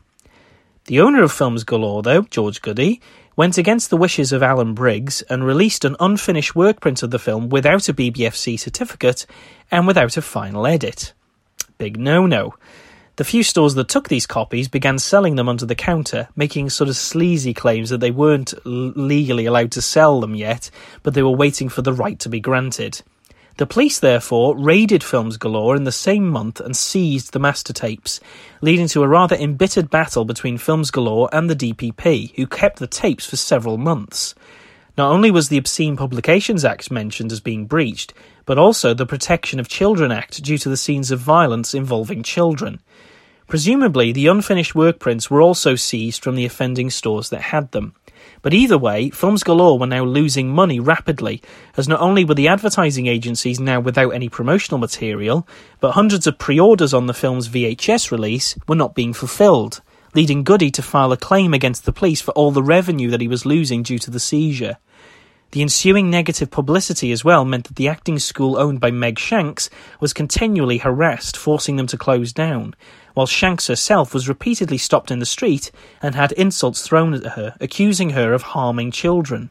The 0.86 1.00
owner 1.00 1.22
of 1.22 1.30
Films 1.30 1.62
Galore, 1.62 2.02
though, 2.02 2.22
George 2.22 2.62
Goody, 2.62 3.00
went 3.36 3.56
against 3.56 3.90
the 3.90 3.96
wishes 3.96 4.32
of 4.32 4.42
Alan 4.42 4.74
Briggs 4.74 5.22
and 5.30 5.46
released 5.46 5.84
an 5.84 5.94
unfinished 6.00 6.56
work 6.56 6.80
print 6.80 7.04
of 7.04 7.12
the 7.12 7.20
film 7.20 7.48
without 7.48 7.88
a 7.88 7.94
BBFC 7.94 8.58
certificate 8.58 9.24
and 9.70 9.86
without 9.86 10.16
a 10.16 10.22
final 10.22 10.66
edit. 10.66 11.12
Big 11.78 11.96
no 11.96 12.26
no. 12.26 12.54
The 13.22 13.28
few 13.28 13.44
stores 13.44 13.74
that 13.74 13.86
took 13.86 14.08
these 14.08 14.26
copies 14.26 14.66
began 14.66 14.98
selling 14.98 15.36
them 15.36 15.48
under 15.48 15.64
the 15.64 15.76
counter, 15.76 16.26
making 16.34 16.70
sort 16.70 16.90
of 16.90 16.96
sleazy 16.96 17.54
claims 17.54 17.90
that 17.90 18.00
they 18.00 18.10
weren't 18.10 18.52
l- 18.66 18.92
legally 18.96 19.46
allowed 19.46 19.70
to 19.72 19.80
sell 19.80 20.20
them 20.20 20.34
yet, 20.34 20.72
but 21.04 21.14
they 21.14 21.22
were 21.22 21.30
waiting 21.30 21.68
for 21.68 21.82
the 21.82 21.92
right 21.92 22.18
to 22.18 22.28
be 22.28 22.40
granted. 22.40 23.00
The 23.58 23.66
police, 23.66 24.00
therefore, 24.00 24.56
raided 24.56 25.04
Films 25.04 25.36
Galore 25.36 25.76
in 25.76 25.84
the 25.84 25.92
same 25.92 26.28
month 26.28 26.58
and 26.58 26.76
seized 26.76 27.32
the 27.32 27.38
master 27.38 27.72
tapes, 27.72 28.18
leading 28.60 28.88
to 28.88 29.04
a 29.04 29.08
rather 29.08 29.36
embittered 29.36 29.88
battle 29.88 30.24
between 30.24 30.58
Films 30.58 30.90
Galore 30.90 31.28
and 31.32 31.48
the 31.48 31.54
DPP, 31.54 32.34
who 32.34 32.48
kept 32.48 32.80
the 32.80 32.88
tapes 32.88 33.24
for 33.24 33.36
several 33.36 33.78
months. 33.78 34.34
Not 34.98 35.12
only 35.12 35.30
was 35.30 35.48
the 35.48 35.58
Obscene 35.58 35.96
Publications 35.96 36.64
Act 36.64 36.90
mentioned 36.90 37.30
as 37.30 37.38
being 37.38 37.66
breached, 37.66 38.14
but 38.46 38.58
also 38.58 38.92
the 38.92 39.06
Protection 39.06 39.60
of 39.60 39.68
Children 39.68 40.10
Act 40.10 40.42
due 40.42 40.58
to 40.58 40.68
the 40.68 40.76
scenes 40.76 41.12
of 41.12 41.20
violence 41.20 41.72
involving 41.72 42.24
children. 42.24 42.80
Presumably, 43.52 44.12
the 44.12 44.28
unfinished 44.28 44.74
work 44.74 44.98
prints 44.98 45.30
were 45.30 45.42
also 45.42 45.74
seized 45.74 46.24
from 46.24 46.36
the 46.36 46.46
offending 46.46 46.88
stores 46.88 47.28
that 47.28 47.42
had 47.42 47.70
them. 47.72 47.94
But 48.40 48.54
either 48.54 48.78
way, 48.78 49.10
Films 49.10 49.42
Galore 49.42 49.78
were 49.78 49.86
now 49.86 50.04
losing 50.04 50.48
money 50.48 50.80
rapidly, 50.80 51.42
as 51.76 51.86
not 51.86 52.00
only 52.00 52.24
were 52.24 52.32
the 52.32 52.48
advertising 52.48 53.08
agencies 53.08 53.60
now 53.60 53.78
without 53.78 54.14
any 54.14 54.30
promotional 54.30 54.78
material, 54.78 55.46
but 55.80 55.90
hundreds 55.90 56.26
of 56.26 56.38
pre 56.38 56.58
orders 56.58 56.94
on 56.94 57.08
the 57.08 57.12
film's 57.12 57.50
VHS 57.50 58.10
release 58.10 58.56
were 58.66 58.74
not 58.74 58.94
being 58.94 59.12
fulfilled, 59.12 59.82
leading 60.14 60.44
Goody 60.44 60.70
to 60.70 60.80
file 60.80 61.12
a 61.12 61.18
claim 61.18 61.52
against 61.52 61.84
the 61.84 61.92
police 61.92 62.22
for 62.22 62.30
all 62.30 62.52
the 62.52 62.62
revenue 62.62 63.10
that 63.10 63.20
he 63.20 63.28
was 63.28 63.44
losing 63.44 63.82
due 63.82 63.98
to 63.98 64.10
the 64.10 64.18
seizure. 64.18 64.78
The 65.50 65.60
ensuing 65.60 66.08
negative 66.08 66.50
publicity 66.50 67.12
as 67.12 67.26
well 67.26 67.44
meant 67.44 67.66
that 67.66 67.76
the 67.76 67.88
acting 67.88 68.18
school 68.18 68.56
owned 68.56 68.80
by 68.80 68.90
Meg 68.90 69.18
Shanks 69.18 69.68
was 70.00 70.14
continually 70.14 70.78
harassed, 70.78 71.36
forcing 71.36 71.76
them 71.76 71.86
to 71.88 71.98
close 71.98 72.32
down, 72.32 72.74
while 73.14 73.26
Shanks 73.26 73.66
herself 73.66 74.14
was 74.14 74.28
repeatedly 74.28 74.78
stopped 74.78 75.10
in 75.10 75.18
the 75.18 75.26
street 75.26 75.70
and 76.00 76.14
had 76.14 76.32
insults 76.32 76.82
thrown 76.82 77.14
at 77.14 77.32
her, 77.32 77.54
accusing 77.60 78.10
her 78.10 78.32
of 78.32 78.42
harming 78.42 78.90
children. 78.90 79.50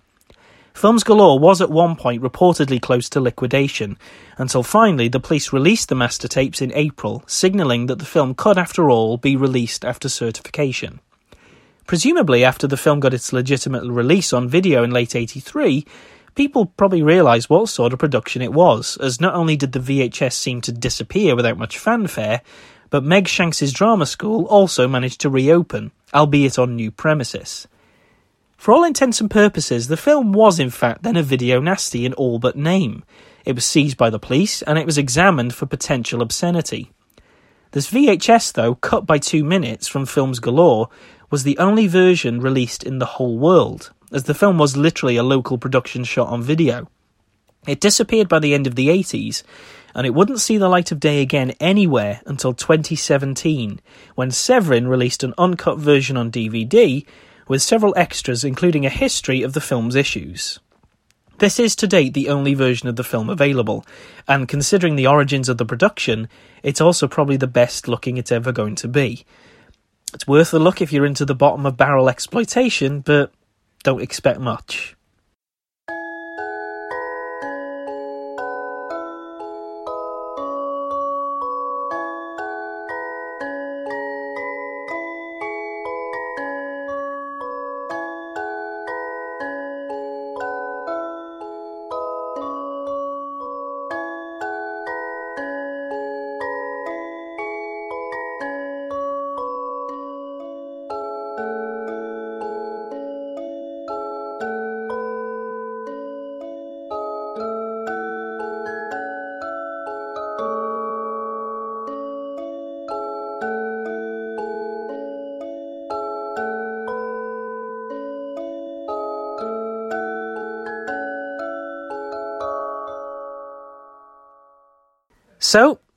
Films 0.74 1.04
Galore 1.04 1.38
was 1.38 1.62
at 1.62 1.70
one 1.70 1.96
point 1.96 2.22
reportedly 2.22 2.82
close 2.82 3.10
to 3.10 3.20
liquidation, 3.20 3.98
until 4.38 4.64
finally 4.64 5.08
the 5.08 5.20
police 5.20 5.52
released 5.52 5.90
the 5.90 5.96
master 5.96 6.28
tapes 6.28 6.62
in 6.62 6.74
April, 6.74 7.24
signalling 7.28 7.88
that 7.88 8.00
the 8.00 8.06
film 8.06 8.34
could, 8.34 8.58
after 8.58 8.90
all, 8.90 9.18
be 9.18 9.36
released 9.36 9.84
after 9.84 10.08
certification. 10.08 11.00
Presumably, 11.88 12.44
after 12.46 12.68
the 12.68 12.78
film 12.78 13.00
got 13.00 13.14
its 13.14 13.34
legitimate 13.34 13.84
release 13.84 14.32
on 14.32 14.48
video 14.48 14.82
in 14.84 14.92
late 14.92 15.16
83, 15.16 15.86
people 16.36 16.68
probably 16.68 17.04
realised 17.04 17.50
what 17.50 17.68
sort 17.68 17.92
of 17.92 18.00
production 18.00 18.42
it 18.42 18.54
was, 18.54 18.98
as 18.98 19.20
not 19.20 19.36
only 19.36 19.58
did 19.58 19.74
the 19.74 19.80
VHS 19.80 20.34
seem 20.34 20.62
to 20.62 20.72
disappear 20.72 21.36
without 21.36 21.58
much 21.58 21.78
fanfare, 21.78 22.42
but 22.92 23.04
Meg 23.04 23.28
Shanks's 23.28 23.74
drama 23.74 24.06
school 24.06 24.46
also 24.46 24.88
managed 24.88 25.22
to 25.22 25.30
reopen, 25.30 25.92
albeit 26.14 26.60
on 26.60 26.76
new 26.76 26.92
premises. 26.92 27.68
For 28.58 28.72
all 28.72 28.84
intents 28.84 29.20
and 29.20 29.32
purposes, 29.32 29.88
the 29.88 29.98
film 29.98 30.34
was 30.34 30.60
in 30.60 30.70
fact 30.70 31.02
then 31.02 31.16
a 31.16 31.24
video 31.24 31.60
nasty 31.60 32.06
in 32.06 32.14
all 32.14 32.38
but 32.38 32.56
name. 32.56 33.04
It 33.44 33.56
was 33.56 33.66
seized 33.66 33.98
by 33.98 34.12
the 34.12 34.20
police 34.20 34.62
and 34.62 34.78
it 34.78 34.86
was 34.86 35.00
examined 35.00 35.56
for 35.56 35.66
potential 35.66 36.22
obscenity. 36.22 36.92
This 37.72 37.90
VHS, 37.90 38.54
though, 38.54 38.76
cut 38.76 39.08
by 39.08 39.18
two 39.18 39.44
minutes 39.44 39.88
from 39.88 40.06
Films 40.06 40.40
Galore, 40.40 40.90
was 41.32 41.44
the 41.44 41.58
only 41.58 41.88
version 41.88 42.42
released 42.42 42.84
in 42.84 43.00
the 43.00 43.06
whole 43.06 43.38
world, 43.38 43.94
as 44.12 44.26
the 44.26 44.34
film 44.34 44.58
was 44.58 44.76
literally 44.76 45.16
a 45.16 45.24
local 45.24 45.58
production 45.58 46.04
shot 46.04 46.28
on 46.28 46.44
video. 46.44 46.90
It 47.66 47.80
disappeared 47.80 48.28
by 48.28 48.40
the 48.40 48.54
end 48.54 48.68
of 48.68 48.76
the 48.76 48.90
80s, 48.90 49.44
and 49.96 50.06
it 50.06 50.14
wouldn't 50.14 50.40
see 50.40 50.58
the 50.58 50.70
light 50.70 50.92
of 50.92 51.00
day 51.00 51.22
again 51.22 51.52
anywhere 51.60 52.22
until 52.26 52.54
2017, 52.54 53.80
when 54.16 54.32
Severin 54.32 54.88
released 54.88 55.24
an 55.24 55.34
uncut 55.38 55.78
version 55.78 56.18
on 56.18 56.32
DVD, 56.32 57.06
with 57.48 57.62
several 57.62 57.94
extras 57.98 58.44
including 58.44 58.86
a 58.86 58.90
history 58.90 59.42
of 59.42 59.54
the 59.54 59.62
film's 59.62 59.96
issues. 59.96 60.60
This 61.40 61.60
is 61.60 61.76
to 61.78 61.88
date 61.88 62.14
the 62.14 62.30
only 62.30 62.54
version 62.54 62.88
of 62.88 62.96
the 62.96 63.04
film 63.04 63.30
available, 63.30 63.84
and 64.28 64.48
considering 64.48 64.96
the 64.96 65.08
origins 65.08 65.50
of 65.50 65.58
the 65.58 65.66
production, 65.66 66.30
it's 66.62 66.80
also 66.80 67.08
probably 67.08 67.38
the 67.38 67.48
best 67.48 67.88
looking 67.88 68.18
it's 68.18 68.32
ever 68.32 68.52
going 68.52 68.76
to 68.76 68.88
be. 68.88 69.26
It's 70.14 70.28
worth 70.28 70.54
a 70.54 70.60
look 70.60 70.82
if 70.82 70.94
you're 70.94 71.06
into 71.06 71.26
the 71.26 71.34
bottom 71.34 71.66
of 71.66 71.78
barrel 71.78 72.10
exploitation, 72.10 73.00
but 73.00 73.34
don't 73.84 74.02
expect 74.02 74.40
much. 74.40 74.96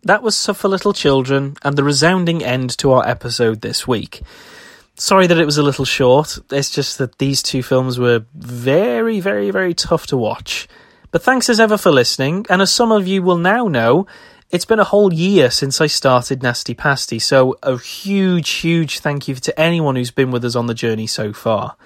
That 0.04 0.22
was 0.22 0.36
Suffer 0.36 0.68
Little 0.68 0.92
Children 0.92 1.56
and 1.62 1.76
the 1.76 1.84
resounding 1.84 2.44
end 2.44 2.76
to 2.78 2.92
our 2.92 3.06
episode 3.08 3.62
this 3.62 3.88
week. 3.88 4.22
Sorry 4.96 5.26
that 5.26 5.38
it 5.38 5.46
was 5.46 5.58
a 5.58 5.62
little 5.62 5.84
short, 5.84 6.38
it's 6.50 6.70
just 6.70 6.98
that 6.98 7.18
these 7.18 7.42
two 7.42 7.62
films 7.62 7.98
were 7.98 8.26
very, 8.34 9.18
very, 9.18 9.50
very 9.50 9.74
tough 9.74 10.06
to 10.08 10.16
watch. 10.16 10.68
But 11.10 11.22
thanks 11.22 11.48
as 11.48 11.58
ever 11.58 11.76
for 11.78 11.90
listening, 11.90 12.46
and 12.48 12.62
as 12.62 12.72
some 12.72 12.92
of 12.92 13.08
you 13.08 13.22
will 13.22 13.38
now 13.38 13.66
know, 13.66 14.06
it's 14.50 14.66
been 14.66 14.78
a 14.78 14.84
whole 14.84 15.12
year 15.12 15.50
since 15.50 15.80
I 15.80 15.86
started 15.86 16.42
Nasty 16.42 16.74
Pasty, 16.74 17.18
so 17.18 17.56
a 17.62 17.78
huge, 17.78 18.48
huge 18.50 19.00
thank 19.00 19.26
you 19.26 19.34
to 19.34 19.60
anyone 19.60 19.96
who's 19.96 20.10
been 20.10 20.30
with 20.30 20.44
us 20.44 20.54
on 20.54 20.66
the 20.66 20.74
journey 20.74 21.06
so 21.06 21.32
far. 21.32 21.76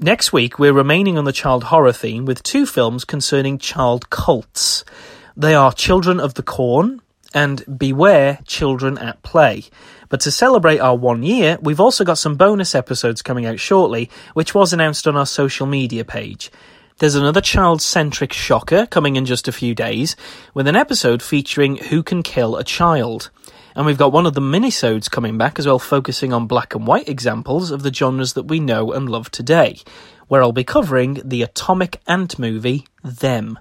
Next 0.00 0.32
week, 0.32 0.58
we're 0.58 0.72
remaining 0.72 1.16
on 1.16 1.24
the 1.24 1.32
child 1.32 1.64
horror 1.64 1.92
theme 1.92 2.24
with 2.24 2.42
two 2.42 2.66
films 2.66 3.04
concerning 3.04 3.58
child 3.58 4.10
cults. 4.10 4.84
They 5.36 5.54
are 5.54 5.72
Children 5.72 6.20
of 6.20 6.34
the 6.34 6.42
Corn 6.42 7.00
and 7.34 7.78
Beware 7.78 8.38
Children 8.46 8.96
at 8.96 9.22
Play. 9.22 9.64
But 10.08 10.20
to 10.20 10.30
celebrate 10.30 10.78
our 10.78 10.96
one 10.96 11.22
year, 11.24 11.58
we've 11.60 11.80
also 11.80 12.04
got 12.04 12.18
some 12.18 12.36
bonus 12.36 12.74
episodes 12.74 13.20
coming 13.20 13.44
out 13.44 13.58
shortly, 13.58 14.08
which 14.32 14.54
was 14.54 14.72
announced 14.72 15.08
on 15.08 15.16
our 15.16 15.26
social 15.26 15.66
media 15.66 16.04
page. 16.04 16.50
There's 16.98 17.16
another 17.16 17.40
child 17.40 17.82
centric 17.82 18.32
shocker 18.32 18.86
coming 18.86 19.16
in 19.16 19.26
just 19.26 19.48
a 19.48 19.52
few 19.52 19.74
days, 19.74 20.14
with 20.54 20.68
an 20.68 20.76
episode 20.76 21.22
featuring 21.22 21.76
Who 21.76 22.04
Can 22.04 22.22
Kill 22.22 22.56
a 22.56 22.62
Child. 22.62 23.30
And 23.74 23.84
we've 23.84 23.98
got 23.98 24.12
one 24.12 24.26
of 24.26 24.34
the 24.34 24.40
minisodes 24.40 25.10
coming 25.10 25.36
back 25.36 25.58
as 25.58 25.66
well, 25.66 25.80
focusing 25.80 26.32
on 26.32 26.46
black 26.46 26.76
and 26.76 26.86
white 26.86 27.08
examples 27.08 27.72
of 27.72 27.82
the 27.82 27.92
genres 27.92 28.34
that 28.34 28.44
we 28.44 28.60
know 28.60 28.92
and 28.92 29.10
love 29.10 29.32
today, 29.32 29.80
where 30.28 30.40
I'll 30.40 30.52
be 30.52 30.62
covering 30.62 31.20
the 31.24 31.42
Atomic 31.42 32.00
Ant 32.06 32.38
movie, 32.38 32.86
Them. 33.02 33.58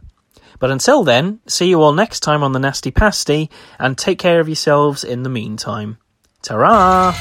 But 0.60 0.72
until 0.72 1.04
then, 1.04 1.40
see 1.48 1.68
you 1.68 1.82
all 1.82 1.94
next 1.94 2.22
time 2.22 2.44
on 2.44 2.52
the 2.52 2.60
Nasty 2.60 2.92
Pasty, 2.92 3.50
and 3.80 3.98
take 3.98 4.20
care 4.20 4.40
of 4.40 4.48
yourselves 4.48 5.04
in 5.04 5.24
the 5.24 5.30
meantime. 5.30 5.98
Ta-ra! 6.42 7.14